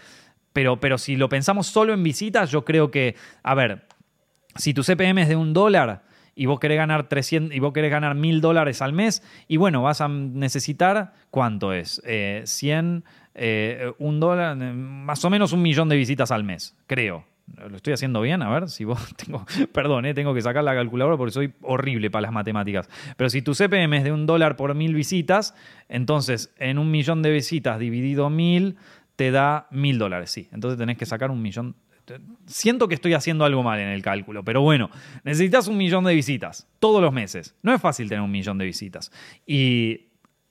pero, 0.52 0.78
pero 0.78 0.98
si 0.98 1.16
lo 1.16 1.28
pensamos 1.28 1.66
solo 1.66 1.92
en 1.94 2.02
visitas, 2.02 2.50
yo 2.50 2.64
creo 2.64 2.90
que, 2.90 3.16
a 3.42 3.54
ver, 3.54 3.86
si 4.56 4.74
tu 4.74 4.82
CPM 4.82 5.22
es 5.22 5.28
de 5.28 5.36
un 5.36 5.52
dólar, 5.52 6.02
y 6.35 6.47
vos 6.47 6.61
querés 6.61 6.78
ganar 6.78 7.09
300 7.09 7.55
y 7.55 7.61
vos 7.61 7.72
querés 7.72 7.91
ganar 7.91 8.14
mil 8.14 8.41
dólares 8.41 8.83
al 8.83 8.93
mes 8.93 9.22
y 9.49 9.57
bueno, 9.57 9.83
vas 9.83 10.01
a 10.01 10.09
necesitar, 10.09 11.12
¿cuánto 11.30 11.72
es? 11.72 12.03
100, 12.45 13.05
eh, 13.35 13.93
un 13.99 14.20
dólar, 14.20 14.57
más 14.57 15.24
o 15.24 15.30
menos 15.30 15.53
un 15.53 15.62
millón 15.62 15.89
de 15.89 15.97
visitas 15.97 16.30
al 16.30 16.45
mes, 16.45 16.76
creo. 16.87 17.24
Lo 17.68 17.76
estoy 17.76 17.93
haciendo 17.93 18.20
bien, 18.20 18.41
a 18.43 18.49
ver 18.49 18.68
si 18.68 18.85
vos 18.85 19.14
tengo, 19.16 19.45
perdón, 19.72 20.07
eh, 20.07 20.14
tengo 20.14 20.33
que 20.33 20.41
sacar 20.41 20.64
la 20.64 20.74
calculadora 20.74 21.16
porque 21.16 21.33
soy 21.33 21.53
horrible 21.62 22.11
para 22.11 22.22
las 22.22 22.33
matemáticas. 22.33 22.89
Pero 23.16 23.30
si 23.30 23.43
tu 23.43 23.55
CPM 23.55 23.97
es 23.97 24.05
de 24.05 24.12
un 24.12 24.26
dólar 24.26 24.57
por 24.57 24.74
mil 24.74 24.95
visitas, 24.95 25.55
entonces 25.89 26.55
en 26.59 26.78
un 26.78 26.91
millón 26.91 27.22
de 27.22 27.30
visitas 27.30 27.78
dividido 27.78 28.30
mil 28.30 28.76
te 29.16 29.30
da 29.30 29.66
mil 29.70 29.99
dólares, 29.99 30.30
sí. 30.30 30.49
Entonces 30.53 30.78
tenés 30.78 30.97
que 30.97 31.07
sacar 31.07 31.30
un 31.30 31.43
millón. 31.43 31.74
Siento 32.46 32.88
que 32.88 32.94
estoy 32.94 33.14
haciendo 33.14 33.44
algo 33.44 33.62
mal 33.62 33.78
en 33.78 33.88
el 33.88 34.03
cálculo, 34.03 34.44
pero 34.44 34.61
bueno, 34.61 34.90
necesitas 35.24 35.68
un 35.68 35.76
millón 35.76 36.05
de 36.05 36.14
visitas 36.14 36.68
todos 36.78 37.00
los 37.00 37.12
meses. 37.12 37.55
No 37.62 37.72
es 37.72 37.80
fácil 37.80 38.09
tener 38.09 38.22
un 38.22 38.30
millón 38.30 38.59
de 38.59 38.64
visitas. 38.64 39.12
Y, 39.46 40.09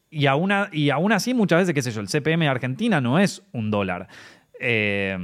y, 0.10 0.26
aún, 0.28 0.52
y 0.72 0.90
aún 0.90 1.12
así, 1.12 1.34
muchas 1.34 1.60
veces, 1.60 1.74
qué 1.74 1.82
sé 1.82 1.92
yo, 1.92 2.02
el 2.02 2.08
CPM 2.08 2.46
de 2.46 2.48
Argentina 2.48 3.02
no 3.02 3.20
es 3.20 3.44
un 3.52 3.70
dólar. 3.70 4.08
Eh, 4.60 5.18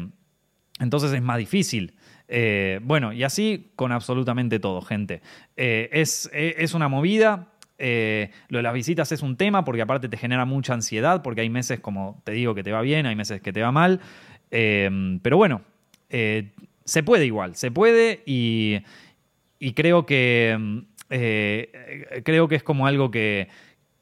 entonces 0.79 1.13
es 1.13 1.21
más 1.21 1.37
difícil. 1.37 1.93
Eh, 2.27 2.79
bueno, 2.83 3.13
y 3.13 3.23
así 3.23 3.71
con 3.75 3.91
absolutamente 3.91 4.59
todo, 4.59 4.81
gente. 4.81 5.21
Eh, 5.55 5.89
es, 5.93 6.29
es, 6.33 6.73
una 6.73 6.89
movida. 6.89 7.53
Lo 7.79 8.57
de 8.57 8.63
las 8.63 8.73
visitas 8.73 9.11
es 9.11 9.21
un 9.21 9.37
tema 9.37 9.63
porque 9.63 9.81
aparte 9.81 10.09
te 10.09 10.17
genera 10.17 10.45
mucha 10.45 10.73
ansiedad 10.73 11.21
porque 11.21 11.41
hay 11.41 11.49
meses, 11.49 11.79
como 11.79 12.21
te 12.25 12.31
digo, 12.33 12.53
que 12.55 12.63
te 12.63 12.71
va 12.71 12.81
bien, 12.81 13.05
hay 13.05 13.15
meses 13.15 13.41
que 13.41 13.53
te 13.53 13.61
va 13.61 13.71
mal. 13.71 14.01
pero 14.49 15.37
bueno, 15.37 15.61
se 16.09 17.03
puede 17.03 17.25
igual, 17.25 17.55
se 17.55 17.71
puede 17.71 18.23
y, 18.25 18.79
y 19.59 19.73
creo 19.73 20.05
que... 20.05 20.83
creo 22.23 22.47
que 22.47 22.55
es 22.55 22.63
como 22.63 22.85
algo 22.85 23.11
que, 23.11 23.47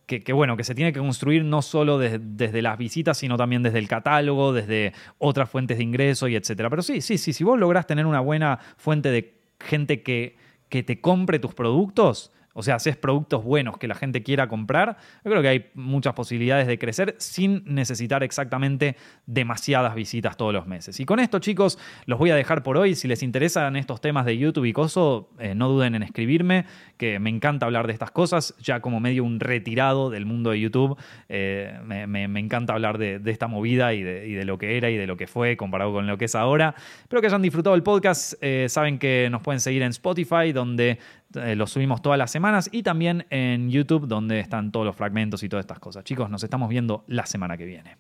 que, 0.06 0.34
bueno, 0.34 0.56
que 0.56 0.64
se 0.64 0.76
tiene 0.76 0.94
que 0.94 1.00
construir 1.00 1.44
no 1.44 1.62
solo 1.62 1.98
desde 1.98 2.62
las 2.62 2.78
visitas, 2.78 3.18
sino 3.18 3.38
también 3.38 3.64
desde 3.64 3.80
el 3.80 3.88
catálogo, 3.88 4.54
desde 4.54 4.94
otras 5.18 5.50
fuentes 5.50 5.78
de 5.78 5.84
ingreso 5.84 6.28
y 6.28 6.36
etcétera. 6.36 6.70
Pero 6.70 6.82
sí, 6.84 7.02
sí, 7.02 7.18
sí, 7.18 7.34
si 7.34 7.44
vos 7.44 7.60
lográs 7.60 7.88
tener 7.88 8.06
una 8.06 8.20
buena 8.20 8.60
fuente 8.78 9.10
de 9.10 9.34
gente 9.60 10.04
que, 10.04 10.36
que 10.70 10.84
te 10.84 11.02
compre 11.02 11.40
tus 11.40 11.54
productos, 11.54 12.32
o 12.58 12.64
sea, 12.64 12.76
haces 12.76 12.96
productos 12.96 13.44
buenos 13.44 13.78
que 13.78 13.86
la 13.86 13.96
gente 13.96 14.24
quiera 14.24 14.48
comprar, 14.48 14.96
yo 15.26 15.32
creo 15.32 15.42
que 15.42 15.48
hay 15.50 15.66
muchas 15.74 16.14
posibilidades 16.14 16.68
de 16.68 16.80
crecer 16.80 17.16
sin 17.18 17.64
necesitar 17.66 18.24
exactamente 18.24 18.96
demasiadas 19.26 19.94
visitas 19.94 20.38
todos 20.38 20.54
los 20.54 20.66
meses. 20.66 20.98
Y 21.02 21.06
con 21.06 21.20
esto, 21.20 21.40
chicos, 21.40 21.78
los 22.06 22.18
voy 22.18 22.30
a 22.30 22.36
dejar 22.36 22.64
por 22.64 22.78
hoy. 22.78 22.96
Si 22.96 23.10
les 23.10 23.24
interesan 23.24 23.76
estos 23.76 24.00
temas 24.00 24.26
de 24.26 24.38
YouTube 24.38 24.64
y 24.64 24.72
Coso, 24.72 25.30
eh, 25.38 25.54
no 25.54 25.68
duden 25.68 25.96
en 25.96 26.04
escribirme, 26.04 26.66
que 26.98 27.20
me 27.20 27.30
encanta 27.30 27.66
hablar 27.66 27.88
de 27.88 27.94
estas 27.94 28.12
cosas, 28.12 28.56
ya 28.60 28.80
como 28.80 29.00
medio 29.00 29.24
un 29.24 29.40
retirado 29.40 30.10
del 30.10 30.26
mundo 30.26 30.52
de 30.52 30.60
YouTube. 30.60 30.98
Eh, 31.30 31.78
me, 31.86 32.40
encanta 32.40 32.74
hablar 32.74 32.98
de, 32.98 33.22
esta 33.26 33.48
movida 33.48 33.94
y 33.94 34.04
de, 34.04 34.46
lo 34.46 34.58
que 34.58 34.78
era 34.78 34.90
y 34.90 34.98
de 34.98 35.08
lo 35.08 35.18
que 35.18 35.28
fue 35.28 35.58
comparado 35.58 35.94
con 35.94 36.08
lo 36.08 36.18
que 36.18 36.26
es 36.26 36.36
ahora. 36.36 36.76
Espero 37.02 37.22
que 37.22 37.28
hayan 37.28 37.42
disfrutado 37.42 37.76
el 37.76 37.84
podcast. 37.84 38.34
Eh, 38.42 38.68
saben 38.70 39.00
que 39.00 39.28
nos 39.32 39.42
pueden 39.42 39.60
seguir 39.60 39.82
en 39.82 39.90
Spotify, 39.90 40.52
donde 40.54 41.00
eh, 41.36 41.56
lo 41.56 41.68
subimos 41.68 42.02
todas 42.02 42.18
las 42.18 42.32
semanas 42.32 42.70
y 42.72 42.84
también 42.84 43.26
en 43.30 43.70
YouTube 43.70 44.08
donde 44.08 44.40
están 44.40 44.72
todos 44.72 44.86
los 44.86 44.96
fragmentos 44.96 45.44
y 45.44 45.50
todas 45.50 45.64
estas 45.64 45.80
cosas. 45.80 46.04
Chicos, 46.04 46.30
nos 46.30 46.44
estamos 46.44 46.70
viendo 46.70 47.04
la 47.08 47.26
semana 47.26 47.58
que 47.58 47.66
viene. 47.66 47.98